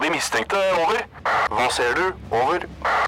på 0.00 0.06
de 0.06 0.14
mistenkte. 0.16 0.56
Over. 0.80 1.02
Hva 1.52 1.66
ser 1.76 1.92
du? 1.98 2.04
Over. 2.32 2.64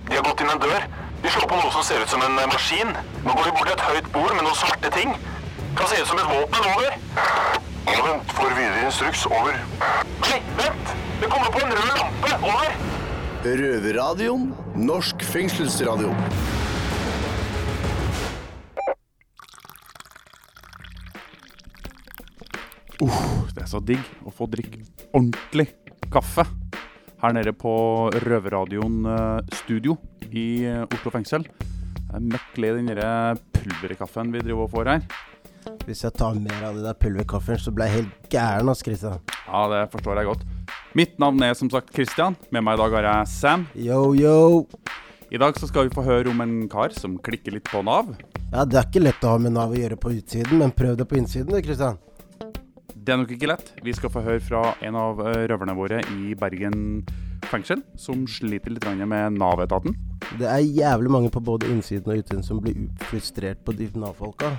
De 0.09 0.17
har 0.17 0.25
gått 0.27 0.43
inn 0.45 0.51
en 0.53 0.61
dør. 0.61 0.85
De 1.23 1.31
slår 1.33 1.49
på 1.49 1.57
noe 1.57 1.73
som 1.73 1.85
ser 1.87 2.03
ut 2.05 2.11
som 2.13 2.21
en 2.27 2.37
maskin. 2.53 2.93
Nå 3.25 3.33
går 3.33 3.49
de 3.49 3.53
bort 3.57 3.71
til 3.71 3.77
et 3.79 3.85
høyt 3.87 4.11
bord 4.13 4.35
med 4.37 4.45
noen 4.45 4.59
svarte 4.59 4.91
ting. 4.93 5.15
Kan 5.79 5.89
se 5.89 6.03
ut 6.03 6.11
som 6.11 6.21
et 6.21 6.29
våpen. 6.29 6.69
Over. 6.75 6.99
Ja, 7.89 7.99
vent. 8.05 8.37
Får 8.37 8.53
videre 8.59 8.85
instruks. 8.85 9.25
Over. 9.31 9.57
Nei, 10.27 10.39
vent! 10.61 10.95
Det 11.23 11.31
kommer 11.33 11.49
på 11.55 11.65
en 11.65 11.73
rød 11.73 11.97
lampe. 11.97 12.37
Over. 12.43 12.77
Røverradioen. 13.47 14.51
Norsk 14.77 15.25
fengselsradio. 15.33 16.13
Det 23.01 23.65
er 23.65 23.71
så 23.71 23.81
digg 23.81 24.05
å 24.27 24.35
få 24.35 24.47
drikke 24.51 24.85
ordentlig 25.13 25.73
kaffe 26.13 26.45
her 27.23 27.35
nede 27.37 27.53
på 27.55 27.73
Røverradioen 28.25 29.03
eh, 29.07 29.59
studio 29.63 29.97
i 30.31 30.65
eh, 30.67 30.87
Oslo 30.89 31.13
fengsel. 31.15 31.47
Jeg 31.47 32.19
er 32.19 32.25
møkk 32.33 32.59
lei 32.61 32.73
den 32.77 32.91
derre 32.91 33.13
pulverkaffen 33.55 34.33
vi 34.35 34.43
driver 34.43 34.67
og 34.67 34.73
får 34.75 34.91
her. 34.91 35.05
Hvis 35.87 36.03
jeg 36.03 36.17
tar 36.19 36.35
mer 36.43 36.67
av 36.67 36.79
det 36.79 36.83
der 36.89 36.99
pulverkaffen, 36.99 37.61
så 37.63 37.71
blir 37.75 37.89
jeg 37.89 38.03
helt 38.03 38.27
gæren, 38.33 38.71
ass, 38.73 38.83
Christian. 38.83 39.23
Ja, 39.47 39.63
det 39.71 39.85
forstår 39.95 40.19
jeg 40.19 40.31
godt. 40.33 40.45
Mitt 40.99 41.15
navn 41.23 41.41
er 41.47 41.55
som 41.59 41.71
sagt 41.71 41.95
Christian. 41.95 42.37
Med 42.51 42.67
meg 42.67 42.77
i 42.77 42.83
dag 42.83 42.99
har 42.99 43.09
jeg 43.09 43.33
Sam. 43.37 43.67
Yo, 43.79 44.03
yo. 44.19 44.67
I 45.33 45.41
dag 45.41 45.57
så 45.57 45.71
skal 45.71 45.87
vi 45.87 45.95
få 45.95 46.05
høre 46.05 46.29
om 46.29 46.43
en 46.45 46.67
kar 46.69 46.93
som 46.93 47.15
klikker 47.23 47.55
litt 47.55 47.71
på 47.71 47.81
Nav. 47.87 48.11
Ja, 48.51 48.67
det 48.69 48.77
er 48.77 48.89
ikke 48.91 49.07
lett 49.07 49.23
å 49.25 49.33
ha 49.33 49.39
med 49.41 49.55
Nav 49.55 49.73
å 49.73 49.79
gjøre 49.79 49.97
på 49.97 50.13
utsiden, 50.19 50.59
men 50.61 50.75
prøv 50.77 50.99
det 50.99 51.07
på 51.09 51.17
innsiden, 51.23 51.55
du, 51.55 51.63
Christian. 51.65 51.97
Det 53.03 53.11
er 53.11 53.19
nok 53.19 53.33
ikke 53.35 53.49
lett. 53.51 53.73
Vi 53.83 53.95
skal 53.97 54.13
få 54.15 54.23
høre 54.23 54.41
fra 54.43 54.61
en 54.87 54.97
av 54.99 55.19
eh, 55.27 55.45
røverne 55.51 55.75
våre 55.75 55.99
i 56.15 56.37
Bergen 56.39 57.03
fengsel, 57.51 57.81
som 57.99 58.23
sliter 58.31 58.71
litt 58.71 58.85
med 59.11 59.39
Nav-etaten. 59.41 59.97
Det 60.39 60.47
er 60.47 60.63
jævlig 60.63 61.11
mange 61.11 61.33
på 61.35 61.43
både 61.43 61.67
innsiden 61.73 62.13
og 62.13 62.23
utsiden 62.23 62.45
som 62.47 62.61
blir 62.63 62.77
frustrert 63.09 63.65
på 63.67 63.75
de 63.75 63.89
Nav-folka. 63.99 64.53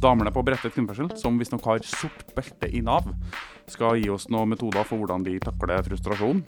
Damene 0.00 0.32
på 0.32 0.44
Bredtvet 0.44 0.72
kvinnefengsel, 0.72 1.12
som 1.20 1.36
visstnok 1.40 1.68
har 1.68 1.84
sort 1.84 2.24
belte 2.36 2.70
i 2.72 2.80
Nav, 2.84 3.10
skal 3.68 4.00
gi 4.00 4.08
oss 4.12 4.28
noen 4.32 4.54
metoder 4.54 4.86
for 4.88 5.02
hvordan 5.02 5.26
de 5.26 5.36
takler 5.44 5.84
frustrasjon. 5.84 6.42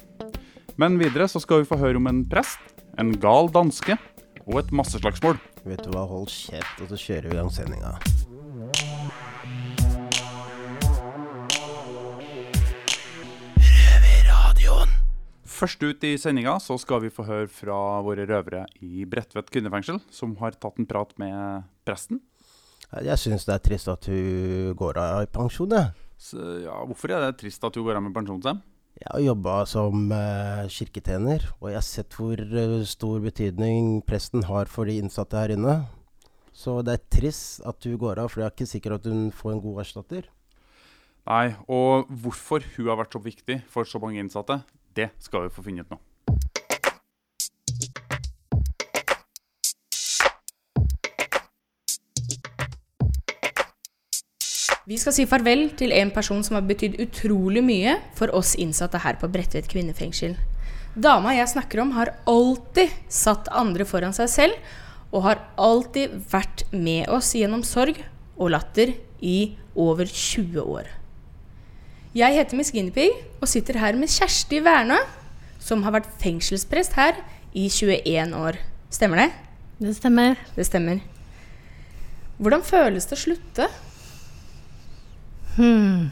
Men 0.81 0.97
videre 1.01 1.29
så 1.29 1.43
skal 1.45 1.61
vi 1.61 1.69
få 1.69 1.81
høre 1.81 2.01
om 2.01 2.09
en 2.09 2.25
prest, 2.29 2.61
en 2.97 3.13
gal 3.21 3.53
danske 3.53 3.99
og 4.47 4.63
et 4.63 4.73
masseslagsmål. 4.73 5.37
Vet 5.69 5.85
du 5.85 5.93
hva, 5.93 6.09
hold 6.09 6.33
kjeft, 6.33 6.81
og 6.81 6.89
så 6.89 7.03
kjører 7.05 7.29
vi 7.29 7.37
i 7.37 7.41
gang 7.43 7.53
sendinga. 7.53 7.97
Først 15.59 15.83
ut 15.83 16.05
i 16.07 16.13
sendinga 16.21 16.55
så 16.63 16.77
skal 16.79 17.01
vi 17.03 17.11
få 17.11 17.25
høre 17.27 17.49
fra 17.51 17.77
våre 18.07 18.29
røvere 18.29 18.63
i 18.85 19.03
Bredtvet 19.11 19.49
kvinnefengsel, 19.51 19.99
som 20.15 20.37
har 20.39 20.55
tatt 20.55 20.79
en 20.79 20.87
prat 20.87 21.11
med 21.19 21.67
presten. 21.89 22.21
Jeg 23.03 23.19
syns 23.19 23.45
det 23.49 23.57
er 23.57 23.65
trist 23.65 23.91
at 23.91 24.07
hun 24.07 24.77
går 24.79 25.01
av 25.03 25.25
i 25.27 25.31
pensjon, 25.33 25.75
jeg. 25.75 25.91
Så, 26.19 26.39
ja, 26.63 26.77
hvorfor 26.87 27.11
er 27.15 27.27
det 27.27 27.41
trist 27.43 27.67
at 27.67 27.75
hun 27.75 27.89
går 27.89 27.99
av 27.99 28.07
med 28.07 28.15
pensjon, 28.15 28.41
Sam? 28.45 28.63
Jeg 28.99 29.11
har 29.11 29.23
jobba 29.23 29.57
som 29.71 30.09
eh, 30.15 30.65
kirketjener, 30.75 31.45
og 31.59 31.69
jeg 31.71 31.79
har 31.79 31.87
sett 31.87 32.17
hvor 32.19 32.39
uh, 32.39 32.79
stor 32.87 33.21
betydning 33.23 34.01
presten 34.07 34.47
har 34.49 34.71
for 34.71 34.91
de 34.91 34.97
innsatte 34.99 35.39
her 35.39 35.55
inne. 35.55 35.77
Så 36.55 36.81
det 36.87 36.97
er 36.97 37.07
trist 37.19 37.63
at 37.67 37.83
hun 37.87 37.99
går 37.99 38.23
av, 38.23 38.31
for 38.31 38.43
jeg 38.43 38.49
er 38.49 38.57
ikke 38.57 38.73
sikker 38.73 38.97
at 38.97 39.07
hun 39.11 39.29
får 39.35 39.57
en 39.57 39.63
god 39.67 39.85
erstatter. 39.85 40.27
Nei, 41.29 41.47
og 41.71 42.09
hvorfor 42.09 42.65
hun 42.77 42.89
har 42.89 42.99
vært 43.03 43.15
så 43.15 43.23
viktig 43.23 43.61
for 43.71 43.87
så 43.87 44.01
mange 44.03 44.23
innsatte, 44.23 44.63
det 44.97 45.11
skal 45.23 45.49
vi 45.49 45.55
få 45.55 45.65
finne 45.67 45.85
ut 45.85 45.91
nå. 45.93 45.99
Vi 54.89 54.97
skal 54.97 55.13
si 55.13 55.27
farvel 55.29 55.67
til 55.77 55.93
en 55.93 56.09
person 56.15 56.41
som 56.41 56.57
har 56.57 56.65
betydd 56.65 56.95
utrolig 57.05 57.61
mye 57.61 57.99
for 58.17 58.33
oss 58.33 58.55
innsatte 58.57 59.03
her 59.05 59.19
på 59.21 59.29
Bredtvet 59.29 59.69
kvinnefengsel. 59.69 60.33
Dama 60.97 61.35
jeg 61.37 61.51
snakker 61.53 61.83
om, 61.83 61.93
har 61.93 62.15
alltid 62.25 62.95
satt 63.13 63.51
andre 63.53 63.85
foran 63.85 64.17
seg 64.17 64.31
selv, 64.33 64.71
og 65.13 65.27
har 65.27 65.43
alltid 65.61 66.17
vært 66.33 66.65
med 66.73 67.05
oss 67.13 67.35
gjennom 67.37 67.61
sorg 67.69 68.01
og 68.39 68.55
latter 68.57 68.95
i 69.21 69.59
over 69.77 70.09
20 70.09 70.65
år. 70.65 70.89
Jeg 72.17 72.39
heter 72.39 72.57
Miss 72.57 72.73
Guinevere 72.73 73.21
og 73.43 73.51
sitter 73.51 73.77
her 73.77 73.97
med 73.99 74.09
Kjersti 74.09 74.63
Wernø, 74.65 74.97
som 75.61 75.83
har 75.85 75.93
vært 75.93 76.09
fengselsprest 76.23 76.95
her 76.97 77.19
i 77.53 77.67
21 77.69 78.33
år. 78.39 78.57
Stemmer 78.89 79.21
det? 79.21 79.27
Det 79.83 79.93
stemmer. 79.99 80.39
Det 80.57 80.65
stemmer. 80.65 81.03
Hvordan 82.41 82.65
føles 82.65 83.05
det 83.11 83.19
å 83.19 83.21
slutte? 83.21 83.67
Hmm. 85.59 86.09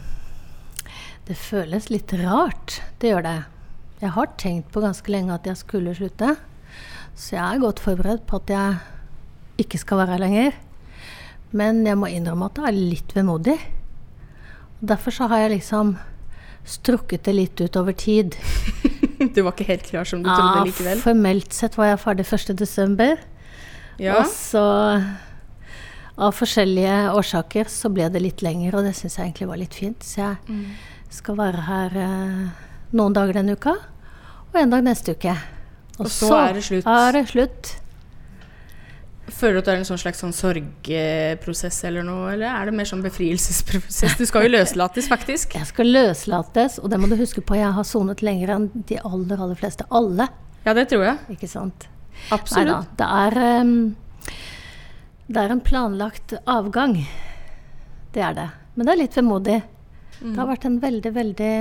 Det 1.24 1.38
føles 1.40 1.88
litt 1.88 2.12
rart. 2.20 2.82
Det 3.00 3.14
gjør 3.14 3.24
det. 3.24 3.38
Jeg 4.02 4.12
har 4.18 4.34
tenkt 4.36 4.68
på 4.74 4.82
ganske 4.84 5.10
lenge 5.14 5.32
at 5.32 5.48
jeg 5.48 5.62
skulle 5.62 5.96
slutte. 5.96 6.34
Så 7.16 7.38
jeg 7.38 7.46
er 7.46 7.62
godt 7.62 7.80
forberedt 7.80 8.26
på 8.28 8.42
at 8.42 8.52
jeg 8.52 9.64
ikke 9.64 9.80
skal 9.80 10.02
være 10.02 10.18
her 10.18 10.24
lenger. 10.26 10.60
Men 11.56 11.80
jeg 11.88 11.96
må 11.96 12.12
innrømme 12.12 12.50
at 12.50 12.60
det 12.60 12.68
er 12.68 12.76
litt 12.76 13.16
vemodig. 13.16 13.56
Derfor 14.80 15.10
så 15.10 15.28
har 15.30 15.46
jeg 15.46 15.56
liksom 15.56 15.96
strukket 16.66 17.24
det 17.24 17.32
litt 17.36 17.60
ut 17.60 17.76
over 17.76 17.92
tid. 17.92 18.36
Du 19.16 19.40
var 19.40 19.54
ikke 19.54 19.64
helt 19.70 19.86
klar 19.88 20.04
som 20.04 20.20
du 20.20 20.28
trodde 20.28 20.66
likevel? 20.68 20.98
formelt 21.00 21.54
sett 21.56 21.78
var 21.78 21.86
jeg 21.88 22.00
ferdig 22.02 22.26
1.12. 22.28 23.16
Ja. 23.96 24.18
Og 24.18 24.26
så 24.28 24.64
av 26.16 26.34
forskjellige 26.36 26.98
årsaker 27.16 27.70
så 27.72 27.88
ble 27.92 28.10
det 28.12 28.20
litt 28.20 28.44
lenger, 28.44 28.76
og 28.76 28.84
det 28.84 28.92
syns 28.98 29.16
jeg 29.16 29.30
egentlig 29.30 29.48
var 29.48 29.60
litt 29.60 29.76
fint. 29.76 30.04
Så 30.04 30.20
jeg 30.20 31.16
skal 31.16 31.38
være 31.40 31.64
her 31.64 31.96
eh, 32.02 32.44
noen 32.96 33.16
dager 33.16 33.40
denne 33.40 33.56
uka, 33.56 33.72
og 34.52 34.60
en 34.60 34.76
dag 34.76 34.84
neste 34.84 35.16
uke. 35.16 35.32
Og 35.96 36.12
så 36.12 36.32
er 36.36 36.58
det 36.58 36.64
slutt. 36.68 36.88
er 36.92 37.16
det 37.16 37.24
slutt. 37.32 37.72
Føler 39.26 39.56
du 39.56 39.58
at 39.58 39.66
det 39.66 39.72
er 39.74 39.80
en 39.80 39.88
sånn 39.88 39.98
slags 39.98 40.20
sånn 40.22 40.34
sorgprosess 40.36 41.80
eller 41.88 42.04
noe, 42.06 42.28
eller 42.36 42.46
er 42.46 42.68
det 42.68 42.74
mer 42.78 42.86
sånn 42.86 43.02
befrielsesprosess? 43.02 44.14
Du 44.20 44.24
skal 44.28 44.46
jo 44.46 44.52
løslates, 44.54 45.08
faktisk. 45.10 45.56
Jeg 45.58 45.66
skal 45.66 45.90
løslates, 45.90 46.78
og 46.78 46.92
det 46.92 47.00
må 47.02 47.08
du 47.10 47.16
huske 47.18 47.42
på, 47.42 47.56
jeg 47.58 47.72
har 47.74 47.86
sonet 47.86 48.22
lenger 48.22 48.54
enn 48.54 48.68
de 48.86 49.00
aller, 49.02 49.40
aller 49.42 49.58
fleste. 49.58 49.86
Alle, 49.90 50.28
Ja, 50.66 50.74
det 50.74 50.88
tror 50.90 51.04
jeg. 51.06 51.18
ikke 51.36 51.48
sant? 51.50 51.88
Absolutt. 52.34 52.66
Neida, 52.66 52.78
det 52.98 53.08
er 53.22 53.62
um, 53.62 53.96
Det 55.26 55.42
er 55.42 55.52
en 55.56 55.60
planlagt 55.60 56.36
avgang. 56.46 56.96
Det 58.14 58.22
er 58.22 58.34
det. 58.34 58.46
Men 58.76 58.86
det 58.86 58.92
er 58.94 59.00
litt 59.02 59.16
vemodig. 59.18 59.58
Det 60.20 60.36
har 60.38 60.48
vært 60.48 60.64
en 60.64 60.78
veldig, 60.80 61.12
veldig 61.12 61.52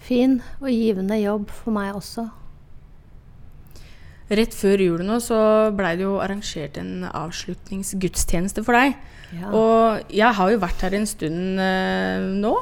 fin 0.00 0.36
og 0.60 0.68
givende 0.70 1.16
jobb 1.20 1.50
for 1.50 1.74
meg 1.74 1.96
også. 1.96 2.28
Rett 4.30 4.54
før 4.54 4.78
jul 4.78 5.00
nå 5.02 5.16
så 5.22 5.38
blei 5.74 5.96
det 5.98 6.04
jo 6.06 6.20
arrangert 6.22 6.76
en 6.78 7.08
avslutningsgudstjeneste 7.08 8.62
for 8.66 8.78
deg. 8.78 8.94
Ja. 9.34 9.50
Og 9.50 10.12
jeg 10.14 10.36
har 10.38 10.52
jo 10.52 10.60
vært 10.62 10.84
her 10.86 10.94
en 10.98 11.08
stund 11.10 11.58
eh, 11.62 12.28
nå. 12.38 12.52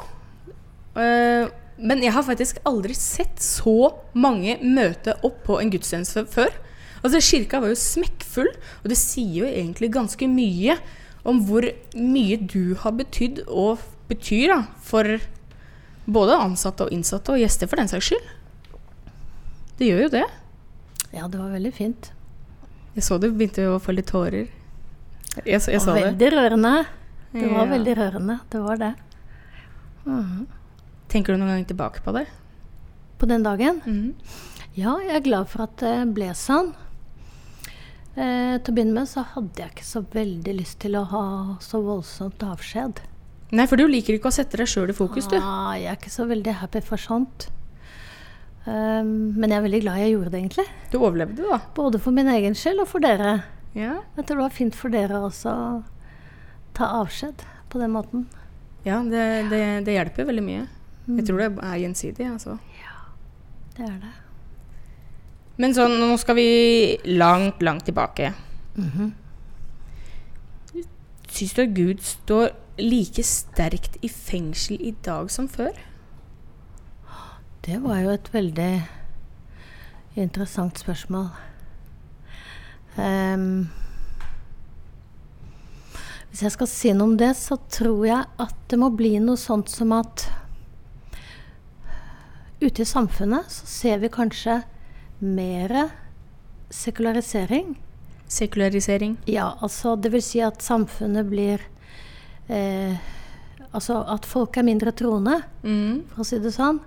Eh, 0.97 1.45
men 1.79 2.01
jeg 2.03 2.13
har 2.15 2.25
faktisk 2.25 2.59
aldri 2.67 2.95
sett 2.97 3.37
så 3.41 3.93
mange 4.17 4.57
møte 4.65 5.15
opp 5.23 5.43
på 5.45 5.59
en 5.61 5.69
gudstjeneste 5.71 6.25
før. 6.29 6.51
Altså 6.99 7.21
Kirka 7.23 7.61
var 7.63 7.71
jo 7.71 7.79
smekkfull, 7.79 8.49
og 8.81 8.89
det 8.91 8.97
sier 8.99 9.45
jo 9.45 9.47
egentlig 9.47 9.91
ganske 9.93 10.27
mye 10.27 10.75
om 11.27 11.39
hvor 11.47 11.65
mye 11.95 12.39
du 12.49 12.75
har 12.81 12.97
betydd 12.97 13.45
og 13.47 13.79
betyr 14.09 14.51
da, 14.51 14.59
for 14.83 15.19
både 16.09 16.41
ansatte 16.41 16.87
og 16.87 16.93
innsatte, 16.95 17.35
og 17.35 17.43
gjester 17.43 17.69
for 17.69 17.79
den 17.79 17.91
saks 17.91 18.09
skyld. 18.09 18.29
Det 19.79 19.87
gjør 19.87 20.07
jo 20.07 20.13
det. 20.17 20.27
Ja, 21.13 21.27
det 21.27 21.39
var 21.39 21.49
veldig 21.53 21.73
fint. 21.73 22.11
Jeg 22.95 23.03
så 23.05 23.19
du 23.21 23.29
begynte 23.31 23.65
å 23.71 23.79
få 23.81 23.93
litt 23.95 24.07
tårer. 24.11 24.49
Jeg, 25.45 25.61
jeg 25.61 25.75
Og 25.79 25.81
så 25.85 25.93
det. 25.95 26.03
veldig 26.09 26.29
rørende. 26.33 26.73
Det 27.31 27.45
var 27.51 27.65
Ja. 27.65 27.71
veldig 27.77 27.95
rørende. 27.97 28.39
Det 28.49 28.59
var 28.61 28.77
det. 28.77 28.93
Tenker 31.09 31.33
du 31.33 31.39
noen 31.41 31.55
gang 31.57 31.65
tilbake 31.69 32.01
på 32.05 32.13
det? 32.15 32.25
På 33.19 33.27
den 33.29 33.43
dagen? 33.43 33.81
Mm. 33.85 34.13
Ja, 34.77 34.97
jeg 35.03 35.15
er 35.17 35.25
glad 35.25 35.49
for 35.51 35.63
at 35.65 35.77
det 35.81 36.13
ble 36.15 36.29
sånn. 36.37 36.73
Eh, 38.15 38.57
til 38.59 38.73
å 38.73 38.75
begynne 38.75 38.93
med 38.99 39.07
så 39.09 39.23
hadde 39.33 39.55
jeg 39.63 39.71
ikke 39.73 39.85
så 39.87 40.01
veldig 40.13 40.53
lyst 40.59 40.79
til 40.83 40.97
å 40.99 41.03
ha 41.07 41.23
så 41.63 41.81
voldsomt 41.83 42.41
avskjed. 42.45 42.99
Nei, 43.51 43.65
for 43.65 43.77
du 43.77 43.87
liker 43.89 44.13
ikke 44.17 44.29
å 44.29 44.35
sette 44.35 44.57
deg 44.59 44.67
sjøl 44.69 44.89
i 44.91 44.93
fokus, 44.97 45.27
du. 45.31 45.37
Ah, 45.41 45.73
jeg 45.73 45.89
er 45.89 45.97
ikke 45.97 46.11
så 46.13 46.27
veldig 46.29 46.53
happy 46.61 46.81
for 46.85 46.97
sånt. 47.01 47.47
Um, 48.69 49.11
men 49.39 49.49
jeg 49.49 49.57
er 49.57 49.63
veldig 49.65 49.79
glad 49.81 50.01
jeg 50.03 50.11
gjorde 50.13 50.31
det, 50.33 50.39
egentlig. 50.43 50.65
Du 50.93 50.97
overlevde, 50.99 51.45
da. 51.49 51.57
Både 51.77 51.97
for 52.03 52.13
min 52.13 52.27
egen 52.29 52.53
skyld 52.57 52.83
og 52.83 52.89
for 52.91 53.01
dere. 53.01 53.39
Ja, 53.73 53.95
Jeg 54.17 54.25
tror 54.27 54.39
det 54.41 54.43
var 54.45 54.53
fint 54.53 54.75
for 54.77 54.93
dere 54.93 55.21
også 55.25 55.49
å 55.53 55.69
ta 56.77 56.89
avskjed 56.99 57.41
på 57.69 57.79
den 57.81 57.91
måten. 57.93 58.27
ja 58.85 58.99
det, 59.05 59.23
det, 59.51 59.61
det 59.87 59.95
hjelper 59.95 60.27
veldig 60.29 60.43
mye. 60.45 60.67
Jeg 61.09 61.25
tror 61.25 61.41
det 61.41 61.49
er 61.65 61.79
gjensidig. 61.81 62.27
altså. 62.29 62.57
Ja, 62.81 62.95
Det 63.77 63.85
er 63.89 63.97
det. 64.03 64.13
Men 65.59 65.73
sånn, 65.75 65.97
nå 65.99 66.13
skal 66.21 66.37
vi 66.37 66.47
langt, 67.19 67.61
langt 67.65 67.83
tilbake. 67.89 68.29
Syns 71.29 71.53
du 71.57 71.61
at 71.65 71.73
Gud 71.75 72.01
står 72.05 72.53
like 72.79 73.23
sterkt 73.27 73.97
i 74.05 74.09
fengsel 74.09 74.77
i 74.81 74.93
dag 75.05 75.29
som 75.33 75.49
før? 75.51 75.73
Det 77.65 77.77
var 77.83 77.99
jo 78.03 78.13
et 78.13 78.29
veldig 78.33 78.71
interessant 80.19 80.79
spørsmål. 80.79 81.27
Um, 82.99 83.69
hvis 86.29 86.43
jeg 86.45 86.53
skal 86.55 86.69
si 86.71 86.91
noe 86.95 87.11
om 87.11 87.17
det, 87.19 87.33
så 87.39 87.57
tror 87.71 88.03
jeg 88.07 88.25
at 88.41 88.55
det 88.71 88.79
må 88.81 88.89
bli 88.95 89.15
noe 89.23 89.39
sånt 89.39 89.71
som 89.71 89.93
at 89.95 90.27
ute 92.59 92.83
i 92.83 92.87
samfunnet 92.87 93.47
så 93.53 93.67
ser 93.69 94.01
vi 94.03 94.09
kanskje 94.11 94.59
mer 95.23 95.75
sekularisering. 96.73 97.75
Sekularisering. 98.29 99.15
Ja, 99.27 99.53
altså 99.63 99.95
det 99.99 100.11
vil 100.13 100.23
si 100.23 100.41
at 100.45 100.61
samfunnet 100.63 101.29
blir 101.31 101.63
eh, 102.49 102.97
Altså 103.69 103.99
at 104.09 104.25
folk 104.25 104.57
er 104.57 104.63
mindre 104.65 104.89
troende, 104.97 105.43
Mm. 105.61 105.99
for 106.09 106.23
å 106.23 106.25
si 106.25 106.39
det 106.41 106.49
sånn. 106.55 106.79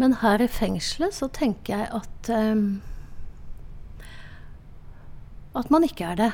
Men 0.00 0.16
her 0.22 0.40
i 0.40 0.48
fengselet 0.48 1.14
så 1.14 1.28
tenker 1.28 1.76
jeg 1.76 1.88
at 1.92 2.30
um, 2.32 2.80
At 5.58 5.68
man 5.70 5.84
ikke 5.84 6.06
er 6.14 6.16
det. 6.16 6.30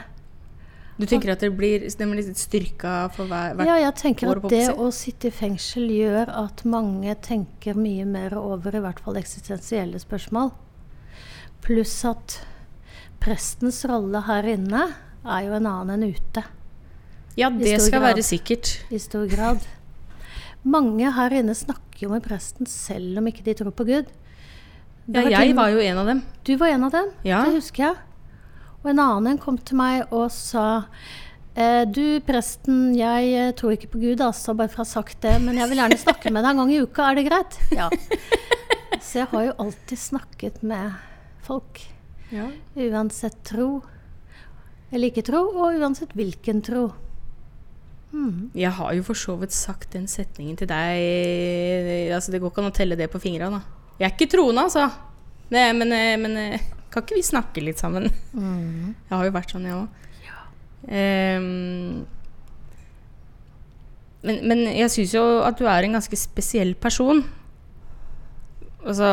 Du 0.98 1.06
tenker 1.06 1.30
at 1.30 1.42
det 1.42 1.52
blir, 1.54 1.84
litt 1.86 2.38
styrka 2.38 3.08
for 3.14 3.30
hver, 3.30 3.54
hvert 3.54 3.68
Ja, 3.70 3.76
jeg 3.78 3.94
tenker 4.00 4.32
år 4.32 4.40
at 4.42 4.50
det 4.50 4.64
å 4.74 4.88
sitte 4.94 5.30
i 5.30 5.34
fengsel 5.34 5.86
gjør 5.94 6.30
at 6.40 6.64
mange 6.66 7.14
tenker 7.22 7.78
mye 7.78 8.06
mer 8.06 8.34
over 8.38 8.74
i 8.74 8.82
hvert 8.82 8.98
fall 9.02 9.18
eksistensielle 9.20 10.00
spørsmål. 10.02 10.50
Pluss 11.62 11.94
at 12.06 12.40
prestens 13.22 13.84
rolle 13.86 14.24
her 14.26 14.46
inne 14.56 14.88
er 15.22 15.46
jo 15.46 15.54
en 15.58 15.70
annen 15.70 15.94
enn 15.98 16.16
ute. 16.18 16.42
Ja, 17.38 17.50
det 17.54 17.78
skal 17.78 18.00
grad. 18.00 18.08
være 18.08 18.26
sikkert. 18.26 18.72
i 18.90 18.98
stor 18.98 19.26
grad. 19.30 19.62
Mange 20.66 21.14
her 21.14 21.38
inne 21.38 21.54
snakker 21.54 21.87
jo 22.06 22.12
med 22.12 22.24
presten 22.24 22.68
selv 22.70 23.18
om 23.20 23.26
ikke 23.30 23.44
de 23.46 23.54
tror 23.58 23.74
på 23.74 23.86
Gud. 23.88 24.10
Ja, 25.08 25.22
jeg 25.32 25.54
var 25.56 25.72
jo 25.72 25.80
en 25.80 25.98
av 26.02 26.06
dem. 26.10 26.20
Du 26.44 26.52
var 26.60 26.68
en 26.74 26.84
av 26.84 26.92
dem, 26.92 27.10
Ja. 27.24 27.44
det 27.46 27.54
husker 27.56 27.86
jeg. 27.86 27.96
Og 28.82 28.90
en 28.92 29.00
annen 29.02 29.38
kom 29.40 29.56
til 29.58 29.76
meg 29.80 30.12
og 30.12 30.28
sa 30.30 30.84
eh, 31.56 31.84
Du, 31.88 32.20
presten, 32.20 32.94
jeg 32.94 33.32
eh, 33.34 33.52
tror 33.56 33.72
ikke 33.74 33.90
på 33.94 34.02
Gud, 34.02 34.20
altså, 34.20 34.54
bare 34.54 34.68
for 34.68 34.82
å 34.82 34.86
ha 34.86 34.90
sagt 34.92 35.20
det, 35.24 35.40
men 35.42 35.56
jeg 35.58 35.68
vil 35.70 35.80
gjerne 35.80 35.98
snakke 35.98 36.30
med 36.30 36.44
deg 36.44 36.50
en 36.52 36.62
gang 36.62 36.72
i 36.76 36.80
uka, 36.84 37.08
er 37.10 37.18
det 37.18 37.26
greit? 37.26 37.58
Ja. 37.74 37.88
Så 39.00 39.22
jeg 39.22 39.28
har 39.32 39.44
jo 39.48 39.56
alltid 39.64 39.98
snakket 39.98 40.62
med 40.62 40.92
folk. 41.46 41.80
Ja. 42.30 42.50
Uansett 42.76 43.40
tro 43.48 43.80
eller 44.92 45.10
ikke 45.10 45.24
tro, 45.26 45.42
og 45.52 45.76
uansett 45.80 46.14
hvilken 46.16 46.62
tro. 46.64 46.86
Jeg 48.56 48.72
har 48.72 48.94
jo 48.96 49.04
for 49.04 49.18
så 49.18 49.34
vidt 49.40 49.52
sagt 49.52 49.92
den 49.92 50.06
setningen 50.08 50.56
til 50.56 50.68
deg 50.70 52.14
altså 52.16 52.32
Det 52.32 52.40
går 52.40 52.50
ikke 52.50 52.62
an 52.64 52.70
å 52.70 52.76
telle 52.78 52.96
det 52.96 53.10
på 53.12 53.20
fingra. 53.20 53.50
Jeg 53.98 54.08
er 54.08 54.14
ikke 54.14 54.30
troende, 54.32 54.64
altså. 54.64 54.86
Det, 55.48 55.64
men, 55.76 55.92
eh, 55.92 56.16
men 56.20 56.36
eh, 56.40 56.66
kan 56.92 57.04
ikke 57.04 57.18
vi 57.18 57.24
snakke 57.24 57.64
litt 57.64 57.80
sammen? 57.80 58.08
Jeg 58.08 59.12
har 59.12 59.26
jo 59.26 59.34
vært 59.34 59.52
sånn, 59.54 59.66
jeg 59.68 59.76
òg. 59.76 59.88
men, 64.22 64.38
men 64.48 64.62
jeg 64.70 64.92
syns 64.94 65.14
jo 65.16 65.24
at 65.44 65.58
du 65.58 65.66
er 65.68 65.84
en 65.84 65.98
ganske 65.98 66.16
spesiell 66.20 66.72
person. 66.78 67.24
Altså 68.78 69.08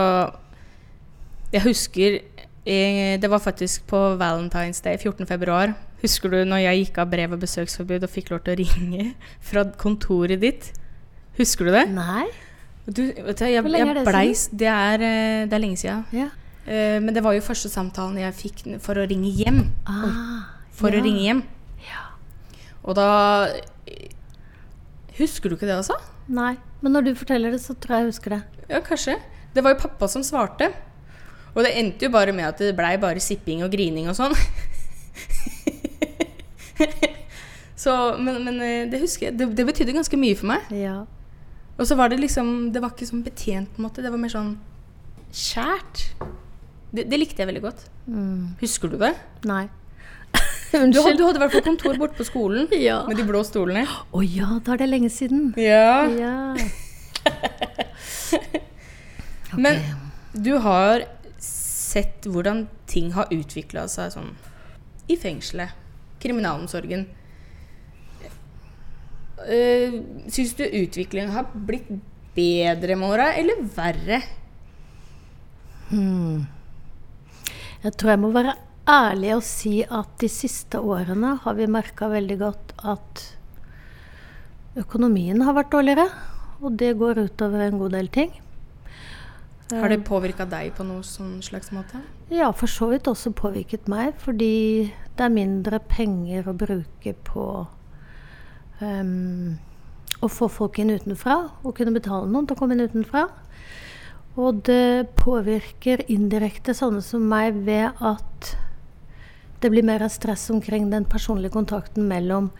Jeg 1.51 1.65
husker 1.65 2.19
eh, 2.65 3.17
Det 3.21 3.29
var 3.29 3.39
faktisk 3.39 3.85
på 3.88 3.97
Valentine's 4.19 4.81
Day 4.83 4.97
14. 4.97 5.25
februar. 5.29 5.73
Husker 6.01 6.29
du 6.29 6.39
når 6.45 6.63
jeg 6.65 6.85
gikk 6.85 6.97
av 7.01 7.09
brev- 7.12 7.33
og 7.33 7.39
besøksforbud 7.41 8.03
og 8.03 8.09
fikk 8.12 8.31
lov 8.33 8.44
til 8.45 8.56
å 8.56 8.57
ringe 8.63 9.13
fra 9.50 9.63
kontoret 9.77 10.41
ditt? 10.41 10.71
Husker 11.39 11.65
du 11.69 11.71
det? 11.75 11.85
Nei? 11.91 12.25
Du, 12.85 13.01
vet 13.09 13.39
du, 13.39 13.45
jeg, 13.50 13.62
Hvor 13.65 13.71
lenge 13.73 13.89
er 13.95 13.97
det 13.97 14.06
blei, 14.06 14.27
siden? 14.38 14.57
det, 14.62 14.67
er, 14.69 15.01
eh, 15.01 15.45
det 15.50 15.57
er 15.57 15.63
lenge 15.63 15.77
siden. 15.81 16.03
Ja. 16.13 16.29
Uh, 16.65 16.97
Men 17.01 17.13
det 17.13 17.21
var 17.21 17.33
jo 17.38 17.41
første 17.45 17.69
samtalen 17.69 18.17
jeg 18.17 18.33
fikk 18.33 18.63
for 18.81 18.97
å 18.97 19.06
ringe 19.09 19.29
hjem. 19.29 19.59
Ah, 19.85 20.45
For 20.73 20.89
ja. 20.94 20.97
å 21.01 21.06
ringe 21.06 21.21
hjem. 21.21 21.44
Og 22.85 22.94
da 22.97 23.06
eh, 23.89 24.09
Husker 25.17 25.50
du 25.50 25.56
ikke 25.56 25.65
det, 25.69 25.77
altså? 25.79 25.95
Nei. 26.27 26.56
Men 26.83 26.94
når 26.94 27.07
du 27.07 27.12
forteller 27.17 27.53
det, 27.53 27.62
så 27.63 27.73
tror 27.79 27.95
jeg 27.95 28.03
jeg 28.06 28.12
husker 28.12 28.33
det. 28.35 28.41
Ja, 28.69 28.81
kanskje. 28.83 29.15
Det 29.56 29.63
var 29.63 29.73
jo 29.73 29.79
pappa 29.85 30.09
som 30.12 30.25
svarte. 30.27 30.67
Og 31.56 31.63
det 31.63 31.72
endte 31.80 32.06
jo 32.07 32.12
bare 32.13 32.34
med 32.36 32.50
at 32.50 32.60
det 32.62 32.75
blei 32.75 32.94
bare 33.00 33.22
sipping 33.24 33.63
og 33.63 33.72
grining 33.74 34.10
og 34.12 34.16
sånn. 34.18 34.36
Så, 37.86 37.92
men, 38.19 38.40
men 38.44 38.60
eh, 38.63 38.88
det 38.90 39.00
husker 39.04 39.30
jeg. 39.30 39.38
Det, 39.40 39.46
det 39.57 39.66
betydde 39.68 39.94
ganske 39.96 40.18
mye 40.19 40.36
for 40.40 40.50
meg. 40.50 40.72
Ja. 40.74 41.04
Og 41.75 41.88
så 41.88 41.98
var 42.00 42.07
det 42.12 42.22
liksom 42.22 42.72
Det 42.74 42.80
var 42.84 42.94
ikke 42.96 43.07
sånn 43.10 43.24
betjent, 43.25 43.69
på 43.75 43.81
en 43.81 43.88
måte. 43.88 44.04
Det 44.04 44.12
var 44.12 44.22
mer 44.22 44.31
sånn 44.31 44.56
skjært. 45.36 46.06
Det, 46.96 47.04
det 47.12 47.19
likte 47.19 47.44
jeg 47.44 47.50
veldig 47.52 47.63
godt. 47.66 47.81
Husker 48.62 48.92
du 48.94 49.00
det? 49.01 49.16
Nei. 49.48 49.66
Du 50.75 50.98
hadde, 51.00 51.13
du 51.16 51.22
hadde 51.24 51.40
hvert 51.40 51.54
fall 51.54 51.63
kontor 51.63 51.96
borte 51.96 52.18
på 52.18 52.25
skolen 52.28 52.66
Ja. 52.84 52.98
med 53.08 53.16
de 53.16 53.24
blå 53.24 53.40
stolene. 53.48 53.86
Å 53.88 54.24
ja, 54.28 54.58
da 54.66 54.74
er 54.74 54.81
det 54.81 54.88
lenge 54.90 55.08
siden. 55.13 55.54
Ja. 55.62 56.04
Ja. 56.12 56.34
okay. 58.34 58.60
Men 59.56 59.80
du 60.36 60.58
har 60.66 61.06
sett 61.95 62.27
hvordan 62.30 62.65
ting 62.92 63.13
har 63.15 63.31
utvikla 63.33 63.88
seg 63.92 64.13
sånn 64.15 64.33
i 65.12 65.18
fengselet. 65.19 65.74
Kriminalomsorgen. 66.21 67.06
Uh, 69.36 70.01
Syns 70.31 70.56
du 70.57 70.63
utviklingen 70.65 71.33
har 71.36 71.50
blitt 71.53 71.89
bedre 72.36 72.97
med 73.00 73.15
åra, 73.15 73.31
eller 73.38 73.63
verre? 73.75 74.21
Jeg 77.86 77.94
tror 78.00 78.15
jeg 78.15 78.21
må 78.24 78.31
være 78.33 78.56
ærlig 78.89 79.36
og 79.36 79.44
si 79.45 79.75
at 79.83 80.15
de 80.21 80.30
siste 80.31 80.81
årene 80.81 81.36
har 81.44 81.57
vi 81.57 81.68
merka 81.69 82.09
veldig 82.09 82.38
godt 82.41 82.74
at 82.95 83.21
økonomien 84.81 85.44
har 85.45 85.56
vært 85.57 85.74
dårligere. 85.75 86.07
Og 86.63 86.75
det 86.80 86.95
går 86.98 87.21
utover 87.27 87.68
en 87.68 87.80
god 87.81 87.95
del 87.98 88.09
ting. 88.09 88.31
Har 89.73 89.89
det 89.89 90.03
påvirka 90.06 90.45
deg 90.45 90.75
på 90.77 90.86
noen 90.86 91.01
sånn 91.05 91.39
slags 91.45 91.72
måte? 91.74 92.03
Ja, 92.29 92.51
for 92.53 92.69
så 92.69 92.91
vidt 92.91 93.07
også 93.10 93.31
påvirket 93.34 93.88
meg, 93.89 94.13
fordi 94.22 94.91
det 95.17 95.25
er 95.25 95.34
mindre 95.34 95.79
penger 95.89 96.51
å 96.51 96.53
bruke 96.57 97.15
på 97.25 97.45
um, 98.81 99.55
å 100.22 100.29
få 100.29 100.50
folk 100.53 100.77
inn 100.81 100.93
utenfra, 100.93 101.39
og 101.65 101.74
kunne 101.79 101.95
betale 101.95 102.29
noen 102.29 102.45
til 102.45 102.53
å 102.53 102.60
komme 102.60 102.77
inn 102.77 102.86
utenfra. 102.86 103.25
Og 104.38 104.62
det 104.67 105.15
påvirker 105.17 106.03
indirekte 106.12 106.75
sånne 106.77 107.01
som 107.01 107.25
meg 107.31 107.57
ved 107.65 107.98
at 108.03 108.53
det 109.63 109.72
blir 109.74 109.86
mer 109.88 110.03
stress 110.13 110.50
omkring 110.53 110.91
den 110.91 111.07
personlige 111.10 111.55
kontakten 111.55 112.05
mellom 112.10 112.51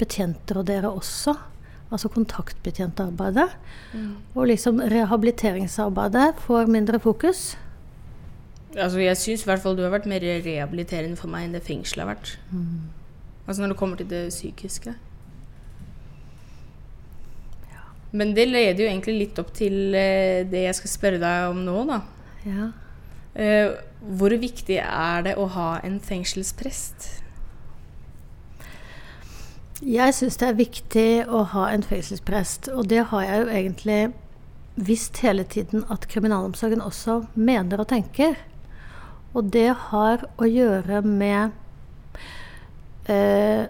betjenter 0.00 0.62
og 0.62 0.70
dere 0.70 0.92
også. 0.96 1.34
Altså 1.94 2.10
kontaktbetjentarbeidet. 2.10 3.52
Og 4.34 4.48
liksom 4.50 4.82
rehabiliteringsarbeidet 4.90 6.32
får 6.42 6.66
mindre 6.74 6.98
fokus. 7.00 7.52
Altså, 8.74 8.98
jeg 8.98 9.16
syns 9.20 9.44
i 9.44 9.48
hvert 9.48 9.62
fall 9.62 9.76
du 9.78 9.84
har 9.86 9.94
vært 9.94 10.10
mer 10.10 10.24
rehabiliterende 10.24 11.16
for 11.20 11.30
meg 11.30 11.46
enn 11.46 11.54
det 11.54 11.62
fengselet 11.62 12.02
har 12.02 12.14
vært. 12.16 12.32
Altså 13.46 13.62
når 13.62 13.74
det 13.74 13.78
kommer 13.78 14.00
til 14.00 14.10
det 14.10 14.28
psykiske. 14.34 14.94
Men 18.14 18.34
det 18.34 18.46
leder 18.48 18.84
jo 18.84 18.90
egentlig 18.90 19.16
litt 19.18 19.38
opp 19.42 19.50
til 19.54 19.94
eh, 19.98 20.44
det 20.46 20.68
jeg 20.68 20.78
skal 20.78 20.90
spørre 20.92 21.18
deg 21.22 21.48
om 21.50 21.64
nå, 21.66 21.80
da. 21.88 22.00
Ja. 22.46 22.68
Eh, 23.34 23.72
hvor 24.18 24.34
viktig 24.38 24.78
er 24.78 25.24
det 25.26 25.34
å 25.40 25.48
ha 25.50 25.80
en 25.82 25.98
fengselsprest? 25.98 27.23
Jeg 29.84 30.14
syns 30.16 30.38
det 30.40 30.46
er 30.48 30.56
viktig 30.56 31.08
å 31.28 31.42
ha 31.52 31.66
en 31.68 31.82
fengselsprest, 31.84 32.70
og 32.72 32.88
det 32.88 33.02
har 33.10 33.24
jeg 33.26 33.40
jo 33.42 33.48
egentlig 33.52 33.98
visst 34.74 35.20
hele 35.20 35.44
tiden 35.44 35.84
at 35.92 36.06
kriminalomsorgen 36.08 36.80
også 36.80 37.18
mener 37.36 37.82
og 37.82 37.90
tenker. 37.92 38.38
Og 39.36 39.50
det 39.52 39.68
har 39.90 40.24
å 40.40 40.48
gjøre 40.48 41.02
med 41.04 41.52
eh, 43.12 43.66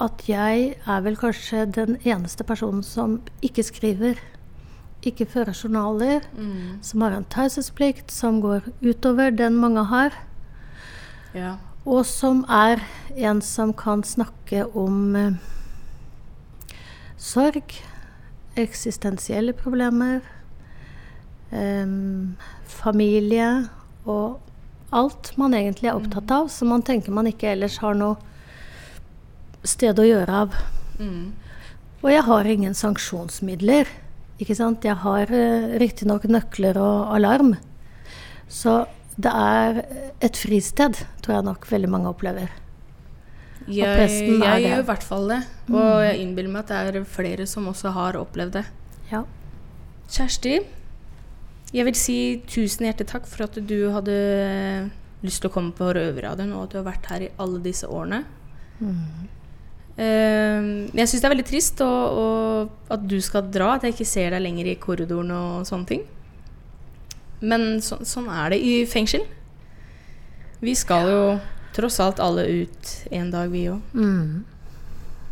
at 0.00 0.26
jeg 0.28 0.74
er 0.76 1.00
vel 1.06 1.16
kanskje 1.16 1.64
den 1.72 1.96
eneste 2.04 2.44
personen 2.44 2.84
som 2.84 3.18
ikke 3.40 3.64
skriver, 3.64 4.20
ikke 5.00 5.24
fører 5.24 5.56
journaler, 5.56 6.26
som 6.84 7.00
har 7.00 7.16
en 7.16 7.28
taushetsplikt 7.32 8.12
som 8.12 8.42
går 8.44 8.68
utover 8.84 9.32
den 9.32 9.56
mange 9.56 9.86
har. 9.88 10.12
Ja. 11.32 11.56
Og 11.88 12.04
som 12.06 12.42
er 12.52 12.82
en 13.16 13.40
som 13.44 13.72
kan 13.72 14.02
snakke 14.04 14.66
om 14.76 15.16
eh, 15.16 16.76
sorg, 17.16 17.72
eksistensielle 18.60 19.54
problemer, 19.56 20.20
eh, 21.50 21.96
familie 22.68 23.50
og 24.04 24.40
alt 24.90 25.32
man 25.38 25.54
egentlig 25.54 25.88
er 25.88 25.96
opptatt 25.96 26.30
av, 26.34 26.50
som 26.52 26.72
man 26.74 26.84
tenker 26.84 27.14
man 27.14 27.30
ikke 27.30 27.54
ellers 27.54 27.78
har 27.80 27.96
noe 27.96 28.18
sted 29.64 29.98
å 30.00 30.06
gjøre 30.06 30.44
av. 30.44 30.54
Mm. 31.00 31.32
Og 32.00 32.08
jeg 32.12 32.24
har 32.26 32.48
ingen 32.48 32.76
sanksjonsmidler. 32.76 33.88
Ikke 34.40 34.56
sant? 34.56 34.84
Jeg 34.84 34.96
har 35.02 35.32
eh, 35.32 35.76
riktignok 35.80 36.24
nøkler 36.28 36.78
og 36.80 37.12
alarm. 37.16 37.54
Så 38.50 38.82
det 39.20 39.30
er 39.34 39.80
et 40.22 40.38
fristed, 40.38 41.00
tror 41.24 41.38
jeg 41.38 41.46
nok 41.46 41.66
veldig 41.70 41.90
mange 41.92 42.10
opplever. 42.10 42.52
Jeg, 43.70 44.08
jeg 44.08 44.62
gjør 44.64 44.82
i 44.82 44.86
hvert 44.88 45.04
fall 45.06 45.28
det. 45.30 45.40
Og 45.70 46.02
jeg 46.02 46.20
innbiller 46.22 46.52
meg 46.52 46.64
at 46.64 46.94
det 46.94 47.02
er 47.02 47.08
flere 47.08 47.46
som 47.46 47.68
også 47.70 47.92
har 47.94 48.18
opplevd 48.18 48.56
det. 48.58 48.64
Ja. 49.10 49.24
Kjersti, 50.10 50.56
jeg 51.70 51.86
vil 51.86 51.98
si 51.98 52.16
tusen 52.50 52.88
hjertelig 52.88 53.12
takk 53.12 53.28
for 53.30 53.46
at 53.46 53.58
du 53.62 53.78
hadde 53.94 54.14
lyst 55.22 55.42
til 55.42 55.50
å 55.50 55.54
komme 55.54 55.74
på 55.76 55.90
Røverradioen, 55.94 56.54
og 56.56 56.66
at 56.66 56.72
du 56.72 56.80
har 56.80 56.88
vært 56.88 57.10
her 57.12 57.26
i 57.26 57.34
alle 57.42 57.60
disse 57.62 57.86
årene. 57.86 58.24
Eh, 60.00 60.70
jeg 60.96 61.10
syns 61.10 61.20
det 61.20 61.28
er 61.28 61.34
veldig 61.34 61.46
trist 61.50 61.82
og, 61.84 62.20
og 62.22 62.94
at 62.94 63.04
du 63.06 63.18
skal 63.22 63.50
dra, 63.52 63.74
at 63.76 63.84
jeg 63.86 63.94
ikke 63.94 64.08
ser 64.08 64.34
deg 64.34 64.42
lenger 64.46 64.72
i 64.72 64.78
korridoren 64.82 65.30
og 65.36 65.68
sånne 65.68 65.90
ting. 65.92 66.06
Men 67.40 67.80
så, 67.84 68.00
sånn 68.04 68.28
er 68.32 68.54
det 68.54 68.60
i 68.60 68.74
fengsel. 68.88 69.24
Vi 70.60 70.74
skal 70.76 71.08
jo 71.08 71.22
tross 71.76 72.00
alt 72.04 72.20
alle 72.20 72.44
ut 72.44 72.90
en 73.10 73.30
dag, 73.32 73.48
vi 73.52 73.66
òg. 73.72 73.94
Mm. 73.96 74.44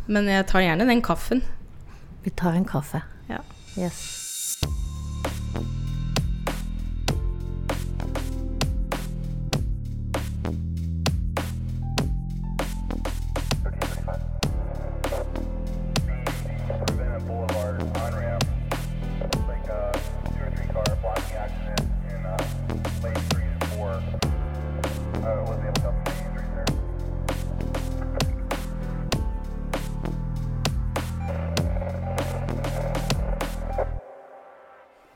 Men 0.09 0.29
jeg 0.31 0.47
tar 0.49 0.65
gjerne 0.65 0.89
den 0.89 1.03
kaffen. 1.05 1.43
Vi 2.25 2.33
tar 2.33 2.57
en 2.57 2.65
kaffe. 2.65 3.03
Ja. 3.29 3.43
Yes. 3.77 4.18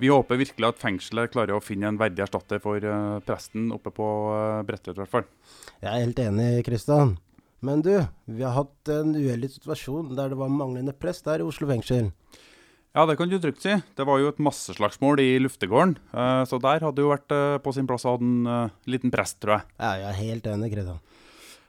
Vi 0.04 0.10
håper 0.12 0.36
virkelig 0.36 0.68
at 0.68 0.82
fengselet 0.82 1.32
klarer 1.32 1.56
å 1.56 1.64
finne 1.64 1.88
en 1.88 2.00
verdig 2.00 2.26
erstatter 2.26 2.60
for 2.60 2.84
uh, 2.84 3.22
presten 3.24 3.70
oppe 3.72 3.94
på 3.96 4.08
uh, 4.36 4.60
Bredtvet, 4.68 4.98
i 4.98 5.00
hvert 5.00 5.14
fall. 5.14 5.30
Jeg 5.80 5.88
er 5.94 6.02
helt 6.04 6.20
enig, 6.20 6.48
Kristian. 6.68 7.14
Men 7.64 7.80
du, 7.86 7.94
vi 8.28 8.44
har 8.44 8.58
hatt 8.58 8.92
en 8.92 9.14
uheldig 9.16 9.54
situasjon 9.54 10.12
der 10.18 10.34
det 10.34 10.40
var 10.42 10.52
manglende 10.52 10.92
prest 10.92 11.24
der 11.30 11.40
i 11.40 11.48
Oslo 11.48 11.70
fengsel. 11.70 12.10
Ja, 12.94 13.08
det 13.10 13.16
kan 13.18 13.32
du 13.32 13.40
trygt 13.42 13.64
si. 13.64 13.74
Det 13.98 14.06
var 14.06 14.20
jo 14.22 14.30
et 14.30 14.42
masseslagsmål 14.44 15.24
i 15.24 15.30
luftegården. 15.42 15.96
Uh, 16.12 16.44
så 16.46 16.60
der 16.62 16.84
hadde 16.84 17.00
det 17.00 17.06
jo 17.08 17.10
vært 17.10 17.34
eh, 17.34 17.56
på 17.64 17.74
sin 17.74 17.88
plass 17.90 18.06
å 18.06 18.14
ha 18.14 18.20
en 18.22 18.36
eh, 18.46 18.76
liten 18.94 19.10
prest, 19.14 19.40
tror 19.42 19.56
jeg. 19.56 19.66
Ja, 19.80 19.96
jeg 19.98 20.10
er 20.12 20.20
helt 20.20 20.50
enig, 20.52 20.70
Kristian. 20.76 21.00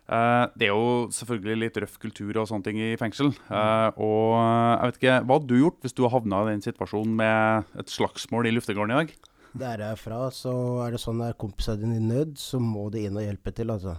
Eh, 0.05 0.47
det 0.61 0.67
er 0.69 0.75
jo 0.75 1.07
selvfølgelig 1.17 1.57
litt 1.63 1.79
røff 1.81 1.95
kultur 2.03 2.37
og 2.43 2.49
sånne 2.51 2.67
ting 2.67 2.81
i 2.85 2.91
fengsel. 3.01 3.31
Uh, 3.49 3.89
og 3.97 4.35
eh, 4.37 4.73
jeg 4.75 4.91
vet 4.91 4.99
ikke, 5.01 5.15
Hva 5.25 5.39
hadde 5.39 5.49
du 5.49 5.57
gjort 5.63 5.79
hvis 5.87 5.97
du 5.97 6.03
havna 6.13 6.43
i 6.45 6.51
den 6.53 6.65
situasjonen 6.67 7.15
med 7.23 7.79
et 7.81 7.93
slagsmål 7.95 8.51
i 8.51 8.53
luftegården 8.53 8.93
i 8.93 8.99
dag? 9.01 9.15
Der 9.55 9.81
jeg 9.85 9.95
er 9.95 10.01
fra, 10.01 10.19
så 10.35 10.53
er 10.85 10.93
det 10.97 11.01
sånn 11.01 11.23
at 11.25 11.33
er 11.33 11.39
kompisene 11.41 11.81
dine 11.87 12.01
i 12.03 12.05
nød, 12.05 12.35
så 12.43 12.59
må 12.61 12.89
de 12.93 13.07
inn 13.07 13.17
og 13.17 13.25
hjelpe 13.25 13.53
til, 13.55 13.71
altså. 13.73 13.97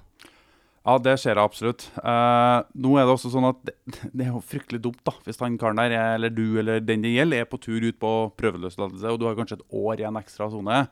Ja, 0.85 1.00
det 1.01 1.15
ser 1.17 1.31
jeg 1.39 1.41
absolutt. 1.41 1.88
Uh, 1.97 2.62
nå 2.77 2.91
er 3.00 3.07
det 3.07 3.13
også 3.15 3.31
sånn 3.33 3.47
at 3.50 3.63
det, 3.65 3.74
det 4.13 4.27
er 4.27 4.33
jo 4.35 4.41
fryktelig 4.45 4.83
dumt 4.83 5.00
da, 5.07 5.15
hvis 5.25 5.39
han 5.41 5.55
karen 5.57 5.79
der, 5.81 5.95
er- 5.97 6.19
eller 6.19 6.29
du 6.29 6.59
eller 6.62 6.83
den 6.85 7.01
det 7.01 7.15
gjelder, 7.15 7.41
er 7.41 7.50
på 7.50 7.57
tur 7.63 7.81
ut 7.81 7.97
på 7.97 8.12
prøveløslatelse, 8.38 9.09
og 9.09 9.17
du 9.17 9.25
har 9.25 9.39
kanskje 9.39 9.57
et 9.57 9.65
år 9.74 10.03
i 10.03 10.05
en 10.12 10.19
ekstra 10.21 10.51
sone. 10.53 10.83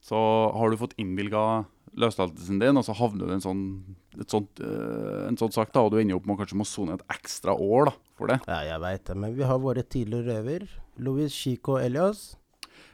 Så 0.00 0.16
har 0.56 0.72
du 0.72 0.80
fått 0.80 0.96
innvilga 1.02 1.66
løslatelsen 1.96 2.62
din, 2.62 2.76
og 2.80 2.84
så 2.86 2.96
havner 2.96 3.26
du 3.26 3.34
i 3.34 3.36
en 3.36 3.44
sånn, 3.44 3.62
sånt, 4.24 4.62
eh, 4.64 5.26
en 5.28 5.36
sånn 5.36 5.52
sak, 5.52 5.72
da, 5.74 5.84
og 5.84 5.92
du 5.92 6.00
ender 6.00 6.16
opp 6.16 6.26
med 6.26 6.36
å 6.36 6.40
kanskje 6.40 6.58
må 6.58 6.66
sone 6.68 6.96
et 6.96 7.04
ekstra 7.12 7.52
år 7.52 7.90
da, 7.90 7.94
for 8.16 8.32
det. 8.32 8.40
Ja, 8.48 8.62
jeg 8.64 8.82
veit 8.82 9.04
det, 9.04 9.16
men 9.16 9.36
vi 9.36 9.46
har 9.48 9.62
våre 9.62 9.84
tidligere 9.84 10.38
røver. 10.38 10.68
Louis, 10.98 11.32
Chico 11.32 11.76
Elias. 11.80 12.36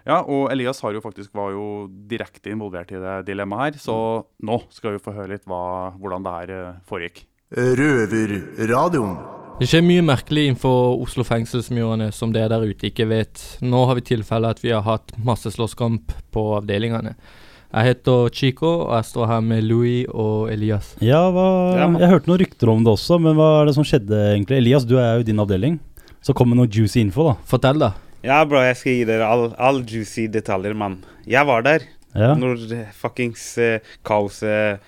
Ja, 0.03 0.23
og 0.27 0.51
Elias 0.51 0.81
har 0.83 0.97
jo 0.97 1.03
faktisk 1.05 1.35
var 1.39 1.53
jo 1.55 1.67
direkte 2.11 2.51
involvert 2.51 2.91
i 2.91 2.99
det 2.99 3.21
dilemmaet 3.29 3.77
her, 3.77 3.85
så 3.85 3.97
nå 4.43 4.63
skal 4.75 4.97
vi 4.97 5.05
få 5.05 5.15
høre 5.15 5.37
litt 5.37 5.47
hva, 5.47 5.93
hvordan 6.01 6.27
det 6.27 6.35
her 6.39 6.57
eh, 6.57 6.81
foregikk. 6.89 7.23
Røverradioen. 7.53 9.17
Det 9.61 9.69
skjer 9.69 9.85
mye 9.85 10.03
merkelig 10.03 10.47
innenfor 10.49 10.97
Oslo 11.05 11.23
fengselsmurene 11.29 12.09
som 12.17 12.33
dere 12.35 12.49
der 12.51 12.65
ute 12.73 12.89
ikke 12.89 13.05
vet. 13.07 13.43
Nå 13.63 13.85
har 13.87 13.99
vi 13.99 14.07
tilfelle 14.09 14.49
at 14.51 14.63
vi 14.65 14.73
har 14.73 14.83
hatt 14.87 15.13
masse 15.23 15.53
slåsskamp 15.55 16.15
på 16.35 16.47
avdelingene. 16.57 17.13
Jeg 17.73 17.89
heter 17.89 18.29
Chico, 18.37 18.71
og 18.85 18.91
jeg 18.99 19.07
står 19.09 19.29
her 19.31 19.41
med 19.41 19.63
Louis 19.65 20.03
og 20.13 20.51
Elias. 20.53 20.91
Ja, 21.01 21.23
hva, 21.33 21.45
jeg 21.97 22.11
hørte 22.11 22.29
noen 22.29 22.43
rykter 22.43 22.69
om 22.69 22.83
det 22.85 22.93
også, 22.93 23.17
men 23.23 23.33
hva 23.39 23.47
er 23.63 23.71
det 23.71 23.75
som 23.79 23.87
skjedde 23.89 24.19
egentlig? 24.35 24.59
Elias, 24.61 24.85
du 24.85 24.99
er 25.01 25.15
jo 25.17 25.25
i 25.25 25.29
din 25.31 25.41
avdeling. 25.41 25.79
Så 26.23 26.35
kom 26.37 26.53
med 26.53 26.61
noe 26.61 26.69
juicy 26.69 27.01
info, 27.01 27.31
da. 27.31 27.35
Fortell, 27.49 27.81
da. 27.81 27.95
Ja, 28.23 28.43
bro, 28.47 28.61
jeg 28.63 28.77
skal 28.79 28.99
gi 28.99 29.07
dere 29.09 29.27
all, 29.27 29.49
all 29.59 29.81
juicy 29.89 30.29
detaljer, 30.31 30.77
mann. 30.79 31.01
Jeg 31.27 31.49
var 31.49 31.65
der 31.67 31.89
Ja. 32.15 32.35
når 32.37 32.61
fuckings 32.93 33.57
eh, 33.57 33.81
kaoset 34.05 34.83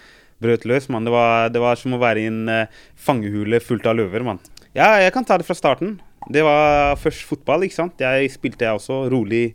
brøt 0.45 0.67
løs, 0.69 0.91
mann. 0.93 1.07
Det 1.09 1.15
var, 1.15 1.49
det 1.49 1.63
var 1.65 1.81
som 1.81 1.97
å 1.97 2.01
være 2.03 2.21
i 2.21 2.29
en 2.29 2.43
eh, 2.53 2.67
fangehule 3.01 3.63
fullt 3.65 3.89
av 3.89 3.97
løver, 3.97 4.23
mann. 4.29 4.43
Ja, 4.77 4.93
jeg 5.01 5.15
kan 5.17 5.25
ta 5.25 5.39
det 5.41 5.47
fra 5.49 5.57
starten. 5.57 5.97
Det 6.29 6.45
var 6.45 7.01
først 7.01 7.25
fotball, 7.25 7.65
ikke 7.65 7.79
sant. 7.81 7.97
Jeg 8.05 8.29
spilte 8.37 8.69
jeg 8.69 8.77
også, 8.77 9.07
rolig. 9.13 9.55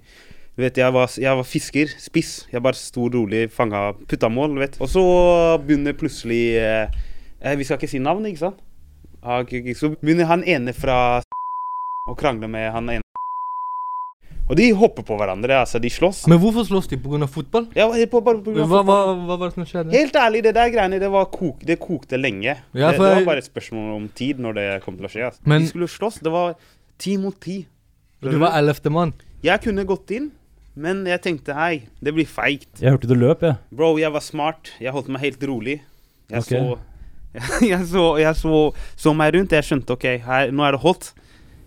Du 0.60 0.66
vet, 0.66 0.76
jeg 0.76 0.92
var, 0.92 1.08
jeg 1.16 1.40
var 1.40 1.46
fisker, 1.48 1.92
spiss. 2.04 2.32
Jeg 2.52 2.60
bare 2.60 2.76
sto 2.76 3.06
rolig, 3.08 3.46
fanga, 3.56 3.94
putta 4.12 4.28
mål, 4.28 4.58
du 4.58 4.60
vet. 4.60 4.74
Og 4.84 4.90
så 4.92 5.04
begynner 5.64 5.96
plutselig 5.96 6.42
eh, 6.60 6.98
eh, 7.40 7.56
Vi 7.56 7.64
skal 7.64 7.80
ikke 7.80 7.88
si 7.88 8.02
navn, 8.04 8.28
ikke 8.28 8.42
sant? 8.42 8.60
Så 9.80 9.94
begynner 10.02 10.28
han 10.28 10.44
ene 10.44 10.74
fra 10.76 10.98
å 12.12 12.16
krangle 12.20 12.52
med 12.52 12.68
han 12.76 12.92
ene 12.98 13.08
og 14.50 14.58
de 14.58 14.66
hopper 14.74 15.06
på 15.06 15.16
hverandre, 15.16 15.60
altså. 15.62 15.78
De 15.80 15.92
slåss. 15.94 16.24
Men 16.28 16.40
hvorfor 16.42 16.66
slåss 16.66 16.90
de? 16.90 16.98
Pga. 17.00 17.28
fotball? 17.30 17.68
Ja, 17.78 17.86
på, 18.10 18.22
bare 18.26 18.42
på 18.42 18.52
grunn 18.56 18.66
av 18.66 18.72
Hva, 18.72 18.82
hva, 18.82 18.96
fotball. 18.98 19.20
hva 19.30 19.36
var 19.38 19.52
det 19.52 19.56
som 19.60 19.68
skjedde? 19.70 19.94
Helt 19.94 20.18
ærlig, 20.18 20.42
det 20.48 20.56
der 20.58 20.72
greiene, 20.74 21.00
det, 21.00 21.10
var 21.14 21.28
kok, 21.30 21.62
det 21.70 21.78
kokte 21.80 22.18
lenge. 22.18 22.56
Ja, 22.74 22.90
det, 22.90 22.98
det 22.98 23.12
var 23.14 23.28
bare 23.30 23.44
et 23.44 23.48
spørsmål 23.48 23.92
om 23.94 24.08
tid 24.18 24.42
når 24.42 24.58
det 24.58 24.68
kom 24.84 24.98
til 24.98 25.06
å 25.06 25.14
skje. 25.14 25.28
Altså. 25.30 25.46
Men- 25.46 25.62
de 25.64 25.70
skulle 25.70 25.88
slåss. 25.94 26.18
Det 26.26 26.34
var 26.34 26.58
ti 26.98 27.16
mot 27.22 27.38
ti. 27.40 27.62
Du 28.26 28.36
var 28.42 28.58
ellevte 28.58 28.92
mann. 28.92 29.14
Jeg 29.46 29.62
kunne 29.64 29.86
gått 29.88 30.10
inn, 30.18 30.32
men 30.80 31.04
jeg 31.10 31.22
tenkte 31.26 31.54
hei, 31.58 31.84
det 32.02 32.14
blir 32.16 32.26
feigt. 32.30 32.80
Jeg 32.82 32.94
hørte 32.96 33.10
du 33.12 33.16
løp, 33.20 33.44
jeg. 33.44 33.58
Bro, 33.76 33.98
jeg 34.00 34.12
var 34.16 34.24
smart. 34.24 34.72
Jeg 34.80 34.96
holdt 34.96 35.12
meg 35.12 35.22
helt 35.28 35.44
rolig. 35.50 35.82
Jeg 36.32 36.40
Ok. 36.40 36.50
så 36.56 36.80
Jeg 37.70 37.84
så, 37.86 38.04
jeg 38.18 38.36
så, 38.40 38.56
så 38.98 39.14
meg 39.14 39.36
rundt. 39.36 39.52
Jeg 39.54 39.64
skjønte 39.68 39.94
OK, 39.94 40.06
her, 40.26 40.50
nå 40.56 40.64
er 40.66 40.72
det 40.78 40.82
hot. 40.82 41.12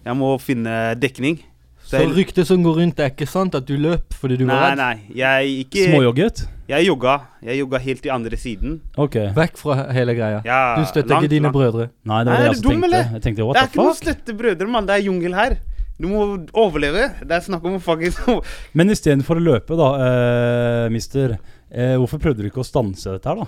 Jeg 0.03 0.17
må 0.19 0.33
finne 0.43 0.95
dekning. 0.99 1.39
Så 1.87 1.99
jeg- 2.01 2.15
ryktet 2.17 2.47
som 2.49 2.63
går 2.65 2.77
rundt, 2.81 2.99
er 3.03 3.11
ikke 3.13 3.27
sant 3.29 3.55
at 3.59 3.67
du 3.69 3.75
løp 3.77 4.15
fordi 4.17 4.37
du 4.41 4.45
Nei, 4.47 4.55
var 4.55 4.71
redd? 4.73 4.79
nei. 4.79 5.15
Jeg 5.19 5.67
ikke 5.67 5.87
Småjogget? 5.91 6.43
Jeg 6.73 6.87
jogga. 6.87 7.15
Jeg 7.45 7.59
jogga 7.61 7.79
helt 7.85 8.03
til 8.03 8.11
andre 8.15 8.37
siden. 8.41 8.79
Ok. 8.97 9.19
Vekk 9.37 9.59
fra 9.61 9.77
hele 9.93 10.15
greia. 10.17 10.41
Ja, 10.47 10.61
Du 10.79 10.87
støtter 10.89 11.11
langt, 11.19 11.27
ikke 11.27 11.35
dine 11.35 11.51
langt. 11.51 11.55
brødre. 11.59 11.89
Nei, 12.09 12.23
det 12.25 12.27
Nei, 12.27 12.33
var 12.33 12.33
det 12.33 12.39
er 12.39 12.43
jeg 12.43 12.55
også 12.55 12.63
tenkte. 12.63 13.03
Jeg 13.13 13.23
tenkte 13.27 13.43
Det 13.43 13.49
er 13.51 13.53
the 13.53 13.67
ikke 13.69 13.83
noe 13.83 13.93
å 13.93 13.99
støtte 13.99 14.37
brødre, 14.39 14.69
mann. 14.73 14.87
Det 14.89 14.95
er 14.97 15.05
jungel 15.05 15.35
her. 15.37 15.59
Du 16.03 16.09
må 16.11 16.23
overleve. 16.59 17.05
Det 17.23 17.37
er 17.37 17.45
snakk 17.47 17.65
om 17.69 17.77
å 17.79 17.83
faktisk 17.83 18.27
Men 18.79 18.91
istedenfor 18.91 19.39
å 19.39 19.45
løpe, 19.47 19.77
da, 19.79 19.91
eh, 20.03 20.89
mister, 20.93 21.37
eh, 21.71 21.95
hvorfor 22.01 22.19
prøvde 22.23 22.43
du 22.43 22.51
ikke 22.51 22.65
å 22.65 22.67
stanse 22.67 23.15
dette 23.15 23.31
her, 23.31 23.45
da? 23.45 23.47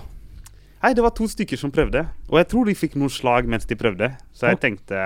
Nei, 0.85 0.93
det 0.95 1.01
var 1.03 1.11
to 1.17 1.25
stykker 1.27 1.57
som 1.59 1.71
prøvde. 1.73 2.03
Og 2.29 2.37
jeg 2.39 2.47
tror 2.51 2.67
de 2.69 2.75
fikk 2.77 2.95
noen 3.01 3.09
slag 3.11 3.47
mens 3.49 3.65
de 3.65 3.75
prøvde. 3.79 4.11
Så 4.37 4.47
jeg 4.47 4.55
Ok. 4.59 4.61
tenkte 4.67 4.99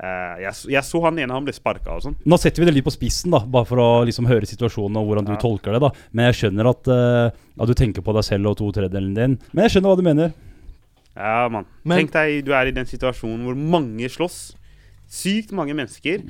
eh, 0.00 0.36
jeg, 0.46 0.54
jeg 0.72 0.84
så 0.86 1.00
han 1.04 1.18
ene, 1.20 1.34
han 1.34 1.44
ble 1.44 1.52
sparka 1.52 1.96
og 1.98 2.04
sånn. 2.06 2.14
Nå 2.24 2.38
setter 2.40 2.62
vi 2.62 2.68
det 2.70 2.74
litt 2.78 2.86
på 2.86 2.94
spissen, 2.94 3.34
da, 3.34 3.40
bare 3.44 3.66
for 3.68 3.82
å 3.82 3.88
liksom 4.08 4.28
høre 4.30 4.48
situasjonen 4.48 4.96
og 5.00 5.08
hvordan 5.10 5.26
du 5.28 5.32
Ja. 5.34 5.40
tolker 5.42 5.74
det. 5.76 5.80
da 5.84 5.90
Men 6.12 6.30
jeg 6.32 6.38
skjønner 6.40 6.70
at, 6.70 6.88
eh, 6.88 7.40
at 7.60 7.66
du 7.68 7.74
tenker 7.74 8.00
på 8.06 8.14
deg 8.16 8.24
selv 8.24 8.46
og 8.52 8.56
to 8.62 8.70
tredjedelen 8.72 9.14
din. 9.14 9.38
Men 9.52 9.68
jeg 9.68 9.74
skjønner 9.82 9.90
hva 9.92 9.96
du 10.00 10.06
mener. 10.06 10.32
Ja, 11.16 11.48
mann. 11.50 11.66
Men- 11.84 12.06
Tenk 12.06 12.12
deg 12.12 12.44
du 12.46 12.52
er 12.54 12.66
i 12.66 12.70
den 12.70 12.86
situasjonen 12.86 13.42
hvor 13.44 13.56
mange 13.58 14.06
slåss. 14.08 14.54
Sykt 15.10 15.50
mange 15.58 15.74
mennesker. 15.74 16.22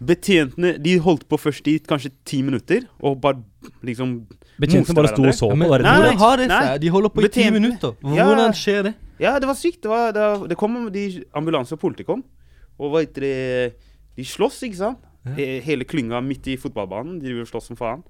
Betjentene 0.00 0.76
de 0.82 0.94
holdt 1.04 1.26
på 1.28 1.36
først 1.40 1.66
i 1.68 1.74
kanskje 1.84 2.10
ti 2.28 2.40
minutter, 2.44 2.86
og 3.04 3.18
bare 3.20 3.42
liksom 3.84 4.22
Betjentene 4.62 4.96
bare 4.96 5.10
sto 5.12 5.22
og 5.26 5.34
så 5.36 5.50
på. 5.50 5.56
men 5.58 5.68
nei, 5.68 5.80
nei, 5.82 6.14
Nei, 6.16 6.46
nei. 6.48 6.78
De 6.82 6.88
holder 6.94 7.12
på 7.12 7.24
i 7.24 7.28
ti 7.32 7.44
minutter. 7.52 7.94
Ja. 8.16 8.24
Hvordan 8.28 8.54
skjer 8.56 8.82
det? 8.88 8.94
Ja, 9.20 9.34
det 9.38 9.46
var 9.50 9.54
sykt. 9.58 9.82
Det, 9.84 9.90
var, 9.92 10.12
det, 10.16 10.20
var- 10.20 10.48
det 10.48 10.56
kom 10.58 10.78
de 10.92 11.04
ambulanse 11.34 11.72
og 11.76 11.80
politi 11.80 12.04
kom, 12.08 12.24
og 12.78 12.90
hva 12.94 13.02
heter 13.04 13.20
det 13.26 13.74
De 14.16 14.24
slåss, 14.24 14.62
ikke 14.66 14.76
sant? 14.80 14.98
Ja. 15.24 15.60
Hele 15.64 15.84
klynga 15.88 16.18
midt 16.24 16.48
i 16.50 16.56
fotballbanen. 16.60 17.20
De 17.20 17.28
driver 17.28 17.44
og 17.46 17.48
slåss 17.52 17.68
som 17.70 17.76
faen. 17.78 18.02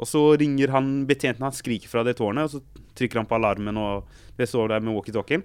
Og 0.00 0.06
så 0.08 0.20
ringer 0.40 0.70
han 0.72 1.04
betjenten, 1.06 1.42
han 1.44 1.52
skriker 1.52 1.88
fra 1.90 2.02
det 2.06 2.14
tårnet, 2.16 2.44
og 2.44 2.50
så 2.50 2.60
trykker 2.96 3.20
han 3.20 3.26
på 3.28 3.36
alarmen, 3.36 3.76
og 3.76 4.06
det 4.38 4.48
står 4.48 4.68
der 4.72 4.80
med 4.80 4.94
walkietalkien. 4.96 5.42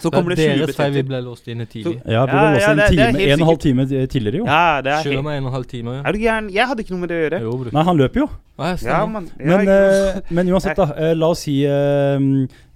Så 0.00 0.10
kommer 0.12 0.34
det 0.34 0.38
20 0.44 0.60
Deres 0.66 0.76
feil 0.78 0.92
vi 0.94 1.02
ble 1.08 1.20
låst 1.24 1.48
inne 1.48 1.66
tidlig. 1.66 1.96
Ja, 2.06 2.24
vi 2.26 2.32
ble 2.32 2.42
Ja, 2.42 2.52
låst 2.54 2.62
ja, 2.62 2.70
en 2.70 2.76
det- 2.78 2.88
det 2.90 2.96
time, 2.96 3.08
en 3.08 3.32
og 3.32 3.38
en 3.40 3.46
halv 3.48 3.58
time 3.58 3.86
tidligere, 3.86 4.36
jo. 4.38 4.44
Ja, 4.46 4.80
det 4.82 4.92
er 4.92 5.02
Kjører 5.04 5.22
meg 5.24 5.36
en 5.38 5.44
og 5.44 5.48
en 5.48 5.54
halv 5.58 5.66
time. 5.66 5.94
Ja. 5.94 6.02
Er 6.04 6.12
du 6.12 6.18
gæren? 6.18 6.50
Jeg 6.52 6.66
hadde 6.68 6.80
ikke 6.84 6.90
noe 6.94 7.00
med 7.00 7.08
det 7.08 7.16
å 7.18 7.22
gjøre. 7.26 7.40
Jo. 7.42 7.70
Nei, 7.72 7.82
han 7.84 7.96
løper 7.98 8.16
jo. 8.22 8.28
Ja, 8.58 8.76
Ja, 8.82 9.06
man, 9.06 9.30
Men, 9.38 9.60
ikke- 9.60 10.16
eh, 10.16 10.20
men 10.30 10.46
uansett, 10.48 10.76
da. 10.76 10.84
Uh, 10.84 11.14
la 11.14 11.26
oss 11.28 11.40
si 11.46 11.64
uh, 11.66 12.18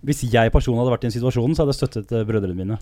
Hvis 0.05 0.23
jeg 0.33 0.51
personlig 0.53 0.79
hadde 0.83 0.93
vært 0.99 1.05
i 1.05 1.09
den 1.11 1.17
situasjonen, 1.21 1.55
så 1.55 1.63
hadde 1.65 1.75
jeg 1.75 1.81
støttet 1.89 2.27
brødrene 2.27 2.55
mine. 2.57 2.79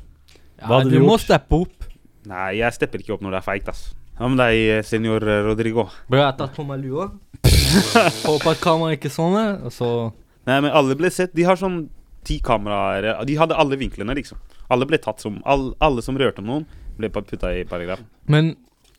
Hva 0.60 0.68
Ja, 0.68 0.78
hadde 0.80 0.90
du 0.90 0.98
du 0.98 1.04
må 1.04 1.18
steppe 1.20 1.52
opp. 1.60 1.84
Nei, 2.26 2.56
jeg 2.58 2.72
stepper 2.72 2.98
ikke 3.00 3.12
opp 3.14 3.20
når 3.22 3.30
det 3.30 3.38
er 3.40 3.46
feigt, 3.52 3.68
ass. 3.68 3.94
Hva 4.18 4.28
med 4.28 4.38
deg, 4.38 4.84
senior 4.84 5.20
Rodrigo? 5.20 5.88
Bør 6.10 6.18
jeg 6.26 6.36
tatt 6.38 6.54
på 6.54 6.64
meg 6.66 6.82
lua. 6.84 7.10
Håper 8.24 8.50
at 8.52 8.60
kameraet 8.60 8.98
ikke 8.98 9.10
sånn 9.12 9.36
er, 9.40 9.64
og 9.64 9.72
så 9.72 10.12
Nei, 10.46 10.56
men 10.64 10.70
alle 10.72 10.94
ble 10.96 11.10
sett. 11.12 11.34
De 11.36 11.42
har 11.46 11.56
sånn 11.60 11.88
ti 12.24 12.40
kameraer. 12.44 13.04
eh, 13.14 13.24
De 13.24 13.36
hadde 13.40 13.56
alle 13.56 13.76
vinklene, 13.80 14.14
liksom. 14.14 14.38
Alle 14.70 14.86
ble 14.86 14.98
tatt 14.98 15.20
som 15.20 15.40
all, 15.44 15.74
Alle 15.80 16.02
som 16.02 16.16
rørte 16.16 16.42
noen, 16.42 16.66
ble 16.98 17.08
putta 17.08 17.54
i 17.56 17.64
paragraf. 17.64 18.00
Men 18.28 18.56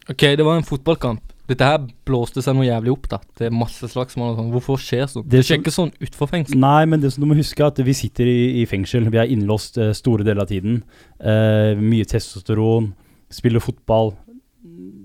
OK, 0.10 0.26
det 0.36 0.44
var 0.44 0.58
en 0.58 0.64
fotballkamp. 0.66 1.22
Dette 1.48 1.68
her 1.68 1.80
blåste 2.08 2.42
seg 2.42 2.56
noe 2.56 2.66
jævlig 2.66 2.92
opp, 2.94 3.08
da. 3.12 3.18
Det 3.38 3.48
er 3.50 3.52
masse 3.54 3.84
slagsmål 3.92 4.32
og 4.32 4.38
sånn. 4.40 4.52
Hvorfor 4.54 4.80
skjer 4.80 5.08
sånt? 5.12 5.28
Det 5.28 5.42
Det 5.42 5.46
skjer 5.46 5.60
ikke 5.60 5.74
sånn 5.76 5.92
utenfor 6.00 6.30
fengsel. 6.32 6.58
Nei, 6.58 6.86
men 6.86 7.02
det 7.02 7.12
som 7.14 7.22
du 7.24 7.28
må 7.28 7.36
huske 7.36 7.60
er 7.62 7.68
at 7.74 7.82
vi 7.84 7.94
sitter 7.94 8.26
i, 8.26 8.62
i 8.62 8.66
fengsel. 8.66 9.10
Vi 9.12 9.20
er 9.20 9.28
innlåst 9.30 9.78
uh, 9.78 9.92
store 9.94 10.24
deler 10.24 10.42
av 10.46 10.48
tiden. 10.48 10.82
Uh, 11.20 11.76
mye 11.78 12.08
testosteron. 12.08 12.94
Spiller 13.32 13.60
fotball. 13.60 14.14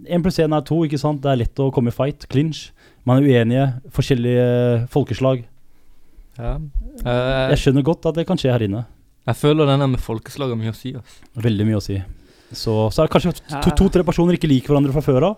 Én 0.06 0.22
pluss 0.22 0.38
én 0.38 0.54
er 0.54 0.62
to, 0.62 0.84
ikke 0.86 0.98
sant? 1.02 1.20
Det 1.24 1.32
er 1.32 1.40
lett 1.42 1.58
å 1.58 1.72
komme 1.74 1.90
i 1.90 1.96
fight. 1.96 2.28
Clinch. 2.30 2.70
Man 3.04 3.22
er 3.24 3.26
uenige. 3.42 3.66
Forskjellige 3.90 4.86
folkeslag. 4.94 5.44
Ja. 6.38 6.54
Eh, 7.04 7.50
Jeg 7.54 7.58
skjønner 7.62 7.82
godt 7.86 8.06
at 8.06 8.14
det 8.14 8.26
kan 8.26 8.36
skje 8.36 8.52
her 8.52 8.60
inne. 8.66 8.84
jeg 9.26 9.34
føler 9.36 9.66
den 9.66 9.80
der 9.80 9.86
med 9.88 10.00
folkeslag 10.00 10.48
har 10.52 10.56
mye 10.56 10.70
å 10.72 10.76
si. 10.76 10.94
ass. 10.94 11.20
Veldig 11.36 11.66
mye 11.66 11.76
å 11.76 11.82
si. 11.82 12.02
Så, 12.52 12.90
så 12.92 13.02
er 13.02 13.06
det 13.08 13.12
kanskje 13.16 13.40
Ja. 13.50 13.60
to- 13.60 13.70
to-tre 13.74 14.04
personer 14.04 14.34
ikke 14.36 14.48
liker 14.48 14.68
hverandre 14.74 14.92
fra 14.92 15.00
før 15.02 15.22
av. 15.30 15.36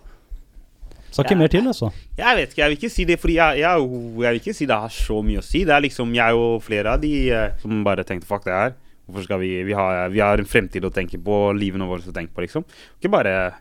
Skal 1.10 1.24
ikke 1.24 1.30
Ja. 1.30 1.36
mer 1.38 1.48
til, 1.48 1.62
altså. 1.66 1.92
Jeg 2.18 2.36
vet 2.36 2.50
ikke, 2.52 2.56
jeg 2.58 2.68
vil 2.68 2.76
ikke 2.76 2.90
si 2.90 3.04
det, 3.04 3.18
fordi 3.20 3.34
jeg, 3.36 3.58
jeg, 3.58 3.70
er 3.70 3.78
jo- 3.78 4.22
jeg 4.22 4.32
vil 4.34 4.40
ikke 4.40 4.54
si 4.54 4.66
det 4.66 4.76
har 4.76 4.88
så 4.90 5.22
mye 5.24 5.38
å 5.38 5.42
si. 5.42 5.64
Det 5.64 5.70
er 5.72 5.80
liksom 5.80 6.14
jeg 6.14 6.34
og 6.34 6.62
flere 6.62 6.86
av 6.92 7.00
de 7.00 7.30
eh, 7.30 7.50
som 7.62 7.82
bare 7.84 8.04
tenkte 8.04 8.26
fuck 8.26 8.44
det 8.44 8.52
her. 8.52 8.74
Hvorfor 9.08 9.24
skal 9.24 9.38
vi 9.40 9.62
Vi 9.64 9.72
har, 9.72 10.08
vi 10.10 10.18
har 10.20 10.36
en 10.36 10.44
fremtid 10.44 10.82
å 10.84 10.92
tenke 10.92 11.16
på, 11.16 11.54
livene 11.58 11.88
våre 11.88 12.02
å 12.02 12.12
tenke 12.12 12.34
på, 12.34 12.42
liksom. 12.44 12.64
Ikke 13.00 13.10
bare 13.10 13.54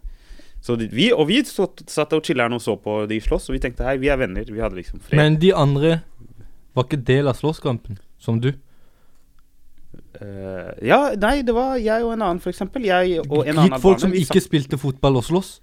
så 0.62 0.75
de, 0.77 0.88
vi, 0.89 1.12
Og 1.13 1.25
vi 1.27 1.41
så, 1.44 1.70
satt 1.88 2.12
og 2.12 2.22
chiller'n 2.24 2.51
og 2.53 2.60
så 2.60 2.75
på 2.77 3.08
de 3.08 3.20
slåss, 3.22 3.50
og 3.50 3.53
vi 3.56 3.60
tenkte 3.60 3.86
hei, 3.86 3.96
vi 3.98 4.10
er 4.10 4.17
venner. 4.17 4.44
Vi 4.44 4.60
hadde 4.60 4.75
liksom 4.75 5.00
fred. 5.00 5.15
Men 5.15 5.38
de 5.38 5.53
andre 5.53 6.01
var 6.77 6.88
ikke 6.88 7.01
del 7.07 7.29
av 7.29 7.38
slåsskampen, 7.39 7.98
som 8.22 8.39
du. 8.41 8.51
Eh, 10.17 10.69
ja, 10.88 11.00
nei, 11.19 11.39
det 11.46 11.53
var 11.55 11.77
jeg 11.81 12.05
og 12.05 12.13
en 12.15 12.24
annen, 12.25 12.41
for 12.43 12.53
eksempel. 12.53 12.86
Jeg 12.88 13.22
og 13.25 13.43
en 13.43 13.55
annen 13.55 13.74
Gikk 13.74 13.84
folk 13.84 14.01
som 14.03 14.15
ikke 14.17 14.41
spilte 14.43 14.79
fotball 14.81 15.19
og 15.19 15.25
slåss? 15.27 15.57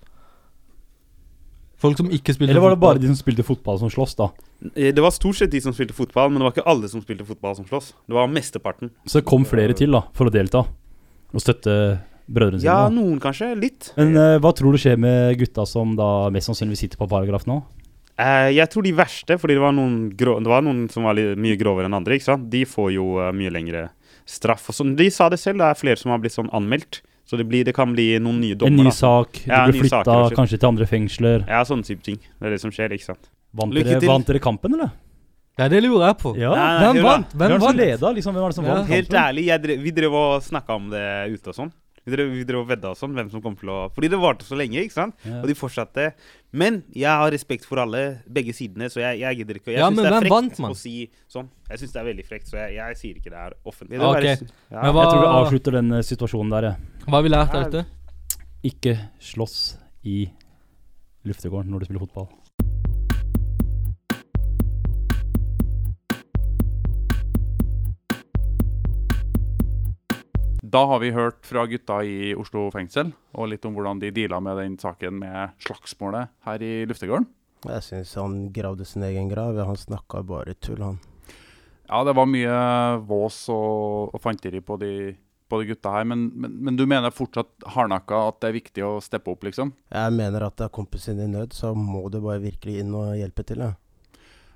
Folk 1.85 1.99
som 1.99 2.09
ikke 2.15 2.33
spilte 2.33 2.55
Eller 2.55 2.63
var 2.65 2.73
det 2.73 2.81
bare 2.81 3.01
de 3.03 3.11
som 3.11 3.19
spilte 3.19 3.45
fotball, 3.45 3.77
som 3.83 3.91
slåss, 3.93 4.15
da? 4.17 4.31
Eh, 4.73 4.93
Det 4.95 5.03
var 5.05 5.13
stort 5.15 5.37
sett 5.41 5.53
de 5.53 5.61
som 5.61 5.75
spilte 5.77 5.97
fotball, 5.97 6.31
men 6.31 6.41
det 6.41 6.47
var 6.49 6.55
ikke 6.57 6.67
alle 6.71 6.89
som 6.89 7.03
spilte 7.05 7.27
fotball 7.29 7.57
som 7.59 7.67
slåss. 7.69 7.93
Det 8.09 8.17
var 8.17 8.31
mesteparten. 8.31 8.93
Så 9.05 9.21
det 9.21 9.29
kom 9.29 9.45
flere 9.49 9.77
til, 9.77 9.93
da, 9.93 10.05
for 10.17 10.31
å 10.31 10.35
delta. 10.35 10.65
Og 11.35 11.43
støtte 11.43 11.75
brødrene 12.31 12.63
sine. 12.63 12.71
Ja, 12.71 12.89
noen 12.93 13.19
kanskje. 13.21 13.51
Litt. 13.59 13.91
Men 13.99 14.15
uh, 14.17 14.39
hva 14.41 14.55
tror 14.57 14.73
du 14.73 14.81
skjer 14.81 14.97
med 15.01 15.35
gutta 15.41 15.67
som 15.69 15.97
da 15.99 16.31
mest 16.33 16.49
sannsynligvis 16.49 16.87
sitter 16.87 17.01
på 17.03 17.11
paragraf 17.11 17.45
nå? 17.51 17.61
Eh, 18.21 18.51
jeg 18.55 18.71
tror 18.71 18.87
de 18.87 18.93
verste, 18.95 19.39
fordi 19.43 19.57
det 19.57 19.63
var 19.65 19.75
noen, 19.75 19.97
grå, 20.15 20.37
det 20.43 20.51
var 20.51 20.63
noen 20.63 20.85
som 20.93 21.07
var 21.09 21.19
mye 21.19 21.59
grovere 21.59 21.91
enn 21.91 21.97
andre, 21.99 22.19
ikke 22.19 22.29
sant? 22.29 22.47
de 22.53 22.63
får 22.69 22.93
jo 22.95 23.09
uh, 23.19 23.33
mye 23.35 23.51
lengre 23.51 23.89
straff. 24.29 24.69
Og. 24.71 24.95
De 24.99 25.09
sa 25.11 25.29
det 25.33 25.41
selv, 25.43 25.59
det 25.63 25.71
er 25.73 25.81
flere 25.81 26.01
som 26.01 26.15
har 26.15 26.23
blitt 26.23 26.37
sånn 26.37 26.53
anmeldt. 26.55 27.03
Så 27.25 27.39
det, 27.41 27.47
blir, 27.49 27.65
det 27.65 27.73
kan 27.73 27.89
bli 27.97 28.19
noen 28.21 28.43
nye 28.43 28.57
dommer. 28.59 28.85
En 28.85 28.85
ny 28.85 28.91
da. 28.91 28.97
sak, 28.99 29.41
Ja, 29.49 29.63
du 29.65 29.73
blir 29.73 29.87
flytta 29.87 30.19
kanskje 30.37 30.59
til 30.61 30.69
andre 30.69 30.87
fengsler. 30.87 31.47
Ja, 31.49 31.63
sånne 31.65 31.87
type 31.89 32.05
ting. 32.05 32.19
Det 32.21 32.51
er 32.51 32.53
det 32.53 32.61
som 32.61 32.73
skjer, 32.75 32.93
ikke 32.95 33.09
sant. 33.15 33.31
Vant 33.57 33.73
dere, 33.75 33.97
vant 34.05 34.29
dere 34.29 34.43
kampen, 34.45 34.77
eller? 34.77 34.93
Ja, 35.55 35.69
det 35.71 35.81
lurer 35.85 36.09
jeg 36.11 36.19
på. 36.21 36.35
Ja. 36.37 36.51
Nei, 36.51 36.67
nei, 36.67 36.85
Hvem 36.85 37.07
vant? 37.07 37.33
Hvem 37.39 37.57
vant? 37.63 37.79
leda? 37.79 38.11
Liksom, 38.17 38.35
hvem 38.35 38.43
var 38.43 38.53
det 38.53 38.59
som 38.59 38.67
Ja. 38.67 38.75
vant 38.75 38.91
Helt 38.91 39.15
ærlig, 39.15 39.45
jeg 39.47 39.63
drev, 39.63 39.83
vi 39.83 39.91
drev 39.95 40.15
og 40.19 40.43
snakka 40.43 40.77
om 40.77 40.91
det 40.91 41.07
ute 41.33 41.49
og 41.49 41.55
sånn. 41.55 41.73
Vi 42.05 42.13
drev, 42.13 42.33
vi 42.37 42.45
drev 42.45 42.61
og 42.61 42.69
vedda 42.69 42.91
og 42.91 42.99
sånn, 42.99 43.15
hvem 43.17 43.31
som 43.33 43.41
kom 43.41 43.55
til 43.57 43.71
å 43.73 43.79
Fordi 43.95 44.11
det 44.11 44.19
varte 44.21 44.45
så 44.45 44.59
lenge, 44.59 44.83
ikke 44.83 44.93
sant? 44.93 45.15
Ja. 45.25 45.41
Og 45.41 45.49
de 45.49 45.55
fortsatte. 45.57 46.13
Men 46.55 46.77
jeg 46.95 47.11
har 47.11 47.33
respekt 47.35 47.65
for 47.67 47.81
alle, 47.83 48.01
begge 48.31 48.53
sidene, 48.55 48.87
så 48.93 49.01
jeg, 49.03 49.19
jeg 49.25 49.39
gidder 49.41 49.59
ikke. 49.59 49.73
Jeg 49.75 49.81
Ja, 49.83 49.89
synes 49.91 50.05
det 50.05 50.13
er 50.13 50.21
frekt 50.23 50.31
vant, 50.37 50.61
å 50.71 50.77
si 50.79 50.93
sånn. 51.35 51.49
Jeg 51.69 51.81
syns 51.83 51.93
det 51.97 52.01
er 52.01 52.07
veldig 52.07 52.27
frekt, 52.29 52.47
så 52.47 52.57
jeg, 52.61 52.77
jeg 52.79 52.99
sier 53.01 53.19
ikke 53.19 53.33
det 53.35 53.41
er 53.43 53.57
offentlig. 53.67 53.99
Det 53.99 54.07
Ok. 54.07 54.15
er 54.15 54.23
bare- 54.23 54.49
ja. 54.71 54.83
Men 54.85 54.95
hva- 54.95 55.03
Jeg 55.03 55.11
tror 55.11 55.25
vi 55.25 55.33
avslutter 55.41 55.73
den 55.81 55.93
eh, 55.99 56.05
situasjonen 56.07 56.51
der, 56.55 56.63
jeg. 56.71 56.77
Hva 57.09 57.17
har 57.19 57.23
vi 57.27 57.29
lært 57.35 57.55
av 57.59 57.65
dette? 57.71 57.87
Ikke 58.65 58.95
slåss 59.21 59.59
i 60.05 60.31
luftegården 61.27 61.71
når 61.75 61.81
du 61.81 61.85
spiller 61.87 62.07
fotball. 62.07 62.29
Da 70.75 70.81
har 70.91 70.99
vi 70.99 71.13
hørt 71.15 71.47
fra 71.47 71.67
gutta 71.71 72.01
i 72.03 72.33
Oslo 72.35 72.65
fengsel, 72.75 73.13
og 73.39 73.47
litt 73.53 73.63
om 73.63 73.77
hvordan 73.77 74.01
de 74.03 74.09
deala 74.11 74.41
med 74.43 74.57
den 74.59 74.73
saken 74.83 75.21
med 75.21 75.53
slagsmålet 75.63 76.33
her 76.49 76.65
i 76.67 76.71
luftegården. 76.91 77.29
Jeg 77.69 77.85
syns 77.87 78.15
han 78.19 78.35
gravde 78.51 78.83
sin 78.83 79.05
egen 79.07 79.29
grav. 79.31 79.55
Han 79.69 79.79
snakka 79.79 80.25
bare 80.27 80.57
tull, 80.59 80.83
han. 80.83 80.99
Ja, 81.87 82.01
det 82.03 82.17
var 82.19 82.27
mye 82.27 82.57
vås 83.07 83.37
og, 83.55 84.17
og 84.17 84.25
fanteri 84.25 84.59
på 84.67 84.75
de, 84.83 84.91
på 85.47 85.61
de 85.63 85.69
gutta 85.71 85.93
her, 85.95 86.09
men, 86.11 86.27
men, 86.35 86.59
men 86.67 86.81
du 86.81 86.83
mener 86.91 87.15
fortsatt 87.15 87.69
hardnakka 87.77 88.25
at 88.33 88.43
det 88.43 88.51
er 88.51 88.59
viktig 88.59 88.87
å 88.89 88.93
steppe 89.05 89.31
opp, 89.31 89.47
liksom? 89.47 89.71
Jeg 89.95 90.19
mener 90.19 90.49
at 90.49 90.59
det 90.59 90.67
er 90.67 90.75
kompisen 90.75 91.23
i 91.23 91.31
nød, 91.31 91.55
så 91.55 91.71
må 91.79 92.09
du 92.11 92.19
bare 92.19 92.43
virkelig 92.43 92.81
inn 92.83 92.91
og 92.99 93.15
hjelpe 93.21 93.47
til. 93.47 93.63
Ja. 93.63 93.77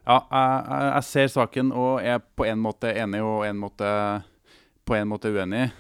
Ja, 0.09 0.19
jeg, 0.33 0.67
jeg, 0.67 0.91
jeg 0.97 1.07
ser 1.13 1.31
saken 1.37 1.71
og 1.77 2.03
er 2.03 2.19
på 2.19 2.47
en 2.49 2.63
måte 2.65 2.91
enig 2.97 3.23
og 3.23 3.43
en 3.45 3.59
måte, 3.61 3.89
på 4.89 4.97
en 4.97 5.11
måte 5.11 5.29
uenig. 5.29 5.69
i. 5.69 5.73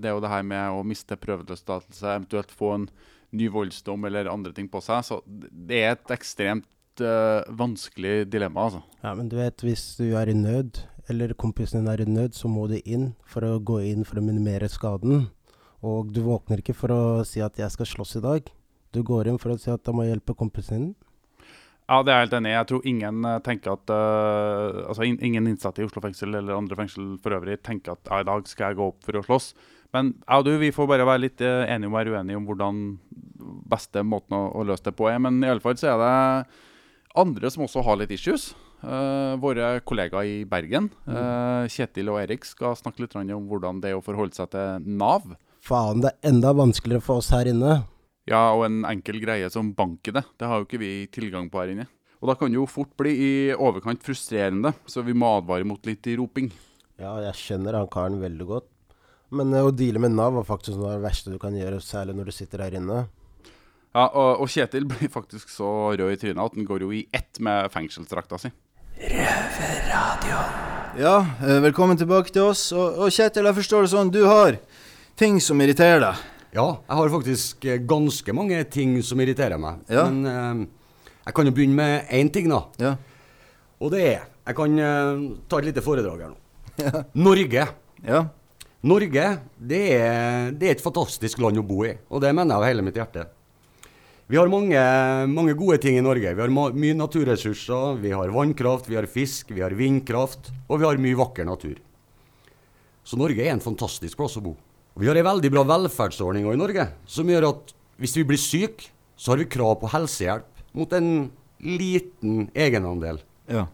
Det 0.00 0.08
er 0.08 0.14
jo 0.16 0.22
det 0.24 0.32
her 0.32 0.46
med 0.46 0.78
å 0.78 0.84
miste 0.86 1.18
prøveløslatelse, 1.20 2.06
eventuelt 2.08 2.54
få 2.54 2.70
en 2.78 2.86
ny 3.34 3.50
voldsdom 3.52 4.06
eller 4.08 4.30
andre 4.30 4.54
ting 4.56 4.68
på 4.70 4.80
seg. 4.84 5.04
Så 5.06 5.20
det 5.26 5.82
er 5.82 5.94
et 5.94 6.14
ekstremt 6.14 7.02
eh, 7.02 7.44
vanskelig 7.58 8.24
dilemma, 8.32 8.68
altså. 8.68 8.82
ja, 9.02 9.14
men 9.18 9.30
du 9.30 9.38
vet, 9.40 9.64
hvis 9.66 9.86
du 10.00 10.06
er 10.18 10.30
i 10.30 10.36
nød, 10.38 10.82
eller 11.10 11.34
kompisen 11.38 11.82
din 11.82 11.92
er 11.92 12.04
i 12.04 12.08
nød, 12.08 12.36
så 12.38 12.48
må 12.48 12.66
du 12.70 12.78
inn 12.80 13.12
for 13.28 13.46
å 13.46 13.58
gå 13.60 13.80
inn 13.90 14.06
for 14.08 14.20
å 14.20 14.24
minimere 14.24 14.70
skaden. 14.72 15.28
Og 15.84 16.14
du 16.16 16.22
våkner 16.24 16.62
ikke 16.62 16.76
for 16.76 16.94
å 16.94 17.00
si 17.28 17.42
at 17.44 17.58
'jeg 17.58 17.70
skal 17.70 17.86
slåss 17.86 18.16
i 18.16 18.24
dag'. 18.24 18.52
Du 18.92 19.02
går 19.02 19.28
inn 19.28 19.38
for 19.38 19.52
å 19.52 19.58
si 19.58 19.70
at 19.70 19.82
'da 19.82 19.92
må 19.92 20.04
jeg 20.04 20.16
hjelpe 20.16 20.38
kompisen 20.38 20.78
din'. 20.78 20.94
Ja, 21.84 22.00
det 22.00 22.12
er 22.12 22.16
jeg 22.16 22.28
helt 22.28 22.36
enig 22.38 22.50
i. 22.50 22.56
Jeg 22.56 22.68
tror 22.70 22.86
ingen 22.88 23.28
eh, 23.28 23.40
tenker 23.44 23.74
at 23.76 23.90
uh, 23.92 24.84
Altså 24.88 25.04
in, 25.04 25.18
ingen 25.20 25.50
innsatte 25.50 25.82
i 25.82 25.86
Oslo 25.86 26.00
fengsel 26.00 26.32
eller 26.32 26.56
andre 26.56 26.78
fengsel 26.78 27.14
for 27.22 27.36
øvrig 27.36 27.58
tenker 27.60 27.98
at 27.98 28.08
ja, 28.08 28.22
i 28.22 28.28
dag 28.28 28.48
skal 28.48 28.70
jeg 28.70 28.78
gå 28.80 28.88
opp 28.88 29.04
for 29.04 29.20
å 29.20 29.24
slåss. 29.26 29.50
Men 29.94 30.14
jeg 30.16 30.40
og 30.40 30.46
du 30.48 30.54
vi 30.62 30.72
får 30.74 30.88
bare 30.90 31.06
være 31.06 31.26
litt 31.26 31.44
eh, 31.44 31.68
enige 31.70 31.90
om 31.90 31.98
være 31.98 32.16
uenige 32.16 32.40
om 32.40 32.48
hvordan 32.48 32.82
beste 33.70 34.02
måten 34.02 34.36
å, 34.38 34.46
å 34.56 34.64
løse 34.66 34.88
det 34.88 34.96
på 34.96 35.10
er. 35.12 35.20
Men 35.22 35.42
i 35.44 35.50
alle 35.52 35.62
fall 35.62 35.76
så 35.78 35.92
er 35.92 36.00
det 36.00 36.14
andre 37.20 37.52
som 37.52 37.66
også 37.68 37.84
har 37.86 38.00
litt 38.00 38.14
issues. 38.16 38.52
Uh, 38.84 39.32
våre 39.40 39.78
kollegaer 39.88 40.26
i 40.28 40.34
Bergen, 40.44 40.90
uh, 41.08 41.64
Kjetil 41.72 42.10
og 42.12 42.18
Erik, 42.20 42.44
skal 42.44 42.74
snakke 42.76 43.00
litt 43.00 43.14
om 43.16 43.46
hvordan 43.48 43.78
det 43.80 43.94
er 43.94 43.96
å 43.96 44.04
forholde 44.04 44.36
seg 44.36 44.50
til 44.52 44.84
Nav. 45.00 45.30
Faen, 45.64 46.02
det 46.04 46.10
er 46.12 46.34
enda 46.34 46.52
vanskeligere 46.52 47.00
for 47.06 47.22
oss 47.22 47.30
her 47.32 47.48
inne. 47.48 47.78
Ja, 48.30 48.54
og 48.56 48.64
en 48.64 48.84
enkel 48.88 49.18
greie 49.20 49.50
som 49.52 49.74
banker 49.76 50.14
det. 50.16 50.24
Det 50.40 50.48
har 50.48 50.60
jo 50.60 50.68
ikke 50.68 50.80
vi 50.80 50.92
tilgang 51.12 51.50
på 51.52 51.60
her 51.60 51.74
inne. 51.74 51.88
Og 52.22 52.30
da 52.30 52.36
kan 52.40 52.48
det 52.48 52.56
jo 52.56 52.68
fort 52.70 52.94
bli 52.96 53.12
i 53.20 53.32
overkant 53.52 54.00
frustrerende, 54.04 54.72
så 54.88 55.02
vi 55.04 55.12
må 55.12 55.28
advare 55.36 55.66
mot 55.68 55.84
litt 55.84 56.08
roping. 56.16 56.48
Ja, 56.96 57.18
jeg 57.20 57.36
skjønner 57.36 57.76
han 57.76 57.90
karen 57.92 58.22
veldig 58.22 58.46
godt. 58.48 58.70
Men 59.34 59.52
eh, 59.52 59.66
å 59.66 59.74
deale 59.74 60.00
med 60.00 60.14
Nav 60.16 60.38
er 60.40 60.48
faktisk 60.48 60.78
noe 60.78 60.94
av 60.94 61.02
det 61.02 61.08
verste 61.08 61.34
du 61.34 61.36
kan 61.42 61.56
gjøre, 61.58 61.82
særlig 61.84 62.16
når 62.16 62.30
du 62.30 62.36
sitter 62.36 62.64
her 62.64 62.78
inne. 62.78 63.02
Ja, 63.94 64.06
og, 64.08 64.40
og 64.40 64.48
Kjetil 64.48 64.88
blir 64.90 65.12
faktisk 65.12 65.52
så 65.52 65.68
rød 65.92 66.14
i 66.14 66.20
trynet 66.22 66.40
at 66.40 66.56
han 66.56 66.68
går 66.68 66.86
jo 66.86 66.94
i 66.96 67.04
ett 67.12 67.42
med 67.44 67.68
fengselsdrakta 67.74 68.40
si. 68.40 68.54
Ja, 70.96 71.16
eh, 71.44 71.58
velkommen 71.66 72.00
tilbake 72.00 72.32
til 72.32 72.48
oss. 72.48 72.70
Og, 72.72 73.04
og 73.04 73.12
Kjetil, 73.12 73.50
jeg 73.50 73.60
forstår 73.60 73.84
det 73.84 73.92
sånn, 73.98 74.14
du 74.14 74.22
har 74.30 74.56
ting 75.20 75.42
som 75.44 75.60
irriterer 75.60 76.00
deg. 76.08 76.30
Ja, 76.54 76.68
jeg 76.86 76.98
har 77.00 77.10
faktisk 77.10 77.64
eh, 77.66 77.80
ganske 77.82 78.34
mange 78.36 78.60
ting 78.70 78.94
som 79.02 79.18
irriterer 79.22 79.58
meg. 79.58 79.82
Ja. 79.90 80.06
Men 80.06 80.30
eh, 80.30 81.10
jeg 81.26 81.34
kan 81.34 81.48
jo 81.50 81.54
begynne 81.56 81.78
med 81.80 82.14
én 82.14 82.30
ting, 82.30 82.46
da. 82.52 82.62
Ja. 82.78 82.94
Og 83.82 83.90
det 83.94 84.04
er 84.12 84.30
Jeg 84.44 84.56
kan 84.58 84.78
eh, 84.78 85.22
ta 85.48 85.58
et 85.58 85.70
lite 85.70 85.82
foredrag 85.82 86.26
her 86.26 86.34
nå. 86.34 86.40
Norge. 87.26 87.64
Ja. 88.04 88.20
Norge 88.84 89.24
det 89.56 89.80
er, 89.96 90.52
det 90.52 90.68
er 90.68 90.76
et 90.76 90.84
fantastisk 90.84 91.40
land 91.40 91.58
å 91.58 91.64
bo 91.64 91.86
i, 91.88 91.94
og 92.12 92.20
det 92.20 92.34
mener 92.36 92.52
jeg 92.52 92.60
av 92.60 92.66
hele 92.68 92.84
mitt 92.84 92.98
hjerte. 93.00 93.24
Vi 94.28 94.38
har 94.38 94.48
mange, 94.48 94.80
mange 95.28 95.54
gode 95.56 95.78
ting 95.82 95.98
i 95.98 96.04
Norge. 96.04 96.30
Vi 96.36 96.44
har 96.44 96.52
mye 96.52 96.96
naturressurser. 96.96 97.98
Vi 98.00 98.12
har 98.14 98.32
vannkraft, 98.32 98.86
vi 98.88 98.96
har 98.96 99.08
fisk, 99.10 99.50
vi 99.52 99.60
har 99.64 99.74
vindkraft, 99.76 100.48
og 100.68 100.80
vi 100.80 100.86
har 100.88 101.00
mye 101.00 101.18
vakker 101.18 101.48
natur. 101.48 101.74
Så 103.04 103.18
Norge 103.20 103.44
er 103.44 103.52
en 103.52 103.64
fantastisk 103.64 104.16
plass 104.20 104.38
å 104.40 104.44
bo. 104.46 104.54
Vi 104.94 105.08
har 105.10 105.18
en 105.18 105.26
veldig 105.26 105.50
bra 105.50 105.64
velferdsordning 105.66 106.46
i 106.46 106.58
Norge, 106.58 106.86
som 107.10 107.30
gjør 107.30 107.48
at 107.48 107.72
hvis 107.98 108.14
vi 108.20 108.26
blir 108.28 108.38
syke, 108.38 108.90
så 109.18 109.32
har 109.32 109.40
vi 109.42 109.50
krav 109.50 109.76
på 109.80 109.90
helsehjelp 109.90 110.62
mot 110.74 110.92
en 110.94 111.08
liten 111.64 112.48
egenandel. 112.54 113.18
Ja. 113.50 113.66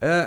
Eh, 0.00 0.24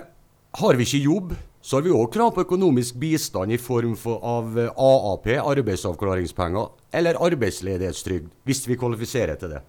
har 0.62 0.78
vi 0.78 0.86
ikke 0.86 1.04
jobb, 1.04 1.34
så 1.62 1.78
har 1.78 1.86
vi 1.86 1.94
òg 1.94 2.12
krav 2.14 2.36
på 2.36 2.46
økonomisk 2.46 3.00
bistand 3.02 3.54
i 3.54 3.60
form 3.62 3.96
for, 4.00 4.22
av 4.22 4.60
eh, 4.62 4.70
AAP, 4.70 5.32
arbeidsavklaringspenger, 5.42 6.70
eller 6.96 7.22
arbeidsledighetstrygd, 7.26 8.30
hvis 8.46 8.64
vi 8.70 8.78
kvalifiserer 8.80 9.42
til 9.42 9.58
det. 9.58 9.64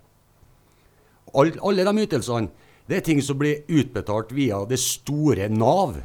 All, 1.36 1.56
alle 1.64 1.84
de 1.88 2.04
ytelsene 2.04 2.52
det 2.86 3.00
er 3.00 3.06
ting 3.08 3.18
som 3.24 3.38
blir 3.40 3.64
utbetalt 3.66 4.30
via 4.36 4.60
det 4.68 4.78
store 4.78 5.48
Nav. 5.50 5.96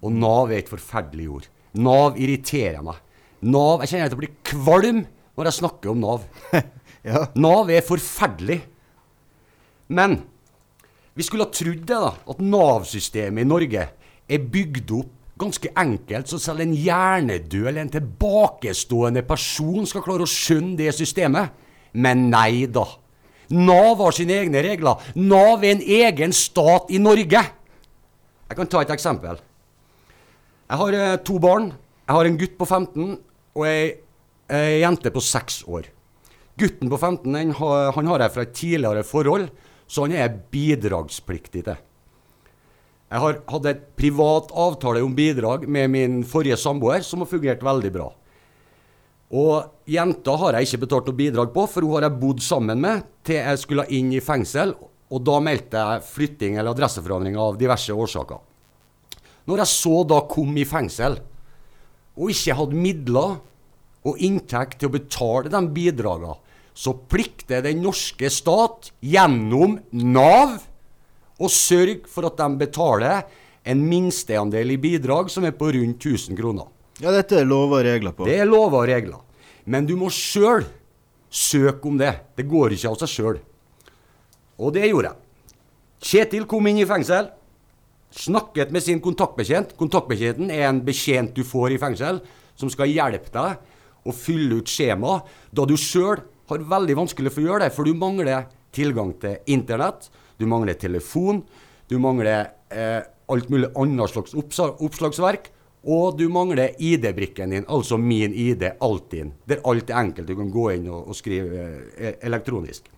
Og 0.00 0.14
Nav 0.14 0.48
er 0.48 0.62
et 0.62 0.70
forferdelig 0.70 1.26
ord. 1.28 1.50
Nav 1.76 2.16
irriterer 2.20 2.82
meg. 2.84 3.02
Nav, 3.46 3.82
Jeg 3.84 3.92
kjenner 3.92 4.08
at 4.08 4.14
jeg 4.14 4.22
blir 4.22 4.36
kvalm 4.46 5.04
når 5.36 5.50
jeg 5.50 5.58
snakker 5.60 5.92
om 5.92 6.00
Nav. 6.00 6.24
Nav 7.44 7.70
er 7.70 7.84
forferdelig. 7.86 8.62
Men 9.92 10.20
vi 11.16 11.24
skulle 11.24 11.46
ha 11.46 11.52
trodd 11.52 11.84
det, 11.86 12.00
da, 12.00 12.12
at 12.12 12.40
Nav-systemet 12.42 13.44
i 13.44 13.48
Norge 13.48 13.84
er 14.26 14.48
bygd 14.52 14.90
opp 14.96 15.12
ganske 15.36 15.68
enkelt, 15.76 16.28
så 16.28 16.40
selv 16.40 16.64
en 16.64 16.72
hjernedød 16.74 17.68
eller 17.68 17.82
en 17.84 17.92
tilbakestående 17.92 19.22
person 19.28 19.86
skal 19.88 20.04
klare 20.04 20.24
å 20.24 20.30
skjønne 20.30 20.78
det 20.80 20.94
systemet. 20.96 21.52
Men 21.96 22.26
nei 22.32 22.66
da. 22.72 22.86
Nav 23.52 24.00
har 24.02 24.16
sine 24.16 24.40
egne 24.40 24.62
regler. 24.64 25.00
Nav 25.16 25.64
er 25.64 25.76
en 25.76 25.84
egen 25.84 26.34
stat 26.34 26.90
i 26.90 27.00
Norge. 27.00 27.42
Jeg 28.46 28.58
kan 28.58 28.70
ta 28.70 28.82
et 28.82 28.92
eksempel. 28.94 29.38
Jeg 30.66 30.80
har 30.80 30.96
eh, 30.98 31.16
to 31.22 31.38
barn. 31.42 31.70
Jeg 32.06 32.14
har 32.16 32.28
en 32.28 32.38
gutt 32.40 32.56
på 32.58 32.66
15 32.66 33.12
og 33.56 33.64
ei, 33.66 33.98
ei 34.50 34.80
jente 34.82 35.12
på 35.14 35.22
6 35.22 35.62
år. 35.70 35.88
Gutten 36.58 36.90
på 36.90 36.98
15 36.98 37.32
den, 37.36 37.52
han 37.56 38.08
har 38.10 38.22
jeg 38.24 38.32
fra 38.32 38.44
et 38.46 38.54
tidligere 38.56 39.04
forhold, 39.04 39.50
så 39.86 40.06
han 40.06 40.14
er 40.16 40.38
bidragspliktig 40.50 41.66
til. 41.66 41.82
Jeg 43.06 43.22
har 43.22 43.36
hatt 43.52 43.68
et 43.70 43.82
privat 43.98 44.50
avtale 44.56 45.02
om 45.04 45.14
bidrag 45.14 45.66
med 45.70 45.92
min 45.92 46.16
forrige 46.26 46.56
samboer, 46.58 47.04
som 47.06 47.22
har 47.22 47.30
fungert 47.30 47.62
veldig 47.62 47.92
bra. 47.94 48.08
Og 49.36 49.90
jenta 49.90 50.34
har 50.40 50.56
jeg 50.56 50.68
ikke 50.68 50.82
betalt 50.86 51.10
noe 51.10 51.18
bidrag 51.20 51.52
på, 51.54 51.66
for 51.70 51.86
hun 51.86 51.98
har 51.98 52.08
jeg 52.08 52.18
bodd 52.22 52.42
sammen 52.42 52.82
med 52.82 53.06
til 53.26 53.38
jeg 53.42 53.62
skulle 53.62 53.86
inn 53.94 54.10
i 54.16 54.24
fengsel. 54.24 54.74
Og 55.14 55.22
da 55.22 55.38
meldte 55.44 55.82
jeg 55.82 56.06
flytting 56.08 56.56
eller 56.56 56.74
adresseforandring 56.74 57.38
av 57.38 57.58
diverse 57.60 57.94
årsaker. 57.94 58.42
Når 59.46 59.62
jeg 59.62 59.72
så 59.72 60.00
da 60.10 60.20
kom 60.30 60.56
i 60.58 60.66
fengsel, 60.66 61.20
og 62.16 62.32
ikke 62.32 62.56
hadde 62.58 62.80
midler 62.80 63.36
og 64.06 64.22
inntekt 64.22 64.80
til 64.80 64.90
å 64.90 64.96
betale 64.96 65.52
de 65.52 65.60
bidragene, 65.74 66.36
så 66.76 66.92
plikter 67.08 67.62
den 67.64 67.80
norske 67.84 68.28
stat 68.32 68.90
gjennom 69.00 69.78
Nav 69.96 70.58
å 71.40 71.48
sørge 71.52 72.04
for 72.10 72.28
at 72.28 72.36
de 72.40 72.60
betaler 72.60 73.24
en 73.66 73.82
minsteandel 73.82 74.74
i 74.74 74.80
bidrag 74.80 75.30
som 75.32 75.46
er 75.48 75.56
på 75.56 75.70
rundt 75.74 76.04
1000 76.04 76.36
kroner. 76.38 76.68
Ja, 77.00 77.12
dette 77.12 77.40
er 77.40 77.48
lover 77.48 77.80
og 77.80 77.88
regler 77.88 78.14
på. 78.16 78.28
Det 78.28 78.38
er 78.40 78.48
lover 78.48 78.84
og 78.84 78.90
regler. 78.90 79.22
Men 79.66 79.88
du 79.88 79.96
må 79.98 80.08
sjøl 80.12 80.64
søke 81.32 81.88
om 81.90 81.98
det. 82.00 82.12
Det 82.38 82.46
går 82.48 82.76
ikke 82.76 82.92
av 82.92 83.00
seg 83.02 83.12
sjøl. 83.12 83.40
Og 84.56 84.72
det 84.76 84.86
gjorde 84.86 85.10
jeg. 85.10 85.22
Kjetil 86.06 86.46
kom 86.48 86.68
inn 86.70 86.80
i 86.80 86.88
fengsel. 86.88 87.28
Snakket 88.16 88.70
med 88.72 88.82
sin 88.82 89.00
kontaktbetjent. 89.04 89.74
Kontaktbetjenten 89.76 90.50
er 90.52 90.70
en 90.70 90.80
betjent 90.84 91.34
du 91.36 91.42
får 91.44 91.74
i 91.74 91.80
fengsel, 91.80 92.22
som 92.56 92.70
skal 92.72 92.88
hjelpe 92.88 93.32
deg 93.34 94.06
å 94.06 94.14
fylle 94.14 94.60
ut 94.60 94.70
skjema, 94.70 95.18
da 95.50 95.66
du 95.68 95.74
sjøl 95.76 96.22
har 96.48 96.68
veldig 96.70 96.96
vanskelig 96.96 97.32
for 97.34 97.42
å 97.42 97.48
gjøre 97.50 97.66
det, 97.66 97.74
for 97.74 97.88
du 97.88 97.98
mangler 97.98 98.46
tilgang 98.76 99.12
til 99.20 99.36
internett, 99.52 100.08
du 100.38 100.46
mangler 100.48 100.78
telefon, 100.78 101.42
du 101.90 101.98
mangler 102.02 102.52
eh, 102.70 103.02
alt 103.02 103.50
mulig 103.50 103.72
annet 103.76 104.12
slags 104.12 104.36
oppslagsverk, 104.38 105.50
og 105.86 106.16
du 106.18 106.26
mangler 106.32 106.74
ID-brikken 106.82 107.52
din, 107.54 107.66
altså 107.70 107.98
min 107.98 108.34
ID, 108.34 108.64
Altinn, 108.82 109.34
der 109.46 109.62
alt 109.66 109.90
er 109.90 110.00
enkelt. 110.00 110.26
Du 110.26 110.34
kan 110.38 110.48
gå 110.50 110.70
inn 110.74 110.88
og, 110.90 111.12
og 111.12 111.18
skrive 111.18 111.66
eh, 111.94 112.16
elektronisk. 112.26 112.88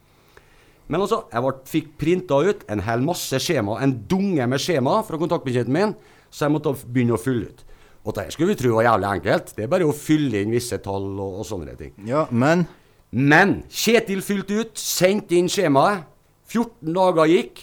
Men 0.89 1.05
altså, 1.05 1.23
jeg 1.33 1.45
ble, 1.45 1.55
fikk 1.69 1.89
printa 2.01 2.39
ut 2.49 2.63
en 2.73 2.83
hel 2.87 3.03
masse 3.05 3.41
skjema, 3.45 3.79
en 3.85 3.93
dunge 4.09 4.47
med 4.49 4.63
skjema 4.63 4.99
fra 5.05 5.21
kontaktbetjenten 5.21 5.75
min, 5.75 5.95
så 6.33 6.47
jeg 6.47 6.55
måtte 6.55 6.73
begynne 6.89 7.17
å 7.17 7.21
fylle 7.21 7.51
ut. 7.51 7.65
Og 8.09 8.15
det 8.17 8.29
skulle 8.33 8.55
vi 8.55 8.61
tro 8.63 8.75
var 8.79 8.87
jævlig 8.87 9.09
enkelt. 9.19 9.51
Det 9.57 9.67
er 9.67 9.73
bare 9.73 9.89
å 9.89 9.97
fylle 9.97 10.41
inn 10.41 10.55
visse 10.55 10.79
tall 10.81 11.11
og, 11.21 11.43
og 11.43 11.49
sånne 11.49 11.75
ting. 11.77 11.93
Ja, 12.09 12.27
men 12.31 12.67
Men 13.11 13.63
Kjetil 13.73 14.21
fylte 14.21 14.59
ut, 14.61 14.75
sendte 14.77 15.37
inn 15.39 15.49
skjemaet. 15.49 16.05
14 16.49 16.93
dager 16.93 17.29
gikk. 17.29 17.63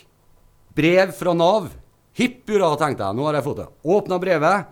Brev 0.77 1.13
fra 1.17 1.33
Nav. 1.37 1.67
Hipp 2.17 2.49
hurra, 2.49 2.71
tenkte 2.79 3.05
jeg. 3.05 3.17
Nå 3.17 3.27
har 3.27 3.37
jeg 3.37 3.45
fått 3.45 3.59
det. 3.61 3.67
Åpna 3.95 4.19
brevet. 4.21 4.71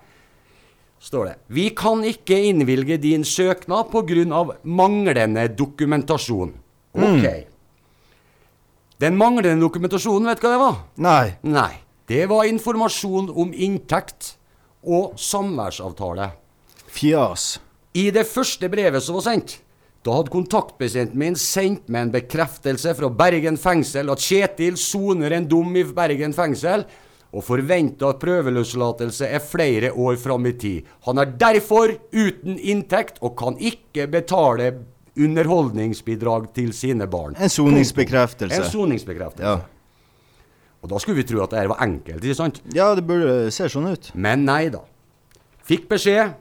Står 1.04 1.28
det 1.28 1.36
Vi 1.54 1.68
kan 1.76 2.04
ikke 2.08 2.38
innvilge 2.50 2.98
din 2.98 3.26
søknad 3.28 3.92
pga. 3.92 4.58
manglende 4.64 5.48
dokumentasjon. 5.48 6.54
Ok. 6.94 7.53
Den 9.04 9.18
manglende 9.20 9.60
dokumentasjonen, 9.60 10.30
vet 10.32 10.40
du 10.40 10.46
hva 10.48 10.54
det 10.54 10.60
var? 10.62 10.76
Nei. 11.04 11.34
Nei. 11.44 11.72
Det 12.08 12.24
var 12.32 12.48
informasjon 12.48 13.34
om 13.36 13.50
inntekt 13.52 14.38
og 14.80 15.18
samværsavtale. 15.20 16.30
Fjas. 16.88 17.58
I 18.00 18.06
det 18.16 18.24
første 18.30 18.70
brevet 18.72 19.04
som 19.04 19.18
var 19.18 19.26
sendt, 19.26 19.58
da 20.08 20.16
hadde 20.16 20.32
kontaktbetjenten 20.32 21.20
min 21.20 21.36
sendt 21.40 21.92
meg 21.92 22.08
en 22.08 22.14
bekreftelse 22.16 22.94
fra 22.96 23.10
Bergen 23.12 23.60
fengsel 23.60 24.12
at 24.14 24.24
Kjetil 24.24 24.80
soner 24.80 25.36
en 25.36 25.50
dom 25.52 25.76
i 25.76 25.84
Bergen 25.84 26.36
fengsel, 26.36 26.88
og 27.34 27.44
forventa 27.44 28.14
prøveløslatelse 28.22 29.28
er 29.36 29.44
flere 29.44 29.92
år 30.00 30.16
fram 30.22 30.48
i 30.48 30.56
tid. 30.64 30.88
Han 31.10 31.20
er 31.20 31.36
derfor 31.44 31.92
uten 32.14 32.56
inntekt 32.56 33.20
og 33.20 33.36
kan 33.40 33.60
ikke 33.60 34.08
betale 34.16 34.72
underholdningsbidrag 35.20 36.50
til 36.56 36.74
sine 36.74 37.08
barn. 37.08 37.36
En 37.38 37.52
soningsbekreftelse. 37.52 38.58
En 38.58 38.72
soningsbekreftelse. 38.72 39.46
Ja. 39.46 39.62
Og 40.84 40.90
da 40.92 41.00
skulle 41.00 41.22
vi 41.22 41.28
tro 41.28 41.44
at 41.44 41.54
det 41.54 41.62
her 41.62 41.70
var 41.72 41.84
enkelt, 41.86 42.24
ikke 42.24 42.36
sant? 42.36 42.60
Ja, 42.76 42.90
det 42.98 43.06
burde 43.08 43.52
se 43.56 43.70
sånn 43.72 43.88
ut. 43.94 44.10
Men 44.20 44.44
nei 44.48 44.68
da. 44.74 44.82
Fikk 45.64 45.88
beskjed. 45.94 46.34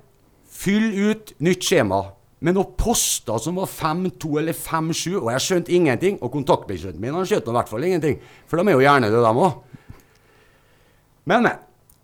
Fyll 0.52 0.88
ut 1.12 1.30
nytt 1.44 1.62
skjema. 1.62 2.02
Med 2.42 2.56
noen 2.56 2.72
poster 2.74 3.38
som 3.38 3.60
var 3.60 3.70
5-2 3.70 4.32
eller 4.40 4.56
5-7, 4.56 5.20
og 5.20 5.28
jeg 5.30 5.44
skjønte 5.44 5.74
ingenting. 5.76 6.18
Og 6.18 6.32
kontaktbetjenten 6.34 6.98
min 7.02 7.14
han 7.14 7.28
skjønte 7.28 7.52
i 7.52 7.56
hvert 7.58 7.70
fall 7.70 7.86
ingenting, 7.86 8.18
for 8.50 8.58
de 8.58 8.66
er 8.66 8.74
jo 8.74 8.82
gjerne 8.82 9.12
det, 9.12 9.22
dem 9.22 9.44
òg. 9.46 9.60
Men, 11.30 11.46
men. 11.46 11.60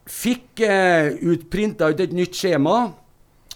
Fikk 0.09 0.63
eh, 0.65 1.11
utprinta 1.29 1.91
ut 1.91 1.99
et 2.01 2.15
nytt 2.17 2.39
skjema. 2.39 2.77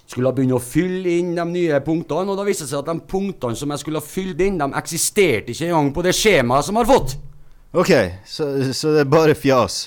Skulle 0.07 0.33
begynne 0.37 0.59
å 0.59 0.61
fylle 0.61 1.19
inn 1.19 1.35
de 1.38 1.45
nye 1.49 1.79
punktene, 1.85 2.29
og 2.33 2.37
da 2.37 2.45
viste 2.45 2.67
det 2.67 2.73
seg 2.75 2.83
at 2.83 2.91
de 2.91 3.07
punktene 3.09 3.57
som 3.57 3.71
jeg 3.73 3.79
skulle 3.85 4.01
ha 4.03 4.05
fylt 4.05 4.41
inn, 4.45 4.59
de 4.61 4.67
eksisterte 4.77 5.55
ikke 5.55 5.71
engang 5.71 5.93
på 5.97 6.03
det 6.05 6.12
skjemaet 6.19 6.67
som 6.67 6.77
jeg 6.77 6.85
har 6.85 6.95
fått. 6.99 7.15
OK, 7.73 7.93
så, 8.29 8.49
så 8.77 8.93
det 8.93 9.07
er 9.07 9.09
bare 9.09 9.35
fjas. 9.38 9.87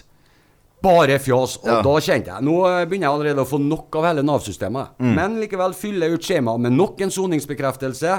Bare 0.86 1.20
fjas. 1.22 1.58
Og 1.62 1.70
Ja. 1.70 1.82
da 1.86 1.94
kjente 2.02 2.30
jeg 2.34 2.44
Nå 2.46 2.56
eh, 2.68 2.86
begynner 2.86 3.08
jeg 3.08 3.14
allerede 3.16 3.44
å 3.46 3.50
få 3.50 3.60
nok 3.62 3.96
av 4.00 4.08
hele 4.10 4.24
Nav-systemet. 4.26 4.96
Mm. 5.02 5.14
Men 5.18 5.38
likevel 5.44 5.74
fyller 5.78 6.10
jeg 6.10 6.18
ut 6.20 6.26
skjemaet 6.32 6.62
med 6.66 6.74
nok 6.78 7.02
en 7.06 7.14
soningsbekreftelse. 7.14 8.18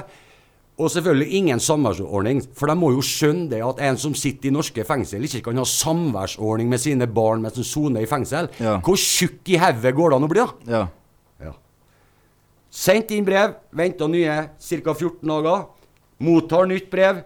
Og 0.76 0.90
selvfølgelig 0.92 1.32
ingen 1.38 1.60
samværsordning, 1.62 2.42
for 2.54 2.68
de 2.68 2.74
må 2.76 2.90
jo 2.92 3.00
skjønne 3.00 3.48
det 3.48 3.62
at 3.64 3.78
en 3.86 3.96
som 3.96 4.12
sitter 4.18 4.50
i 4.50 4.52
norske 4.52 4.84
fengsel, 4.84 5.22
ikke 5.24 5.40
kan 5.46 5.56
ha 5.56 5.64
samværsordning 5.64 6.68
med 6.68 6.82
sine 6.82 7.06
barn 7.08 7.40
mens 7.46 7.56
de 7.56 7.64
soner 7.64 8.04
i 8.04 8.10
fengsel. 8.10 8.50
Ja. 8.60 8.74
Hvor 8.84 8.98
tjukk 9.00 9.48
i 9.54 9.56
hodet 9.62 9.94
går 9.96 10.12
det 10.12 10.18
an 10.20 10.26
å 10.26 10.30
bli, 10.34 10.42
da? 10.44 10.74
Ja. 10.74 10.82
Sendt 12.76 13.12
inn 13.16 13.24
brev, 13.24 13.54
venta 13.72 14.04
nye 14.10 14.34
ca. 14.60 14.92
14 14.92 15.22
dager. 15.24 15.62
Mottar 16.20 16.66
nytt 16.68 16.90
brev. 16.92 17.22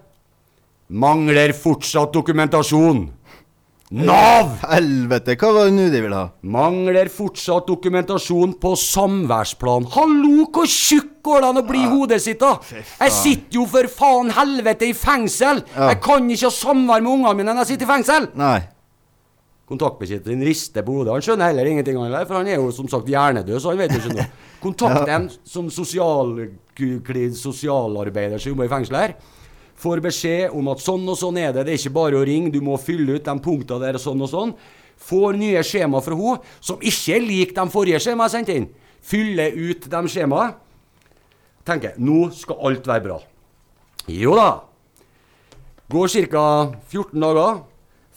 Mangler 0.91 1.53
fortsatt 1.55 2.13
dokumentasjon. 2.15 3.09
Nav! 3.91 4.53
Helvete, 4.71 5.35
hva 5.35 5.51
var 5.57 5.67
det 5.67 5.75
nå 5.75 5.89
de 5.91 6.03
ville 6.05 6.15
ha? 6.21 6.29
Mangler 6.47 7.11
fortsatt 7.11 7.67
dokumentasjon 7.67 8.55
på 8.63 8.77
samværsplan. 8.79 9.89
Hallo, 9.97 10.47
hvor 10.55 10.71
tjukk 10.71 11.17
går 11.27 11.43
det 11.43 11.49
an 11.51 11.63
å 11.65 11.67
bli 11.67 11.83
i 11.83 11.91
hodet 11.91 12.21
sitt, 12.23 12.39
da? 12.39 12.53
Jeg 12.71 13.17
sitter 13.17 13.59
jo 13.59 13.67
for 13.71 13.91
faen 13.91 14.31
helvete 14.37 14.87
i 14.87 14.95
fengsel! 14.95 15.65
Ja. 15.75 15.91
Jeg 15.91 15.99
kan 16.07 16.31
ikke 16.31 16.47
ha 16.47 16.55
samvær 16.61 17.03
med 17.03 17.17
ungene 17.17 17.35
mine 17.43 17.57
når 17.57 17.67
jeg 17.67 17.75
sitter 17.75 17.91
i 17.91 17.97
fengsel! 17.97 18.31
Nei. 18.39 18.61
Kontaktbetjenten 19.71 20.41
rister 20.43 20.83
på 20.83 20.97
hodet. 20.99 21.13
Han 21.15 21.23
skjønner 21.23 21.53
heller 21.53 21.69
ingenting, 21.71 21.99
han 22.01 22.11
der, 22.11 22.27
for 22.27 22.41
han 22.41 22.49
er 22.51 22.59
jo 22.59 22.73
som 22.75 22.89
sagt 22.91 23.09
hjernedød, 23.11 23.61
så 23.63 23.71
han 23.71 23.79
vet 23.79 23.93
jo 23.95 24.01
ikke 24.01 24.17
noe. 24.17 24.25
Kontakt 24.65 25.09
en 25.15 25.29
som 25.47 25.69
sosial, 25.73 26.35
sosialarbeider 27.39 28.43
som 28.43 28.51
jobber 28.51 28.67
i 28.67 28.73
fengselet 28.73 29.05
her. 29.05 29.15
får 29.81 30.03
beskjed 30.05 30.57
om 30.59 30.67
at 30.69 30.83
sånn 30.85 31.07
og 31.09 31.17
sånn 31.17 31.39
er 31.41 31.55
det, 31.55 31.65
det 31.65 31.73
er 31.73 31.79
ikke 31.81 31.95
bare 31.97 32.19
å 32.19 32.27
ringe, 32.27 32.51
du 32.53 32.59
må 32.61 32.75
fylle 32.77 33.17
ut 33.17 33.25
de 33.25 33.35
punktene 33.41 33.81
der 33.81 33.97
og 33.97 34.03
sånn 34.03 34.27
og 34.27 34.33
sånn. 34.33 34.53
Får 35.01 35.39
nye 35.41 35.63
skjema 35.65 36.03
fra 36.05 36.19
henne, 36.19 36.51
som 36.61 36.83
ikke 36.83 37.15
er 37.17 37.25
lik 37.25 37.55
de 37.57 37.65
forrige 37.73 38.03
skjemaene 38.05 38.27
jeg 38.29 38.35
sendte 38.35 38.59
inn. 38.59 38.67
Fyller 39.01 39.55
ut 39.57 39.87
de 39.95 40.03
skjemaene. 40.13 40.59
Tenker 41.65 41.95
nå 42.01 42.27
skal 42.35 42.61
alt 42.67 42.91
være 42.91 43.05
bra. 43.07 43.21
Jo 44.11 44.35
da. 44.37 44.51
Går 45.91 46.29
ca. 46.35 46.45
14 46.91 47.21
dager. 47.21 47.63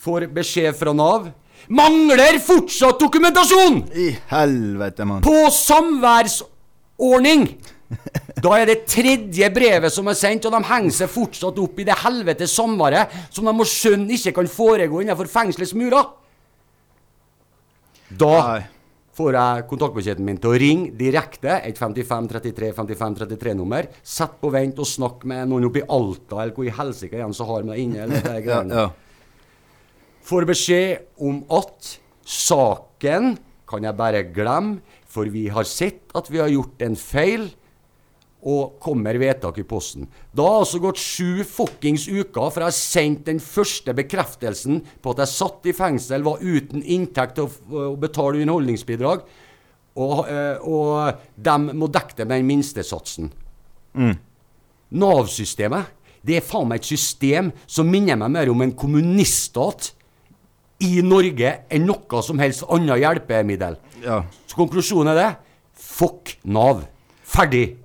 Får 0.03 0.27
beskjed 0.35 0.75
fra 0.75 0.91
Nav. 0.97 1.31
Mangler 1.71 2.39
fortsatt 2.43 2.99
dokumentasjon! 2.99 3.83
I 3.95 4.09
helvete, 4.33 5.05
mann. 5.07 5.23
På 5.23 5.47
samværsordning! 5.53 7.47
Da 8.43 8.57
er 8.57 8.67
det 8.67 8.83
tredje 8.89 9.47
brevet 9.53 9.93
som 9.93 10.09
er 10.09 10.17
sendt, 10.17 10.47
og 10.49 10.55
de 10.55 10.61
henger 10.67 10.95
seg 10.97 11.11
fortsatt 11.13 11.59
opp 11.61 11.79
i 11.79 11.85
det 11.87 11.95
helvetes 12.01 12.55
samværet 12.57 13.13
som 13.31 13.47
de 13.47 13.53
må 13.55 13.67
skjønne 13.69 14.17
ikke 14.17 14.33
kan 14.39 14.49
foregå 14.49 15.03
innenfor 15.03 15.29
fengselets 15.31 15.75
murer. 15.77 16.09
Da 18.09 18.33
får 19.13 19.37
jeg 19.37 19.65
kontaktbeskjeden 19.69 20.25
min 20.25 20.39
til 20.41 20.51
å 20.51 20.57
ringe 20.57 20.91
direkte, 20.97 21.59
et 21.61 21.77
55 21.77 22.27
33 22.33 22.73
55 22.73 23.17
33-nummer. 23.21 23.87
Sett 24.01 24.35
på 24.41 24.49
vent 24.53 24.81
og 24.81 24.89
snakk 24.89 25.23
med 25.29 25.47
noen 25.51 25.69
oppe 25.69 25.83
i 25.83 25.87
Alta, 25.87 26.41
eller 26.41 26.53
hvor 26.57 26.67
i 26.67 26.73
helsike 26.73 27.19
igjen 27.19 27.37
som 27.37 27.49
har 27.51 27.65
meg 27.67 27.83
inne. 27.85 28.07
Eller 28.07 28.25
det 28.25 28.39
Ja, 28.49 28.63
ja. 28.73 28.87
Får 30.23 30.47
beskjed 30.47 31.23
om 31.23 31.41
at 31.51 31.97
saken 32.23 33.35
kan 33.67 33.83
jeg 33.83 33.99
bare 33.99 34.23
glemme, 34.33 34.79
for 35.09 35.29
vi 35.29 35.45
har 35.53 35.67
sett 35.67 36.13
at 36.17 36.29
vi 36.31 36.39
har 36.41 36.51
gjort 36.51 36.81
en 36.85 36.95
feil, 36.97 37.51
og 38.43 38.75
kommer 38.83 39.15
vedtak 39.21 39.61
i 39.61 39.63
posten. 39.63 40.07
Da 40.35 40.43
har 40.43 40.57
altså 40.65 40.81
gått 40.83 40.99
sju 40.99 41.45
fuckings 41.47 42.09
uker 42.11 42.49
fra 42.51 42.67
jeg 42.67 42.75
sendte 42.75 43.29
den 43.29 43.39
første 43.39 43.93
bekreftelsen 43.95 44.81
på 44.99 45.13
at 45.13 45.23
jeg 45.23 45.31
satt 45.31 45.69
i 45.71 45.75
fengsel, 45.77 46.25
var 46.25 46.43
uten 46.43 46.83
inntekt 46.83 47.37
til 47.37 47.47
å 47.47 47.93
betale 47.99 48.41
underholdningsbidrag, 48.43 49.23
og, 49.93 50.19
eh, 50.27 50.59
og 50.59 51.23
de 51.37 51.57
må 51.71 51.87
dekke 51.87 52.17
det 52.17 52.27
med 52.27 52.41
den 52.41 52.49
minstesatsen. 52.49 53.31
Mm. 53.95 54.15
Nav-systemet, 54.99 55.93
det 56.23 56.39
er 56.39 56.47
faen 56.47 56.67
meg 56.67 56.81
et 56.81 56.91
system 56.91 57.51
som 57.67 57.87
minner 57.89 58.19
meg 58.19 58.31
mer 58.33 58.51
om 58.51 58.61
en 58.63 58.75
kommuniststat 58.75 59.93
i 60.83 61.03
Norge 61.05 61.53
enn 61.71 61.87
noe 61.87 62.23
som 62.25 62.41
helst 62.43 62.65
annet 62.71 62.99
hjelpemiddel. 63.03 63.79
Ja. 64.03 64.23
Så 64.47 64.59
konklusjonen 64.59 65.13
er 65.13 65.21
det 65.21 65.29
fuck 65.79 66.35
Nav. 66.43 66.83
Ferdig. 67.23 67.79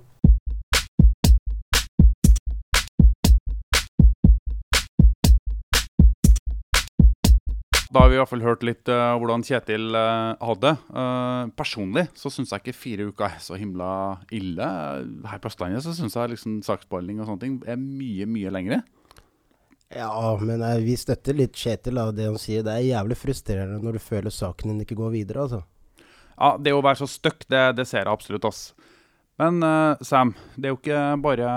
Da 7.89 8.03
har 8.03 8.11
vi 8.11 8.19
i 8.19 8.19
hvert 8.19 8.29
fall 8.29 8.43
hørt 8.45 8.61
litt 8.67 8.89
uh, 8.93 9.15
hvordan 9.17 9.41
Kjetil 9.41 9.95
uh, 9.97 10.37
hadde 10.45 10.61
det. 10.67 10.73
Uh, 10.93 11.49
personlig 11.57 12.03
så 12.19 12.29
syns 12.29 12.53
jeg 12.53 12.61
ikke 12.61 12.77
fire 12.77 13.07
uker 13.09 13.25
er 13.31 13.39
så 13.41 13.57
himla 13.57 13.89
ille. 14.35 14.67
Her 15.25 15.41
på 15.41 15.49
Østlandet 15.49 15.81
så 15.81 15.95
syns 15.97 16.13
jeg 16.19 16.35
liksom 16.35 16.59
saksbehandling 16.67 17.23
og 17.23 17.31
sånne 17.31 17.41
ting 17.41 17.57
er 17.65 17.81
mye, 17.81 18.29
mye 18.29 18.53
lengre. 18.53 18.83
Ja, 19.95 20.37
men 20.41 20.61
eh, 20.61 20.77
vi 20.85 20.93
støtter 20.97 21.33
litt 21.33 21.57
Kjetil 21.57 21.97
av 21.97 22.13
det 22.17 22.27
han 22.29 22.37
sier. 22.41 22.61
Det 22.65 22.75
er 22.75 22.85
jævlig 22.91 23.17
frustrerende 23.17 23.81
når 23.81 23.97
du 23.97 24.03
føler 24.03 24.33
saken 24.33 24.73
din 24.73 24.83
ikke 24.85 24.99
går 24.99 25.13
videre, 25.15 25.47
altså. 25.47 25.63
Ja, 26.39 26.53
det 26.61 26.73
å 26.75 26.83
være 26.85 27.01
så 27.01 27.09
støkk, 27.09 27.47
det, 27.51 27.63
det 27.79 27.87
ser 27.89 28.05
jeg 28.05 28.13
absolutt, 28.13 28.45
ass. 28.47 28.61
Men 29.41 29.63
eh, 29.65 30.01
Sam, 30.05 30.35
det 30.55 30.69
er 30.69 30.75
jo 30.75 30.79
ikke 30.81 31.03
bare 31.23 31.51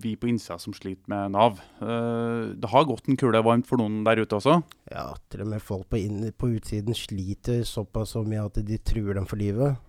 vi 0.00 0.14
på 0.16 0.28
innsida 0.30 0.58
som 0.60 0.74
sliter 0.76 1.10
med 1.10 1.32
Nav. 1.34 1.58
Eh, 1.82 2.52
det 2.60 2.70
har 2.72 2.86
gått 2.88 3.08
en 3.08 3.18
kule 3.20 3.40
varmt 3.44 3.68
for 3.68 3.80
noen 3.80 4.02
der 4.06 4.20
ute 4.22 4.36
også. 4.38 4.60
Ja, 4.92 5.08
til 5.32 5.44
og 5.44 5.50
med 5.54 5.64
folk 5.64 5.88
på, 5.90 6.00
inn, 6.00 6.22
på 6.36 6.52
utsiden 6.54 6.96
sliter 6.96 7.64
såpass 7.68 8.14
så 8.16 8.24
mye 8.26 8.44
at 8.46 8.60
de 8.68 8.78
truer 8.84 9.16
dem 9.18 9.28
for 9.30 9.40
livet. 9.40 9.80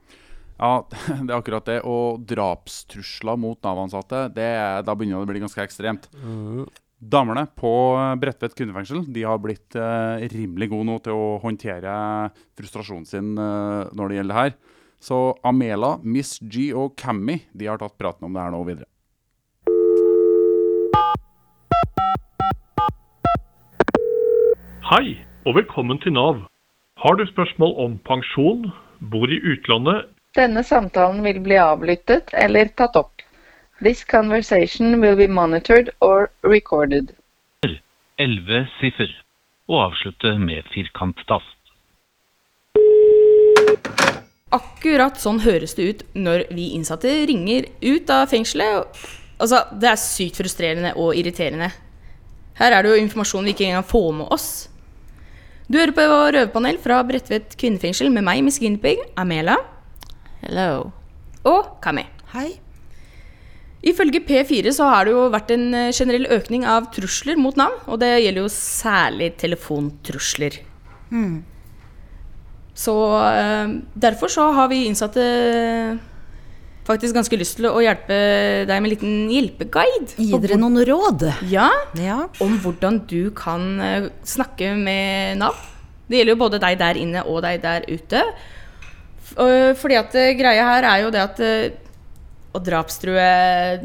Ja, 0.56 0.86
det 1.26 1.28
er 1.28 1.38
akkurat 1.38 1.68
det. 1.68 1.82
Og 1.90 2.24
drapstrusler 2.32 3.40
mot 3.44 3.60
Nav-ansatte, 3.66 4.30
da 4.32 4.96
begynner 4.96 5.20
det 5.20 5.28
å 5.28 5.32
bli 5.34 5.44
ganske 5.44 5.68
ekstremt. 5.68 6.08
Mhm. 6.22 6.70
Damene 7.02 7.48
på 7.58 7.70
Bredtvet 8.22 8.54
kvinnefengsel 8.54 9.08
de 9.10 9.24
har 9.26 9.40
blitt 9.42 9.74
eh, 9.74 10.22
rimelig 10.30 10.68
gode 10.70 10.86
nå 10.86 11.00
til 11.02 11.18
å 11.18 11.40
håndtere 11.42 11.94
frustrasjonen 12.54 13.08
sin 13.10 13.32
eh, 13.42 13.90
når 13.98 14.12
det 14.12 14.18
gjelder 14.20 14.36
det 14.36 14.38
her. 14.38 14.52
Så 15.02 15.18
Amela, 15.42 15.96
Miss 16.06 16.36
G 16.46 16.68
og 16.78 16.94
Cammy 17.02 17.40
de 17.58 17.72
har 17.72 17.82
tatt 17.82 17.98
praten 17.98 18.28
om 18.28 18.38
det 18.38 18.44
her 18.44 18.54
nå 18.54 18.62
videre. 18.68 18.86
Hei, 24.92 25.18
og 25.50 25.58
velkommen 25.58 25.98
til 26.06 26.14
Nav. 26.20 26.46
Har 27.02 27.18
du 27.18 27.26
spørsmål 27.32 27.74
om 27.82 27.98
pensjon, 28.06 28.70
bor 29.10 29.26
i 29.26 29.42
utlandet 29.42 30.12
Denne 30.38 30.62
samtalen 30.62 31.26
vil 31.26 31.42
bli 31.42 31.58
avlyttet 31.58 32.30
eller 32.38 32.70
tatt 32.78 33.02
opp. 33.02 33.26
This 33.82 34.04
conversation 34.04 35.02
will 35.02 35.16
be 35.16 35.28
monitored 35.28 35.90
or 36.02 36.30
recorded. 36.44 37.16
11 38.22 38.68
siffer, 38.78 39.10
og 39.66 39.80
avslutte 39.88 40.36
med 40.38 40.68
firkanttast. 40.70 41.58
Akkurat 44.54 45.18
sånn 45.18 45.42
høres 45.42 45.74
det 45.80 45.88
ut 45.90 46.06
når 46.14 46.46
vi 46.54 46.68
innsatte 46.76 47.10
ringer 47.26 47.72
ut 47.82 48.14
av 48.14 48.30
fengselet. 48.30 49.02
Altså, 49.42 49.64
det 49.74 49.90
er 49.90 50.02
sykt 50.06 50.38
frustrerende 50.38 50.94
og 50.94 51.18
irriterende. 51.18 51.74
Her 52.62 52.78
er 52.78 52.86
det 52.86 52.94
jo 52.94 53.02
informasjon 53.02 53.50
vi 53.50 53.56
ikke 53.56 53.72
engang 53.72 53.88
får 53.90 54.10
med 54.22 54.30
oss. 54.30 54.50
Du 55.66 55.82
hører 55.82 55.98
på 55.98 56.06
Røverpanel 56.06 56.78
fra 56.84 57.02
Bredtvet 57.08 57.58
kvinnefengsel 57.58 58.14
med 58.14 58.30
meg, 58.30 58.46
Miss 58.46 58.62
Guinevere, 58.62 59.10
Amela. 59.18 59.58
Hello. 60.44 60.92
Og 61.50 61.80
Kami. 61.82 62.06
Hei. 62.36 62.52
Ifølge 63.82 64.22
P4 64.22 64.74
så 64.76 64.90
har 64.92 65.08
det 65.08 65.16
jo 65.16 65.24
vært 65.34 65.54
en 65.56 65.72
eh, 65.74 65.94
generell 65.96 66.28
økning 66.36 66.68
av 66.70 66.92
trusler 66.94 67.40
mot 67.42 67.58
Nav, 67.58 67.80
og 67.90 67.98
det 68.04 68.12
gjelder 68.22 68.46
jo 68.46 68.52
særlig 68.54 69.32
telefontrusler. 69.42 70.60
Mm. 71.10 71.42
Så 72.78 72.94
eh, 73.26 73.74
derfor 74.06 74.32
så 74.32 74.52
har 74.54 74.70
vi 74.72 74.86
innsatte 74.86 75.26
faktisk 76.88 77.18
ganske 77.18 77.38
lyst 77.40 77.58
til 77.60 77.70
å 77.70 77.82
hjelpe 77.84 78.16
deg 78.70 78.78
med 78.78 78.88
en 78.88 78.94
liten 78.94 79.18
hjelpeguide. 79.34 80.16
Gi 80.18 80.40
dere 80.46 80.62
noen 80.62 80.82
råd? 80.88 81.28
Ja, 81.98 82.24
om 82.44 82.58
hvordan 82.62 83.04
du 83.10 83.34
kan 83.38 83.68
eh, 83.82 84.10
snakke 84.28 84.76
med 84.78 85.42
Nav. 85.42 85.58
Det 86.06 86.20
gjelder 86.20 86.36
jo 86.36 86.42
både 86.42 86.62
deg 86.62 86.80
der 86.82 87.00
inne 87.00 87.26
og 87.26 87.42
deg 87.46 87.62
der 87.64 87.86
ute. 87.90 88.26
Øh, 89.40 89.72
Fordi 89.80 89.96
at 89.96 90.16
eh, 90.20 90.34
greia 90.36 90.66
her 90.68 90.88
er 90.90 91.04
jo 91.06 91.14
det 91.14 91.22
at 91.24 91.40
eh, 91.40 91.72
å 92.52 92.60
drapstrue 92.60 93.28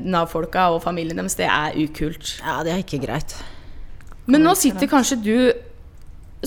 Nav-folka 0.02 0.70
og 0.74 0.82
familien 0.82 1.18
deres, 1.18 1.36
det 1.38 1.46
er 1.46 1.76
ukult. 1.78 2.36
Ja, 2.42 2.62
det 2.66 2.74
er 2.74 2.82
ikke 2.82 3.02
greit. 3.04 3.36
Men 4.26 4.42
nå 4.42 4.56
sitter 4.58 4.90
kanskje 4.90 5.20
du 5.22 5.36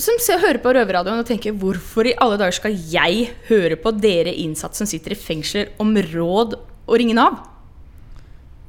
som 0.00 0.16
ser, 0.22 0.38
hører 0.40 0.60
på 0.62 0.72
Røverradioen 0.72 1.20
og 1.20 1.28
tenker 1.28 1.56
hvorfor 1.60 2.06
i 2.08 2.16
alle 2.22 2.38
dager 2.40 2.56
skal 2.56 2.76
jeg 2.92 3.30
høre 3.48 3.76
på 3.80 3.92
dere 3.98 4.32
innsatte 4.32 4.78
som 4.78 4.88
sitter 4.88 5.12
i 5.12 5.18
fengsler 5.18 5.72
om 5.82 5.92
råd 6.12 6.54
å 6.60 6.98
ringe 7.00 7.16
Nav? 7.16 7.40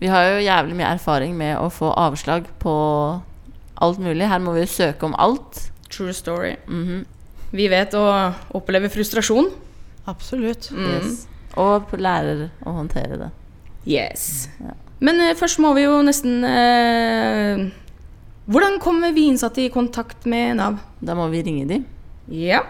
Vi 0.02 0.10
har 0.10 0.26
jo 0.32 0.46
jævlig 0.48 0.78
mye 0.80 0.94
erfaring 0.96 1.36
med 1.38 1.60
å 1.62 1.68
få 1.72 1.92
avslag 1.94 2.48
på 2.60 2.74
alt 3.82 4.02
mulig. 4.02 4.26
Her 4.28 4.42
må 4.42 4.56
vi 4.56 4.64
jo 4.64 4.72
søke 4.74 5.06
om 5.06 5.14
alt. 5.22 5.68
True 5.94 6.14
story. 6.16 6.56
Mhm. 6.68 7.06
Vi 7.52 7.68
vet 7.68 7.94
å 8.00 8.06
oppleve 8.56 8.90
frustrasjon. 8.90 9.52
Absolutt. 10.08 10.72
Mm. 10.72 10.88
Yes. 10.88 11.28
Og 11.60 11.92
lærer 12.00 12.50
å 12.66 12.74
håndtere 12.80 13.20
det. 13.20 13.30
Yes. 13.88 14.50
Men 15.02 15.22
eh, 15.24 15.36
først 15.38 15.62
må 15.62 15.74
vi 15.78 15.88
jo 15.88 15.96
nesten 16.06 16.44
eh, 16.46 17.64
Hvordan 18.52 18.78
kommer 18.84 19.14
vi 19.16 19.30
innsatte 19.32 19.64
i 19.64 19.72
kontakt 19.74 20.28
med 20.30 20.60
Nav? 20.60 20.78
Da 21.02 21.16
må 21.18 21.28
vi 21.32 21.42
ringe 21.46 21.66
dem. 21.70 21.86
Ja. 22.30 22.62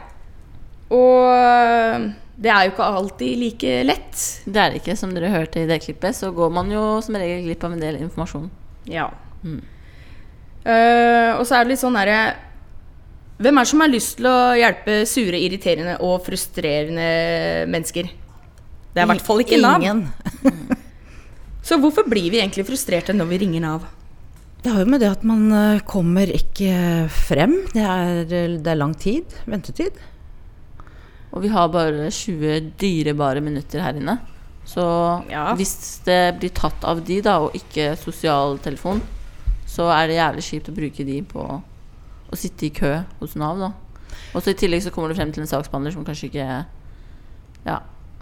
Og 0.91 1.27
eh, 1.31 2.11
det 2.41 2.49
er 2.51 2.65
jo 2.65 2.73
ikke 2.73 2.87
alltid 2.99 3.41
like 3.41 3.73
lett. 3.85 4.21
Det 4.45 4.61
er 4.61 4.71
det 4.71 4.81
ikke. 4.81 4.97
Som 4.99 5.13
dere 5.15 5.31
hørte 5.33 5.61
i 5.61 5.67
det 5.69 5.81
klippet, 5.83 6.17
så 6.17 6.31
går 6.35 6.53
man 6.53 6.71
jo 6.73 6.83
som 7.03 7.17
regel 7.19 7.43
glipp 7.45 7.65
av 7.67 7.75
en 7.75 7.83
del 7.83 7.99
informasjon. 8.01 8.47
Ja. 8.89 9.09
Mm. 9.43 9.59
Uh, 10.61 11.39
og 11.39 11.45
så 11.49 11.57
er 11.57 11.63
det 11.65 11.71
litt 11.71 11.81
sånn 11.81 11.95
herre 11.97 12.17
Hvem 13.41 13.57
er 13.57 13.65
det 13.65 13.69
som 13.71 13.81
har 13.81 13.89
lyst 13.89 14.19
til 14.19 14.27
å 14.29 14.53
hjelpe 14.53 14.99
sure, 15.09 15.39
irriterende 15.41 15.95
og 16.05 16.19
frustrerende 16.21 17.07
mennesker? 17.73 18.11
Det 18.93 19.01
er 19.01 19.07
i 19.07 19.09
hvert 19.09 19.25
fall 19.25 19.41
ikke 19.41 19.57
Nav. 19.63 19.81
Så 21.61 21.77
hvorfor 21.81 22.07
blir 22.09 22.31
vi 22.33 22.41
egentlig 22.41 22.65
frustrerte 22.67 23.13
når 23.15 23.29
vi 23.29 23.41
ringer 23.43 23.63
Nav? 23.63 23.85
Det 24.61 24.69
har 24.69 24.83
jo 24.83 24.91
med 24.93 25.01
det 25.01 25.09
at 25.09 25.23
man 25.25 25.47
eh, 25.57 25.83
kommer 25.85 26.29
ikke 26.29 27.07
frem. 27.13 27.55
Det 27.73 27.81
er, 27.81 28.25
det 28.29 28.67
er 28.69 28.77
lang 28.77 28.93
tid. 28.97 29.33
Ventetid. 29.49 29.97
Og 31.31 31.45
vi 31.45 31.49
har 31.53 31.71
bare 31.73 32.09
20 32.11 32.73
dyrebare 32.81 33.41
minutter 33.41 33.81
her 33.81 33.97
inne. 33.97 34.19
Så 34.67 34.83
hvis 35.57 36.01
det 36.05 36.37
blir 36.39 36.53
tatt 36.53 36.83
av 36.85 37.01
de, 37.05 37.17
da, 37.25 37.39
og 37.41 37.55
ikke 37.57 37.95
sosialtelefon, 37.99 39.01
så 39.69 39.87
er 39.95 40.09
det 40.09 40.19
jævlig 40.19 40.43
kjipt 40.45 40.69
å 40.69 40.75
bruke 40.75 41.05
de 41.07 41.17
på 41.25 41.45
å 42.31 42.37
sitte 42.39 42.67
i 42.67 42.73
kø 42.75 42.91
hos 43.19 43.33
Nav, 43.39 43.59
da. 43.59 43.71
Og 44.35 44.43
så 44.43 44.53
i 44.53 44.59
tillegg 44.59 44.83
så 44.85 44.93
kommer 44.93 45.11
du 45.11 45.17
frem 45.17 45.31
til 45.33 45.43
en 45.43 45.49
saksbehandler 45.49 45.95
som 45.95 46.05
kanskje 46.07 46.29
ikke 46.29 46.45
ja, 47.65 47.77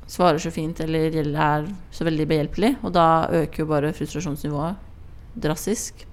svarer 0.09 0.41
så 0.41 0.51
fint 0.53 0.79
eller 0.83 1.15
er 1.19 1.67
så 1.93 2.05
veldig 2.07 2.27
behjelpelig, 2.29 2.75
og 2.83 2.93
da 2.95 3.07
øker 3.43 3.63
jo 3.63 3.69
bare 3.69 3.93
frustrasjonsnivået 3.93 4.87
drastisk. 5.39 6.05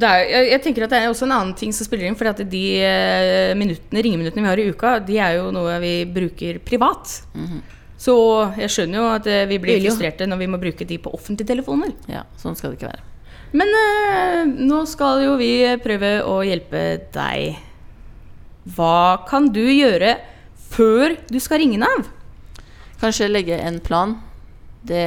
Det 0.00 0.06
er, 0.06 0.22
jeg, 0.30 0.46
jeg 0.54 0.62
tenker 0.64 0.86
at 0.86 0.92
det 0.94 1.00
er 1.02 1.10
også 1.10 1.26
en 1.26 1.34
annen 1.34 1.56
ting 1.58 1.74
som 1.74 1.84
spiller 1.84 2.06
inn. 2.08 2.16
For 2.16 2.30
at 2.30 2.40
de 2.48 2.62
eh, 2.86 3.50
minuttene, 3.58 4.04
ringeminuttene 4.06 4.44
vi 4.46 4.48
har 4.48 4.62
i 4.62 4.68
uka, 4.70 4.94
de 5.04 5.18
er 5.20 5.36
jo 5.40 5.50
noe 5.54 5.76
vi 5.82 5.94
bruker 6.08 6.60
privat. 6.64 7.18
Så 8.00 8.14
jeg 8.56 8.72
skjønner 8.72 9.00
jo 9.00 9.08
at 9.12 9.26
eh, 9.28 9.46
vi 9.50 9.58
blir 9.60 9.82
frustrerte 9.82 10.28
når 10.30 10.40
vi 10.40 10.50
må 10.54 10.60
bruke 10.62 10.86
de 10.88 11.00
på 11.02 11.12
offentlige 11.16 11.50
telefoner. 11.50 11.92
Ja, 12.08 12.24
sånn 12.40 12.56
skal 12.56 12.72
det 12.72 12.80
ikke 12.80 12.92
være. 12.94 13.04
Men 13.60 13.74
eh, 13.80 14.44
nå 14.70 14.84
skal 14.88 15.24
jo 15.26 15.34
vi 15.40 15.52
prøve 15.82 16.14
å 16.22 16.38
hjelpe 16.46 16.84
deg. 17.12 17.58
Hva 18.76 19.26
kan 19.28 19.50
du 19.52 19.64
gjøre 19.66 20.14
før 20.70 21.18
du 21.28 21.40
skal 21.42 21.64
ringe 21.64 21.82
Nav? 21.82 22.06
Kanskje 23.00 23.28
legge 23.30 23.56
en 23.58 23.78
plan. 23.80 24.16
Det 24.84 25.00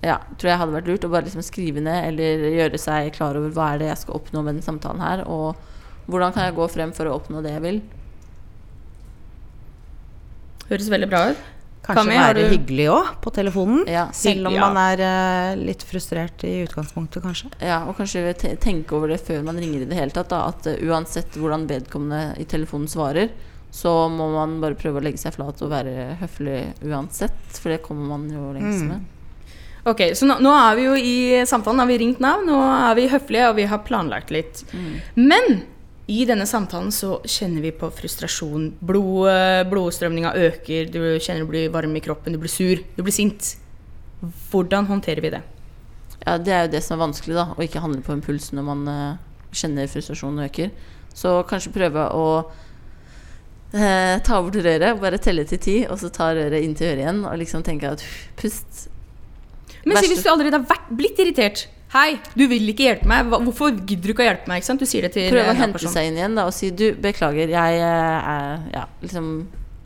ja, 0.00 0.16
tror 0.40 0.48
jeg 0.48 0.58
hadde 0.62 0.72
vært 0.78 0.88
lurt 0.88 1.04
å 1.04 1.10
bare 1.12 1.26
liksom 1.28 1.44
skrive 1.44 1.82
ned 1.84 2.06
eller 2.12 2.44
gjøre 2.56 2.78
seg 2.80 3.10
klar 3.16 3.36
over 3.36 3.52
hva 3.52 3.66
er 3.74 3.82
det 3.82 3.88
jeg 3.90 4.00
skal 4.04 4.16
oppnå 4.16 4.42
med 4.46 4.56
den 4.56 4.64
samtalen 4.64 5.02
her, 5.04 5.24
og 5.28 5.56
hvordan 6.10 6.32
kan 6.32 6.46
jeg 6.46 6.56
gå 6.56 6.68
frem 6.72 6.92
for 6.96 7.08
å 7.10 7.16
oppnå 7.18 7.42
det 7.44 7.52
jeg 7.52 7.64
vil. 7.66 7.80
Høres 10.70 10.88
veldig 10.92 11.08
bra 11.10 11.24
ut. 11.32 11.40
Kanskje 11.80 12.02
Kami, 12.04 12.16
være 12.20 12.42
du- 12.44 12.50
hyggelig 12.52 12.86
òg, 12.92 13.06
på 13.24 13.30
telefonen. 13.32 13.84
selv 14.12 14.46
om 14.48 14.54
Ja. 14.54 14.70
man 14.70 14.76
er 14.76 15.00
uh, 15.00 15.56
litt 15.56 15.82
frustrert 15.82 16.44
i 16.44 16.64
utgangspunktet, 16.66 17.22
kanskje. 17.22 17.50
Ja, 17.60 17.84
og 17.88 17.96
kanskje 17.96 18.34
tenke 18.60 18.92
over 18.92 19.08
det 19.08 19.20
før 19.20 19.42
man 19.42 19.56
ringer 19.56 19.82
i 19.82 19.84
det 19.88 19.96
hele 19.96 20.10
tatt. 20.10 20.28
Da, 20.28 20.46
at 20.48 20.66
uh, 20.66 20.76
uansett 20.86 21.32
hvordan 21.32 21.66
vedkommende 21.66 22.38
i 22.38 22.44
telefonen 22.44 22.86
svarer, 22.86 23.30
så 23.70 24.08
må 24.10 24.26
man 24.34 24.56
bare 24.62 24.74
prøve 24.78 24.98
å 25.00 25.04
legge 25.04 25.18
seg 25.22 25.34
flat 25.36 25.60
og 25.62 25.70
være 25.70 26.16
høflig 26.20 26.60
uansett. 26.84 27.38
For 27.54 27.70
det 27.70 27.82
kommer 27.84 28.08
man 28.16 28.28
jo 28.30 28.52
lengst 28.56 28.82
Mm. 28.84 28.88
med. 28.88 29.04
Ok, 29.86 30.00
så 30.12 30.26
nå, 30.28 30.36
nå 30.44 30.50
er 30.52 30.74
vi 30.76 30.82
jo 30.84 30.94
i 30.94 31.44
samtalen, 31.48 31.78
har 31.80 31.86
vi 31.88 31.98
ringt 32.02 32.18
Nav, 32.20 32.42
nå 32.44 32.56
er 32.60 32.94
vi 32.98 33.06
høflige 33.08 33.48
og 33.48 33.56
vi 33.56 33.64
har 33.70 33.78
planlagt 33.86 34.30
litt. 34.30 34.64
Men 35.16 35.62
i 36.10 36.24
denne 36.26 36.44
samtalen 36.44 36.90
så 36.92 37.20
kjenner 37.24 37.62
vi 37.62 37.70
på 37.72 37.88
frustrasjon. 37.94 38.74
Blod, 38.82 39.30
blodstrømninga 39.70 40.34
øker, 40.36 40.90
du 40.92 40.98
kjenner 41.22 41.46
du 41.46 41.50
blir 41.52 41.70
varm 41.72 41.96
i 41.96 42.00
kroppen, 42.04 42.32
du 42.34 42.38
blir 42.42 42.50
sur, 42.52 42.76
du 42.96 43.02
blir 43.02 43.14
sint. 43.14 43.54
Hvordan 44.50 44.86
håndterer 44.90 45.22
vi 45.24 45.30
det? 45.30 45.42
Ja, 46.26 46.36
det 46.36 46.52
er 46.52 46.66
jo 46.66 46.72
det 46.74 46.82
som 46.84 46.98
er 46.98 47.06
vanskelig, 47.06 47.34
da. 47.38 47.46
Å 47.56 47.64
ikke 47.64 47.80
handle 47.80 48.02
på 48.04 48.12
impuls 48.12 48.50
når 48.52 48.66
man 48.66 48.82
eh, 48.92 49.16
kjenner 49.56 49.88
frustrasjonen 49.88 50.44
øker. 50.44 50.74
Så 51.16 51.38
kanskje 51.48 51.72
prøve 51.72 52.04
å 52.12 52.26
eh, 53.74 54.18
ta 54.26 54.40
bort 54.42 54.56
røret, 54.56 55.00
bare 55.00 55.18
telle 55.22 55.44
til 55.48 55.58
ti, 55.62 55.76
og 55.88 55.98
så 56.00 56.10
ta 56.12 56.30
røret 56.36 56.62
inn 56.64 56.74
til 56.78 56.90
øret 56.92 57.04
igjen, 57.04 57.20
og 57.28 57.36
liksom 57.38 57.62
tenke 57.66 57.90
at 57.92 58.04
pust. 58.40 58.88
Men 59.86 59.96
si 60.02 60.10
hvis 60.12 60.24
du 60.24 60.30
allerede 60.32 60.58
har 60.60 60.66
vært, 60.68 60.88
blitt 60.96 61.18
irritert. 61.22 61.66
Hei, 61.90 62.20
du 62.38 62.44
vil 62.46 62.68
ikke 62.70 62.84
hjelpe 62.86 63.08
meg. 63.10 63.24
Hva- 63.26 63.40
Hvorfor 63.42 63.72
gidder 63.74 64.02
du 64.06 64.12
ikke 64.12 64.22
å 64.22 64.28
hjelpe 64.28 64.46
meg? 64.50 64.60
Ikke 64.60 64.68
sant? 64.68 64.78
Du 64.82 64.86
sier 64.86 65.02
det 65.02 65.12
til 65.16 65.30
Prøv 65.32 65.48
å 65.50 65.54
hente 65.58 65.72
person. 65.78 65.90
seg 65.94 66.06
inn 66.10 66.18
igjen 66.20 66.36
da, 66.38 66.44
og 66.46 66.54
si 66.54 66.68
du, 66.70 66.84
beklager, 66.94 67.48
jeg 67.50 67.80
eh, 67.80 68.28
er, 68.34 68.60
ja, 68.76 68.84
liksom, 69.02 69.30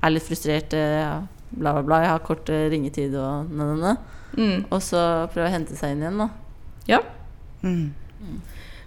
er 0.05 0.11
litt 0.13 0.27
frustrert, 0.27 0.75
ja, 0.77 1.23
bla, 1.55 1.73
bla, 1.79 1.83
bla. 1.87 2.01
Jeg 2.05 2.11
har 2.13 2.25
kort 2.27 2.51
eh, 2.53 2.67
ringetid 2.75 3.15
og 3.17 3.49
na, 3.55 3.71
na, 3.71 3.77
na. 3.81 3.95
Mm. 4.37 4.65
Og 4.69 4.83
så 4.83 5.01
prøve 5.33 5.47
å 5.49 5.55
hente 5.55 5.77
seg 5.79 5.95
inn 5.95 6.03
igjen, 6.05 6.19
da. 6.19 6.29
Ja. 6.91 7.01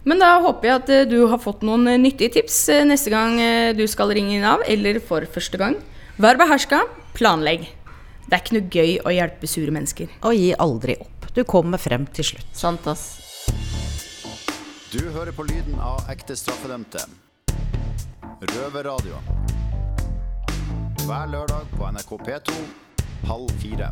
Men 0.07 0.21
da 0.23 0.37
håper 0.39 0.69
jeg 0.69 0.79
at 0.79 0.91
eh, 0.93 1.05
du 1.09 1.17
har 1.27 1.39
fått 1.43 1.65
noen 1.67 1.83
eh, 1.91 1.99
nyttige 1.99 2.37
tips 2.37 2.61
eh, 2.71 2.85
neste 2.87 3.11
gang 3.11 3.35
du 3.75 3.83
skal 3.91 4.13
ringe 4.15 4.39
Nav, 4.39 4.63
eller 4.67 5.01
for 5.03 5.27
første 5.27 5.59
gang. 5.59 5.75
Vær 6.17 6.39
beherska, 6.39 6.85
planlegg. 7.17 7.67
Det 8.27 8.35
er 8.35 8.41
ikke 8.43 8.55
noe 8.55 8.71
gøy 8.71 8.93
å 9.03 9.13
hjelpe 9.13 9.49
sure 9.51 9.73
mennesker. 9.75 10.11
Og 10.27 10.35
gi 10.35 10.53
aldri 10.55 10.95
opp. 11.03 11.27
Du 11.35 11.43
kommer 11.47 11.79
frem 11.79 12.07
til 12.15 12.31
slutt. 12.31 12.47
Sant, 12.55 12.87
ass. 12.87 13.19
Du 14.91 15.03
hører 15.11 15.35
på 15.35 15.43
lyden 15.47 15.75
av 15.83 16.07
ekte 16.11 16.37
straffedømte. 16.39 17.03
Røverradio. 18.55 19.19
Hver 21.03 21.31
lørdag 21.35 21.67
på 21.75 21.91
NRK 21.93 22.15
P2 22.23 22.57
halv 23.27 23.53
fire. 23.61 23.91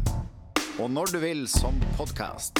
Og 0.80 0.89
når 0.91 1.15
du 1.15 1.21
vil 1.23 1.45
som 1.51 1.75
podkast. 1.99 2.60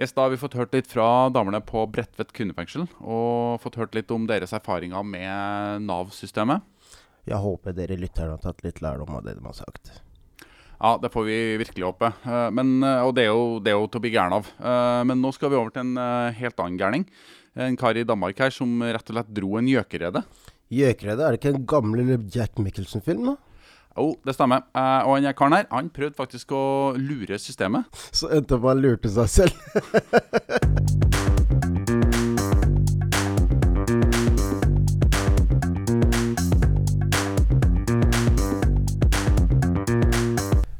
Yes, 0.00 0.14
da 0.16 0.22
har 0.24 0.30
vi 0.32 0.38
fått 0.40 0.54
hørt 0.56 0.72
litt 0.72 0.86
fra 0.88 1.28
damene 1.28 1.58
på 1.60 1.82
Bredtvet 1.92 2.30
kvinnefengsel. 2.32 2.86
Og 3.04 3.60
fått 3.60 3.74
hørt 3.76 3.92
litt 3.98 4.08
om 4.14 4.22
deres 4.24 4.54
erfaringer 4.56 5.04
med 5.04 5.84
Nav-systemet. 5.84 6.64
Jeg 7.28 7.36
håper 7.36 7.74
dere 7.76 7.98
lytterne 8.00 8.32
har 8.32 8.40
tatt 8.40 8.64
litt 8.64 8.80
lærdom 8.80 9.12
av 9.18 9.26
det 9.26 9.34
de 9.36 9.44
har 9.44 9.58
sagt. 9.58 9.90
Ja, 10.80 10.94
det 11.02 11.10
får 11.12 11.26
vi 11.28 11.36
virkelig 11.60 11.84
håpe. 11.84 12.14
Eh, 12.24 12.48
Men, 12.48 12.82
eh, 12.82 13.02
og 13.04 13.12
det 13.14 13.26
er, 13.26 13.34
jo, 13.34 13.60
det 13.60 13.74
er 13.74 13.76
jo 13.76 13.90
til 13.92 14.00
å 14.00 14.04
bli 14.06 14.14
gæren 14.14 14.38
av. 14.38 14.48
Eh, 14.56 15.04
Men 15.04 15.20
nå 15.20 15.34
skal 15.36 15.52
vi 15.52 15.60
over 15.60 15.68
til 15.76 15.84
en 15.84 16.32
helt 16.32 16.56
annen 16.64 16.80
gærning. 16.80 17.04
En 17.54 17.76
kar 17.76 17.92
i 17.92 18.06
Danmark 18.08 18.38
her 18.40 18.48
som 18.56 18.80
rett 18.80 19.04
og 19.04 19.18
slett 19.18 19.34
dro 19.36 19.58
en 19.58 19.68
gjøkerede. 19.68 20.24
Gjøkerede? 20.72 21.20
er 21.20 21.36
det 21.36 21.40
ikke 21.42 21.54
en 21.58 21.66
gammel 21.66 22.30
Jack 22.32 22.56
Michelsen-film? 22.56 23.34
da? 23.34 23.36
Jo, 23.98 24.14
det 24.24 24.34
stemmer. 24.36 24.62
Uh, 24.76 25.08
Og 25.08 25.22
den 25.22 25.34
karen 25.34 25.52
her, 25.52 25.66
han 25.72 25.90
prøvde 25.90 26.14
faktisk 26.16 26.52
å 26.56 26.94
lure 26.96 27.38
systemet. 27.38 27.84
Så 28.14 28.30
endte 28.32 28.58
man 28.62 28.80
lurte 28.80 29.10
seg 29.10 29.28
selv. 29.28 29.52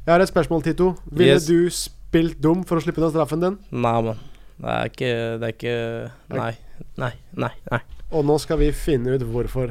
Jeg 0.06 0.14
har 0.16 0.20
et 0.24 0.28
spørsmål, 0.28 0.62
Tito. 0.62 0.94
Ville 1.12 1.32
Yes. 1.36 1.46
du 1.46 1.70
spilt 1.70 2.40
dum 2.42 2.64
for 2.64 2.76
å 2.76 2.82
slippe 2.82 2.98
unna 3.00 3.10
straffen 3.12 3.40
din? 3.44 3.58
Nei, 3.70 4.00
mann. 4.02 4.18
Det 4.60 4.68
er 4.68 4.84
ikke 4.90 5.10
Det 5.38 5.46
er 5.46 5.54
ikke 5.54 6.10
Nei. 6.36 6.52
Nei. 6.98 7.12
Nei. 7.36 7.50
nei. 7.70 7.80
Og 8.12 8.24
nå 8.24 8.38
skal 8.40 8.58
vi 8.58 8.72
finne 8.72 9.14
ut 9.14 9.22
hvorfor. 9.22 9.70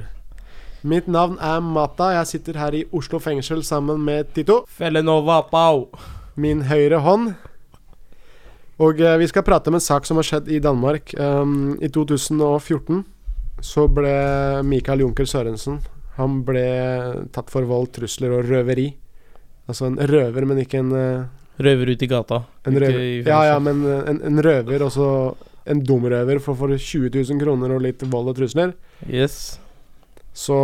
Mitt 0.81 1.09
navn 1.11 1.35
er 1.43 1.59
Mata. 1.59 2.13
Jeg 2.15 2.27
sitter 2.29 2.55
her 2.55 2.75
i 2.77 2.85
Oslo 2.95 3.19
fengsel 3.19 3.59
sammen 3.67 3.99
med 4.05 4.29
Tito. 4.31 4.61
Felenova 4.71 5.41
Pau. 5.51 5.89
Min 6.39 6.61
høyre 6.69 7.01
hånd. 7.03 7.33
Og 8.79 9.01
eh, 9.03 9.17
vi 9.19 9.27
skal 9.27 9.43
prate 9.43 9.67
om 9.67 9.75
en 9.75 9.83
sak 9.83 10.07
som 10.07 10.21
har 10.21 10.27
skjedd 10.29 10.47
i 10.47 10.61
Danmark. 10.63 11.11
Um, 11.19 11.75
I 11.83 11.91
2014 11.91 13.03
så 13.59 13.89
ble 13.91 14.13
Mikael 14.63 15.01
Junker 15.03 15.27
Sørensen 15.27 15.81
Han 16.15 16.37
ble 16.47 16.63
tatt 17.35 17.51
for 17.51 17.67
vold, 17.67 17.91
trusler 17.97 18.37
og 18.37 18.47
røveri. 18.47 18.87
Altså 19.67 19.89
en 19.89 19.99
røver, 19.99 20.47
men 20.47 20.63
ikke 20.63 20.79
en 20.79 20.95
uh, 20.95 21.27
Røver 21.59 21.91
ut 21.91 22.03
i 22.03 22.07
gata. 22.07 22.45
En 22.63 22.79
røver. 22.79 23.03
i 23.03 23.23
Ja, 23.27 23.43
ja, 23.51 23.59
men 23.59 23.83
eh, 23.83 24.05
en, 24.13 24.23
en 24.31 24.43
røver, 24.47 24.87
og 24.87 24.95
så 24.95 25.09
en 25.67 25.83
dum 25.83 26.07
røver 26.07 26.39
for, 26.39 26.55
for 26.55 26.71
20 26.71 27.11
000 27.11 27.41
kroner 27.43 27.75
og 27.75 27.83
litt 27.83 28.07
vold 28.07 28.31
og 28.31 28.39
trusler. 28.39 28.77
Yes. 29.11 29.59
Så 30.35 30.55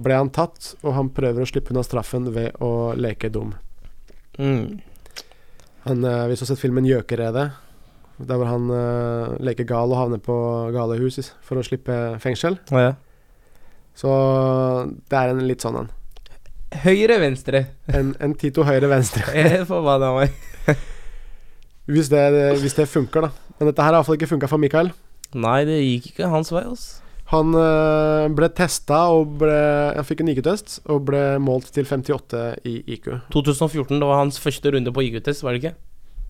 ble 0.00 0.16
han 0.16 0.30
tatt, 0.32 0.74
og 0.82 0.94
han 0.96 1.10
prøver 1.14 1.42
å 1.44 1.48
slippe 1.48 1.74
unna 1.74 1.84
straffen 1.84 2.30
ved 2.34 2.56
å 2.64 2.94
leke 2.96 3.30
dum. 3.32 3.52
Mm. 4.38 4.78
Han, 5.86 6.04
eh, 6.04 6.26
hvis 6.28 6.40
du 6.40 6.46
har 6.46 6.52
sett 6.54 6.62
filmen 6.62 6.86
'Gjøkeredet', 6.86 7.50
der 8.16 8.38
hvor 8.40 8.48
han 8.48 8.70
eh, 8.72 9.36
leker 9.44 9.68
gal 9.68 9.92
og 9.92 10.00
havner 10.00 10.22
på 10.22 10.36
galehus 10.72 11.32
for 11.44 11.60
å 11.60 11.64
slippe 11.66 12.16
fengsel. 12.22 12.58
Ja. 12.72 12.94
Så 13.96 14.10
det 15.08 15.18
er 15.18 15.32
en 15.32 15.46
litt 15.48 15.64
sånn 15.64 15.82
en. 15.82 15.90
Høyre-venstre. 16.82 17.62
En, 17.92 18.14
en 18.20 18.34
Tito 18.36 18.64
høyre-venstre. 18.66 19.24
Eh, 19.36 19.62
Forbanna 19.68 20.12
meg. 20.16 20.34
hvis, 21.92 22.10
det, 22.12 22.24
hvis 22.60 22.76
det 22.76 22.88
funker, 22.90 23.28
da. 23.28 23.52
Men 23.58 23.70
dette 23.70 23.84
her 23.84 23.92
har 23.92 24.00
iallfall 24.00 24.18
ikke 24.18 24.32
funka 24.34 24.50
for 24.50 24.60
Mikael. 24.60 24.90
Nei, 25.36 25.60
det 25.68 25.78
gikk 25.80 26.10
ikke 26.12 26.32
hans 26.32 26.52
vei, 26.52 26.64
altså. 26.66 27.05
Han 27.32 27.56
øh, 27.58 28.28
ble 28.38 28.48
testa 28.54 29.00
og 29.10 29.38
ble 29.40 29.56
Han 29.96 30.06
fikk 30.06 30.22
en 30.22 30.30
IQ-test 30.30 30.78
og 30.86 31.08
ble 31.08 31.22
målt 31.42 31.72
til 31.74 31.88
58 31.88 32.62
i 32.68 32.76
IQ. 32.94 33.08
2014, 33.34 33.98
det 33.98 34.06
var 34.06 34.22
hans 34.22 34.38
første 34.42 34.70
runde 34.70 34.94
på 34.94 35.02
IQ-test, 35.08 35.42
var 35.42 35.56
det 35.56 35.64
ikke? 35.64 35.74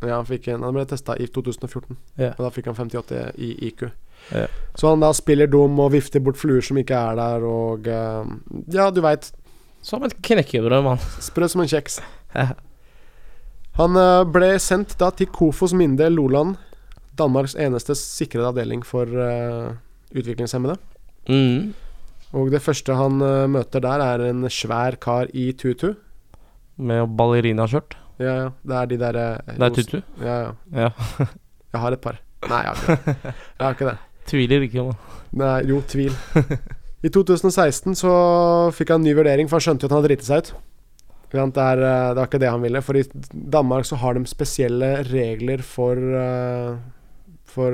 Ja, 0.05 0.21
han, 0.21 0.29
en, 0.29 0.65
han 0.65 0.77
ble 0.77 0.85
testa 0.89 1.17
i 1.21 1.27
2014, 1.33 1.97
yeah. 2.21 2.35
og 2.37 2.43
da 2.45 2.51
fikk 2.53 2.69
han 2.69 2.77
58 2.77 3.23
i 3.41 3.53
IQ. 3.71 3.87
Yeah. 4.29 4.53
Så 4.77 4.91
han 4.93 5.05
da 5.05 5.13
spiller 5.17 5.49
dum 5.49 5.79
og 5.81 5.95
vifter 5.95 6.21
bort 6.25 6.41
fluer 6.41 6.65
som 6.65 6.81
ikke 6.81 6.97
er 6.97 7.17
der, 7.17 7.45
og 7.49 7.89
øh, 7.89 8.37
Ja, 8.73 8.91
du 8.91 9.01
veit. 9.05 9.31
Som 9.85 10.05
et 10.05 10.17
knekkebrød, 10.19 10.83
mann. 10.83 11.01
Sprø 11.23 11.49
som 11.49 11.63
en 11.63 11.71
kjeks. 11.71 12.01
Han 13.77 13.97
øh, 14.01 14.23
ble 14.33 14.55
sendt 14.61 14.97
da 15.01 15.11
til 15.13 15.29
Kofos 15.33 15.77
Minde 15.77 16.09
Loland, 16.11 16.57
Danmarks 17.17 17.55
eneste 17.55 17.95
sikrede 17.97 18.49
avdeling 18.49 18.85
for 18.85 19.09
øh, 19.09 19.77
utviklingshemmede. 20.15 20.77
Mm. 21.29 21.75
Og 22.37 22.51
det 22.53 22.63
første 22.63 22.95
han 22.95 23.23
øh, 23.23 23.47
møter 23.51 23.83
der, 23.83 24.03
er 24.03 24.27
en 24.31 24.49
svær 24.51 24.99
kar 25.01 25.31
i 25.33 25.53
tutu. 25.53 25.95
Med 26.77 27.07
ballerinaskjørt. 27.17 27.97
Ja, 28.19 28.35
ja. 28.35 28.49
Det 28.65 28.77
er 28.77 28.87
de 28.91 28.99
derre 29.01 29.27
Det 29.47 29.63
er 29.63 29.75
tutu? 29.77 30.01
Ja, 30.21 30.37
ja. 30.41 30.51
Ja. 30.73 30.91
jeg 31.73 31.81
har 31.81 31.93
et 31.93 32.01
par. 32.01 32.21
Nei, 32.49 32.63
jeg 32.63 32.73
har 32.73 32.77
ikke 32.77 32.97
det. 32.97 33.17
Jeg 33.59 33.65
har 33.65 33.77
ikke 33.77 33.91
det. 33.91 33.97
Tviler 34.27 34.67
ikke, 34.67 34.87
mann. 34.89 34.99
Nei, 35.37 35.59
jo, 35.71 35.81
tvil. 35.89 36.15
I 37.07 37.11
2016 37.13 37.95
så 38.01 38.13
fikk 38.75 38.91
han 38.91 39.03
en 39.03 39.07
ny 39.07 39.15
vurdering, 39.17 39.49
for 39.49 39.61
han 39.61 39.67
skjønte 39.67 39.85
jo 39.85 39.89
at 39.89 39.95
han 39.95 40.01
hadde 40.01 40.11
driti 40.11 40.27
seg 40.27 40.43
ut. 40.43 40.55
Det, 41.31 41.43
er, 41.43 41.83
eh, 41.83 42.11
det 42.15 42.21
var 42.21 42.29
ikke 42.29 42.41
det 42.43 42.51
han 42.51 42.65
ville. 42.65 42.83
For 42.83 42.99
i 42.99 43.05
Danmark 43.33 43.87
så 43.89 43.99
har 44.01 44.17
de 44.17 44.25
spesielle 44.31 44.91
regler 45.11 45.63
for 45.67 45.99
eh, 45.99 46.77
For 47.57 47.73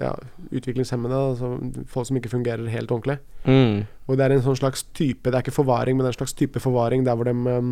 ja, 0.00 0.10
utviklingshemmede, 0.50 1.18
altså 1.32 1.52
folk 1.90 2.08
som 2.08 2.18
ikke 2.18 2.32
fungerer 2.32 2.66
helt 2.72 2.90
ordentlig. 2.90 3.20
Mm. 3.46 3.84
Og 4.10 4.18
det 4.18 4.26
er 4.26 4.34
en 4.34 4.42
sånn 4.44 4.58
slags 4.58 4.82
type 4.96 5.30
Det 5.30 5.38
er 5.38 5.44
ikke 5.44 5.54
forvaring, 5.54 5.96
men 5.96 6.04
det 6.04 6.10
er 6.10 6.16
en 6.16 6.18
slags 6.18 6.34
type 6.36 6.60
forvaring 6.60 7.06
der 7.06 7.16
hvor 7.16 7.28
de, 7.30 7.32
um, 7.32 7.70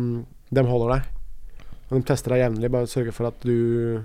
de 0.55 0.63
holder 0.69 0.95
deg. 0.95 1.11
Og 1.89 1.97
de 1.97 2.05
tester 2.07 2.35
deg 2.35 2.45
jevnlig, 2.45 2.71
bare 2.71 2.89
sørger 2.89 3.15
for 3.15 3.29
at 3.31 3.45
du 3.45 3.99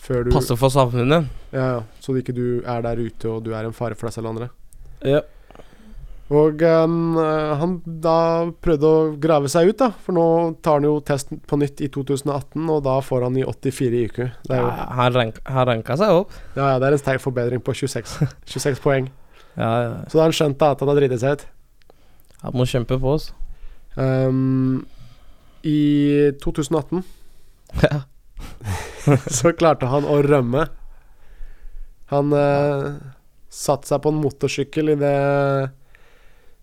Før 0.00 0.24
du 0.24 0.32
Passer 0.32 0.56
for 0.60 0.72
samfunnet. 0.72 1.28
Ja, 1.52 1.64
ja. 1.76 1.82
Så 2.00 2.14
ikke 2.20 2.36
du 2.36 2.60
er 2.60 2.84
der 2.84 3.00
ute 3.00 3.32
og 3.32 3.44
du 3.44 3.52
er 3.56 3.68
en 3.68 3.76
fare 3.76 3.96
for 3.98 4.08
deg 4.08 4.16
selv 4.16 4.30
og 4.30 4.36
andre. 4.36 4.50
Ja. 5.04 5.24
Og 6.30 6.62
um, 6.62 7.16
han 7.58 7.72
da 8.04 8.16
prøvde 8.62 8.86
å 8.86 8.98
grave 9.18 9.48
seg 9.50 9.72
ut, 9.72 9.78
da. 9.80 9.88
For 10.04 10.14
nå 10.14 10.26
tar 10.62 10.78
han 10.78 10.86
jo 10.86 10.92
test 11.02 11.32
på 11.50 11.58
nytt 11.58 11.80
i 11.82 11.88
2018, 11.90 12.68
og 12.70 12.84
da 12.86 13.00
får 13.02 13.24
han 13.26 13.38
i 13.40 13.42
84 13.42 13.88
i 13.98 14.02
IQ. 14.06 14.20
Det 14.46 14.60
Ja, 14.60 14.68
han, 14.94 15.10
rank, 15.16 15.40
han 15.50 15.66
ranka 15.66 15.96
seg 15.98 16.20
opp. 16.20 16.36
ja, 16.54 16.68
ja, 16.70 16.76
det 16.78 16.86
er 16.86 16.94
en 16.94 17.02
sterk 17.02 17.24
forbedring 17.24 17.64
på 17.66 17.74
26, 17.74 18.20
26 18.46 18.78
poeng. 18.86 19.10
Ja, 19.58 19.72
ja. 19.82 19.90
Så 20.06 20.14
da 20.14 20.22
har 20.22 20.30
han 20.30 20.38
skjønt 20.38 20.60
da 20.62 20.70
at 20.76 20.84
han 20.84 20.92
har 20.92 21.00
driti 21.00 21.18
seg 21.18 21.40
ut. 21.40 21.42
Han 22.44 22.54
må 22.56 22.68
kjempe 22.70 23.00
på 23.02 23.16
oss. 23.16 23.32
Um, 23.98 24.86
I 25.66 26.30
2018 26.40 27.02
så 29.40 29.50
klarte 29.58 29.90
han 29.90 30.06
å 30.06 30.20
rømme. 30.22 30.68
Han 32.14 32.30
uh, 32.34 32.94
satte 33.50 33.90
seg 33.90 34.00
på 34.06 34.14
en 34.14 34.22
motorsykkel 34.22 34.94
idet 34.94 35.74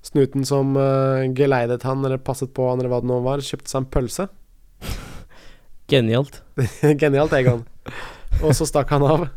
snuten 0.07 0.45
som 0.47 0.75
uh, 0.79 1.25
geleidet 1.35 1.83
han, 1.87 2.03
eller 2.05 2.21
passet 2.21 2.53
på 2.55 2.69
han, 2.69 2.79
eller 2.79 2.91
hva 2.93 3.01
det 3.03 3.09
nå 3.11 3.19
var, 3.25 3.43
kjøpte 3.43 3.71
seg 3.71 3.83
en 3.83 3.89
pølse. 3.93 4.27
Genialt. 5.91 6.41
Genialt, 7.01 7.35
Egon. 7.37 7.65
Og 8.43 8.55
så 8.57 8.67
stakk 8.69 8.91
han 8.95 9.05
av. 9.07 9.27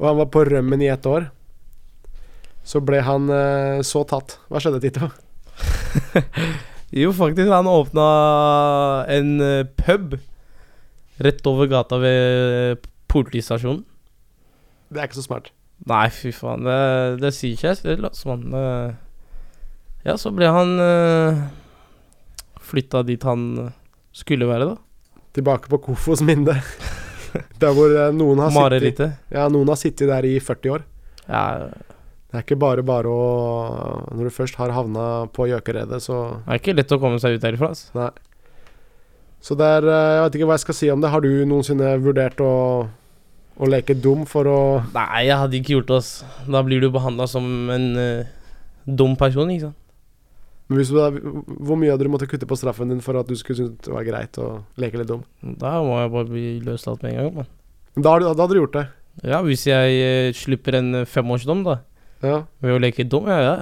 Og 0.00 0.06
han 0.08 0.18
var 0.22 0.30
på 0.32 0.46
rømmen 0.48 0.82
i 0.82 0.90
ett 0.92 1.06
år. 1.08 1.28
Så 2.66 2.82
ble 2.84 3.02
han 3.04 3.28
uh, 3.32 3.80
så 3.86 4.04
tatt. 4.08 4.38
Hva 4.48 4.62
skjedde, 4.62 4.82
Tito? 4.84 5.10
Jo, 6.90 7.12
faktisk, 7.14 7.46
han 7.52 7.68
åpna 7.70 8.04
en 9.06 9.28
eh, 9.40 9.66
pub 9.78 10.16
rett 11.22 11.46
over 11.46 11.68
gata 11.70 12.00
ved 12.02 12.82
politistasjonen. 13.06 13.84
Det 14.90 14.98
er 14.98 15.06
ikke 15.06 15.20
så 15.20 15.26
smart. 15.28 15.52
Nei, 15.86 16.08
fy 16.10 16.32
faen. 16.34 16.66
Det, 16.66 16.80
det 17.22 17.30
sier 17.36 17.54
ikke 17.54 17.68
jeg 17.68 17.78
selv, 17.78 18.08
altså, 18.10 18.32
mann. 18.32 18.50
Det- 18.50 18.96
Ja, 20.06 20.16
så 20.16 20.32
ble 20.32 20.48
han 20.48 20.78
uh, 20.80 21.42
flytta 22.70 23.02
dit 23.04 23.22
han 23.26 23.72
skulle 24.16 24.48
være, 24.48 24.72
da. 24.72 24.78
Tilbake 25.36 25.70
på 25.70 25.78
Kofos 25.84 26.22
minne. 26.26 26.56
Der 27.62 27.74
hvor 27.76 27.92
eh, 27.94 28.10
noen 28.16 28.40
har 28.42 28.74
sittet 28.82 29.30
Ja, 29.30 29.46
noen 29.52 29.68
har 29.70 29.78
sittet 29.78 30.08
der 30.10 30.26
i 30.26 30.32
40 30.42 30.72
år. 30.74 30.84
Ja. 31.28 31.44
Det 32.30 32.38
er 32.38 32.44
ikke 32.44 32.58
bare 32.58 32.82
bare 32.86 33.10
å 33.10 33.26
Når 34.14 34.26
du 34.26 34.34
først 34.34 34.58
har 34.58 34.72
havna 34.74 35.28
på 35.34 35.46
gjøkeredet, 35.50 36.00
så 36.02 36.40
Det 36.44 36.56
er 36.56 36.62
ikke 36.62 36.74
lett 36.78 36.94
å 36.94 36.98
komme 37.02 37.20
seg 37.22 37.36
ut 37.36 37.44
derifra, 37.44 37.70
altså. 37.70 37.90
Nei. 37.98 38.10
Så 39.40 39.56
det 39.58 39.68
er 39.78 39.86
eh, 39.88 40.14
Jeg 40.16 40.24
vet 40.24 40.38
ikke 40.38 40.48
hva 40.50 40.58
jeg 40.58 40.64
skal 40.66 40.78
si 40.80 40.90
om 40.92 41.04
det. 41.04 41.12
Har 41.14 41.24
du 41.24 41.30
noensinne 41.48 41.92
vurdert 42.02 42.42
å, 42.44 42.54
å 43.56 43.70
leke 43.70 43.94
dum 43.94 44.26
for 44.28 44.50
å 44.50 44.60
Nei, 44.94 45.26
jeg 45.28 45.38
hadde 45.42 45.60
ikke 45.60 45.76
gjort 45.78 45.94
det. 45.94 46.02
Da 46.50 46.64
blir 46.66 46.82
du 46.82 46.90
behandla 46.94 47.28
som 47.30 47.46
en 47.72 47.86
uh, 47.94 48.32
dum 48.86 49.14
person, 49.20 49.50
ikke 49.54 49.70
sant. 49.70 49.79
Men 50.70 50.78
hvis 50.78 50.92
du 50.94 50.98
Hvor 51.66 51.78
mye 51.78 51.90
hadde 51.90 52.06
du 52.06 52.12
måttet 52.12 52.30
kutte 52.30 52.46
på 52.46 52.58
straffen 52.58 52.92
din 52.92 53.02
for 53.02 53.18
at 53.18 53.26
du 53.26 53.34
skulle 53.38 53.58
synes 53.58 53.74
det 53.82 53.90
var 53.90 54.06
greit 54.06 54.38
å 54.38 54.62
leke 54.78 55.00
litt 55.00 55.10
dum? 55.10 55.24
Da 55.42 55.80
må 55.82 55.98
jeg 55.98 56.12
bare 56.14 56.30
bli 56.30 56.46
løslatt 56.62 57.02
med 57.02 57.16
en 57.16 57.18
gang, 57.18 57.32
mann. 57.40 57.48
Da, 57.98 58.14
da, 58.22 58.30
da 58.30 58.44
hadde 58.44 58.54
du 58.54 58.60
gjort 58.60 58.76
det? 58.78 58.86
Ja, 59.26 59.40
hvis 59.42 59.66
jeg 59.66 59.96
eh, 59.98 60.30
slipper 60.36 60.78
en 60.78 61.02
eh, 61.02 61.08
femårsdom, 61.10 61.64
da. 61.66 61.80
Ja. 62.22 62.36
Ved 62.62 62.76
å 62.76 62.82
leke 62.82 63.02
dum, 63.02 63.26
ja, 63.28 63.40
ja. 63.42 63.56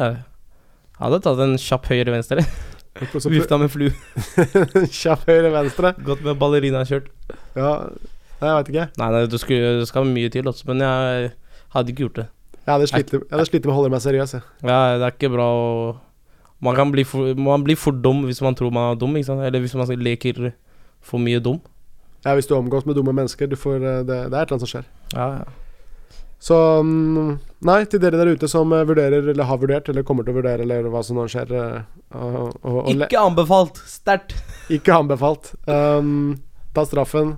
Jeg 0.99 1.01
hadde 1.01 1.21
tatt 1.25 1.41
en 1.47 1.57
kjapp 1.63 1.89
høyre-venstre. 1.89 2.45
Vifta 3.33 3.57
med 3.63 3.71
flu. 3.73 3.87
Kjapp 5.01 5.25
høyre-venstre. 5.31 5.95
Gått 6.05 6.25
med 6.27 6.37
ballerinakjørt. 6.41 7.09
Ja, 7.57 7.73
nei, 7.89 8.51
jeg 8.51 8.57
veit 8.59 8.73
ikke. 8.75 8.89
Nei, 9.01 9.09
nei, 9.15 9.23
det, 9.31 9.41
skulle, 9.41 9.77
det 9.81 9.87
skal 9.89 10.11
mye 10.11 10.33
til, 10.35 10.51
også, 10.51 10.67
men 10.69 10.83
jeg 10.85 11.31
hadde 11.77 11.95
ikke 11.95 12.05
gjort 12.09 12.21
det. 12.21 12.27
Jeg 12.69 12.75
hadde 12.75 13.49
slitt 13.49 13.65
med 13.65 13.73
å 13.73 13.79
holde 13.79 13.95
meg 13.95 14.05
seriøs. 14.05 14.37
Jeg. 14.37 14.45
Ja, 14.67 14.99
det 15.01 15.07
er 15.07 15.15
ikke 15.17 15.33
bra 15.33 15.47
å 15.57 15.71
Man 16.61 16.75
kan 16.75 16.91
bli 16.91 17.05
for, 17.07 17.35
man 17.39 17.63
blir 17.65 17.77
for 17.79 17.93
dum 17.93 18.25
hvis 18.27 18.41
man 18.43 18.55
tror 18.59 18.73
man 18.75 18.93
er 18.93 18.99
dum, 18.99 19.15
ikke 19.17 19.27
sant? 19.31 19.45
Eller 19.47 19.61
hvis 19.63 19.75
man 19.79 19.87
leker 20.03 20.53
for 21.01 21.19
mye 21.23 21.39
dum. 21.41 21.61
Ja, 22.25 22.35
hvis 22.35 22.49
du 22.51 22.55
omgås 22.57 22.85
med 22.87 22.97
dumme 22.99 23.13
mennesker, 23.15 23.47
du 23.47 23.55
får, 23.57 23.77
eh, 23.79 24.01
det, 24.03 24.17
det 24.33 24.35
er 24.35 24.43
et 24.43 24.51
eller 24.51 24.57
annet 24.57 24.65
som 24.67 24.73
skjer. 24.73 24.89
Ja, 25.15 25.29
ja. 25.39 25.45
Så 26.41 26.55
mm, 26.87 27.31
Nei, 27.67 27.77
til 27.91 27.99
dere 28.03 28.19
der 28.21 28.29
ute 28.35 28.47
som 28.51 28.71
eh, 28.75 28.85
vurderer, 28.87 29.27
eller 29.33 29.47
har 29.47 29.59
vurdert, 29.59 29.89
eller 29.91 30.03
kommer 30.07 30.27
til 30.27 30.35
å 30.35 30.39
vurdere, 30.41 30.63
eller 30.67 30.87
hva 30.91 31.01
som 31.07 31.17
nå 31.19 31.25
skjer 31.31 31.51
og- 31.55 32.13
og- 32.15 32.59
og 32.65 32.91
Ikke 32.95 33.19
anbefalt. 33.23 33.79
Sterkt. 33.87 34.35
Ikke 34.77 34.95
anbefalt. 34.99 35.53
Um, 35.67 36.41
ta 36.75 36.85
straffen. 36.87 37.37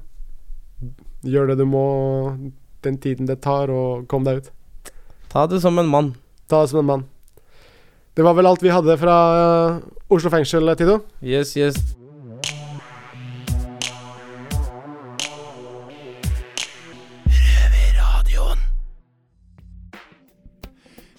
Gjør 1.25 1.53
det 1.53 1.59
du 1.61 1.67
må 1.69 1.85
den 2.83 2.97
tiden 3.01 3.27
det 3.29 3.41
tar, 3.45 3.69
og 3.73 4.07
kom 4.09 4.25
deg 4.25 4.41
ut. 4.45 4.51
Ta 5.29 5.47
det 5.47 5.61
som 5.61 5.79
en 5.79 5.89
mann. 5.89 6.15
Ta 6.49 6.63
det 6.65 6.71
som 6.73 6.81
en 6.81 6.87
mann. 6.93 7.05
Det 8.17 8.23
var 8.27 8.35
vel 8.35 8.47
alt 8.51 8.63
vi 8.63 8.73
hadde 8.75 8.97
fra 9.01 9.17
uh, 9.77 9.81
Oslo 10.13 10.31
fengsel, 10.35 10.73
Tido? 10.77 10.99
Yes, 11.23 11.55
yes. 11.57 11.79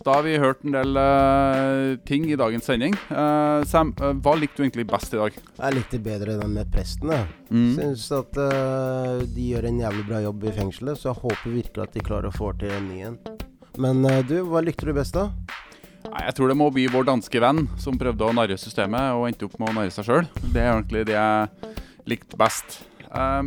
Da 0.02 0.16
har 0.16 0.24
vi 0.26 0.32
hørt 0.42 0.64
en 0.66 0.74
del 0.74 0.98
uh, 0.98 1.92
ting 2.10 2.24
i 2.32 2.38
dagens 2.40 2.66
sending. 2.66 2.96
Uh, 3.14 3.62
Sam, 3.70 3.92
uh, 4.02 4.16
hva 4.18 4.34
likte 4.40 4.58
du 4.58 4.64
egentlig 4.66 4.88
best 4.90 5.14
i 5.14 5.20
dag? 5.20 5.36
Jeg 5.60 5.76
likte 5.78 6.00
bedre 6.02 6.40
den 6.42 6.56
med 6.58 6.72
presten. 6.74 7.12
Jeg 7.14 7.28
Mm. 7.52 7.74
syns 7.76 8.06
at 8.16 8.38
eh, 8.40 9.26
de 9.36 9.46
gjør 9.52 9.66
en 9.68 9.80
jævlig 9.82 10.04
bra 10.08 10.22
jobb 10.24 10.46
i 10.48 10.52
fengselet, 10.56 10.96
så 10.98 11.10
jeg 11.10 11.20
håper 11.20 11.52
virkelig 11.52 11.84
at 11.84 11.92
de 11.98 12.00
klarer 12.08 12.30
å 12.30 12.32
få 12.32 12.54
til 12.62 12.72
en 12.72 12.86
ny 12.88 13.02
en. 13.10 13.18
Men 13.78 14.06
eh, 14.08 14.22
du, 14.24 14.38
hva 14.48 14.62
likte 14.64 14.88
du 14.88 14.94
best, 14.96 15.18
da? 15.18 15.26
Nei, 16.10 16.24
Jeg 16.28 16.36
tror 16.38 16.52
det 16.52 16.58
må 16.60 16.70
bli 16.74 16.88
vår 16.92 17.06
danske 17.08 17.42
venn 17.44 17.66
som 17.82 18.00
prøvde 18.00 18.28
å 18.28 18.34
narre 18.36 18.58
systemet 18.60 19.14
og 19.18 19.28
endte 19.30 19.48
opp 19.48 19.58
med 19.62 19.72
å 19.72 19.76
narre 19.80 19.94
seg 19.94 20.08
sjøl. 20.08 20.30
Det 20.42 20.62
er 20.64 20.72
egentlig 20.74 21.06
det 21.10 21.18
jeg 21.18 21.76
likte 22.10 22.40
best. 22.40 22.82
Eh, 23.12 23.42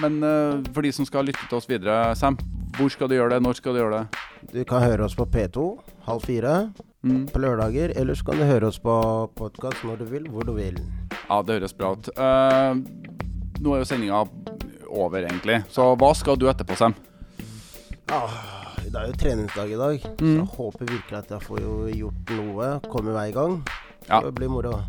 men 0.00 0.20
eh, 0.26 0.60
for 0.74 0.86
de 0.86 0.92
som 0.96 1.08
skal 1.08 1.28
lytte 1.28 1.46
til 1.46 1.58
oss 1.60 1.68
videre, 1.70 2.14
Sam, 2.18 2.38
hvor 2.76 2.90
skal 2.92 3.10
du 3.10 3.16
gjøre 3.16 3.36
det? 3.36 3.42
Når 3.46 3.58
skal 3.60 3.76
du 3.76 3.82
gjøre 3.82 4.02
det? 4.02 4.26
Du 4.54 4.62
kan 4.68 4.82
høre 4.84 5.06
oss 5.06 5.16
på 5.18 5.26
P2 5.28 5.66
halv 6.06 6.24
fire 6.26 6.54
på 7.00 7.40
lørdager, 7.40 7.94
eller 7.96 8.16
så 8.18 8.26
kan 8.28 8.40
du 8.40 8.44
høre 8.44 8.68
oss 8.68 8.76
på 8.82 8.94
podkast 9.38 9.84
når 9.88 10.02
du 10.02 10.08
vil, 10.10 10.26
hvor 10.28 10.44
du 10.44 10.52
vil. 10.58 10.76
Ja, 11.30 11.40
det 11.40 11.56
høres 11.60 11.72
bra 11.76 11.94
ut. 11.96 12.10
Eh, 12.12 12.80
nå 13.60 13.72
er 13.74 13.82
jo 13.82 13.88
sendinga 13.88 14.24
over, 14.90 15.22
egentlig. 15.24 15.62
Så 15.72 15.86
hva 15.96 16.10
skal 16.18 16.36
du 16.36 16.48
etterpå, 16.50 16.76
Sam? 16.76 16.96
Ah, 18.12 18.59
det 18.90 18.98
er 19.00 19.06
jo 19.10 19.18
treningsdag 19.22 19.70
i 19.70 19.78
dag, 19.78 20.00
så 20.02 20.24
Mm. 20.24 20.36
jeg 20.40 20.46
håper 20.56 20.84
virkelig 20.90 21.18
at 21.18 21.28
jeg 21.30 21.40
får 21.46 21.60
jo 21.60 21.74
gjort 21.94 22.30
noe, 22.36 22.80
Kommer 22.90 23.18
i 23.28 23.32
gang. 23.32 23.62
Ja. 24.08 24.20
Det 24.20 24.34
blir 24.34 24.48
moro. 24.50 24.80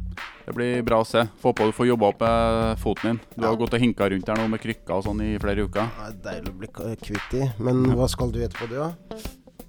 Det 0.46 0.56
blir 0.56 0.82
bra 0.84 1.02
å 1.02 1.06
se. 1.06 1.22
Få 1.42 1.54
på 1.54 1.68
du 1.70 1.72
får 1.72 1.88
jobba 1.88 2.08
opp 2.10 2.20
med 2.22 2.78
foten 2.82 3.04
din. 3.12 3.20
Du 3.38 3.46
har 3.46 3.56
gått 3.56 3.74
og 3.74 3.80
hinka 3.80 4.10
rundt 4.10 4.28
her 4.28 4.36
nå 4.40 4.48
med 4.50 4.60
krykker 4.64 4.96
og 4.96 5.04
sånn 5.06 5.22
i 5.22 5.38
flere 5.38 5.68
uker. 5.68 5.86
Det 5.86 6.08
er 6.08 6.18
deilig 6.32 6.50
å 6.50 6.58
bli 6.58 6.68
kvitt 6.98 7.30
de. 7.32 7.52
Men 7.60 7.84
hva 7.96 8.08
skal 8.10 8.32
du 8.32 8.40
etterpå, 8.42 8.68
du, 8.70 8.76
da? 8.76 8.92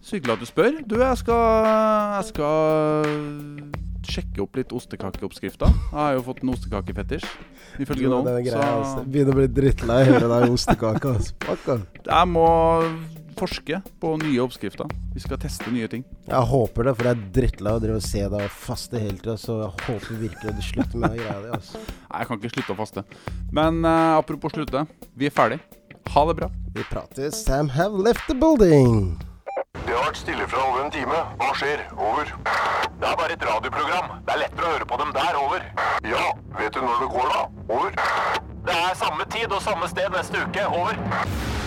Så 0.00 0.16
hyggelig 0.16 0.32
at 0.32 0.40
du 0.40 0.46
spør. 0.46 0.80
Du, 0.88 0.96
jeg 0.98 1.16
skal, 1.20 1.68
jeg 2.16 2.24
skal 2.32 3.70
sjekke 4.02 4.42
opp 4.42 4.56
litt 4.58 4.72
ostekakeoppskrifter. 4.74 5.68
Jeg 5.70 5.98
har 5.98 6.16
jo 6.16 6.24
fått 6.26 6.42
en 6.42 6.50
ostekakefetisj, 6.54 7.26
ifølge 7.84 8.10
noen. 8.10 8.26
Så 8.48 8.58
altså. 8.58 9.04
Begynner 9.06 9.36
å 9.36 9.40
bli 9.42 9.48
drittlei 9.60 10.00
av 10.02 10.08
å 10.08 10.12
høre 10.16 10.30
deg 10.40 10.56
ostekake. 10.56 11.12
altså. 11.18 11.78
jeg 12.08 12.28
må 12.32 12.48
forske 13.38 13.80
på 14.02 14.12
nye 14.22 14.40
oppskrifter. 14.44 14.90
Vi 15.14 15.22
skal 15.24 15.40
teste 15.42 15.72
nye 15.72 15.88
ting. 15.90 16.04
Jeg 16.28 16.48
håper 16.52 16.88
det, 16.88 16.94
for 16.98 17.08
jeg 17.08 17.16
er 17.18 17.24
drittlei 17.36 17.72
av 17.72 17.80
å 17.80 17.82
drive 17.84 17.98
og 18.00 18.06
se 18.06 18.22
deg 18.34 18.54
faste 18.54 19.00
hele 19.02 19.18
tida, 19.20 19.36
så 19.40 19.58
jeg 19.62 19.70
håper 19.88 20.20
virkelig 20.22 20.52
at 20.52 20.58
du 20.58 20.64
slutter 20.66 21.02
med 21.02 21.16
å 21.16 21.20
greia 21.20 21.40
di. 21.44 21.50
Altså. 21.58 21.82
Nei, 22.12 22.22
jeg 22.22 22.30
kan 22.30 22.40
ikke 22.40 22.52
slutte 22.56 22.76
å 22.76 22.80
faste. 22.82 23.04
Men 23.60 23.82
uh, 23.86 24.18
apropos 24.18 24.54
slutte, 24.56 24.86
vi 25.18 25.28
er 25.28 25.34
ferdig. 25.34 25.60
Ha 26.12 26.24
det 26.28 26.38
bra. 26.40 26.48
Vi 26.74 26.84
prates. 26.90 27.44
Sam 27.44 27.68
have 27.76 27.92
left 27.92 28.26
the 28.26 28.34
building. 28.34 29.18
Det 29.72 29.92
har 29.92 30.06
vært 30.08 30.20
stille 30.20 30.46
fra 30.48 30.62
over 30.68 30.84
en 30.84 30.92
time. 30.92 31.18
Hva 31.40 31.50
skjer? 31.58 31.84
Over. 31.96 32.32
Det 33.00 33.08
er 33.08 33.18
bare 33.18 33.34
et 33.36 33.44
radioprogram. 33.46 34.16
Det 34.26 34.34
er 34.34 34.40
lettere 34.44 34.68
å 34.68 34.72
høre 34.76 34.88
på 34.88 34.98
dem 35.00 35.12
der. 35.16 35.38
Over. 35.40 35.66
Ja, 36.06 36.24
vet 36.58 36.74
du 36.74 36.80
når 36.84 37.04
det 37.04 37.10
går 37.16 37.32
da? 37.34 37.42
Over. 37.68 37.96
Det 38.62 38.72
Det 38.72 38.78
er 38.78 38.94
samme 38.94 39.24
tid 39.30 39.52
og 39.52 39.62
samme 39.62 39.88
sted 39.90 40.12
neste 40.14 40.38
uke. 40.46 40.66
Over. 40.66 41.61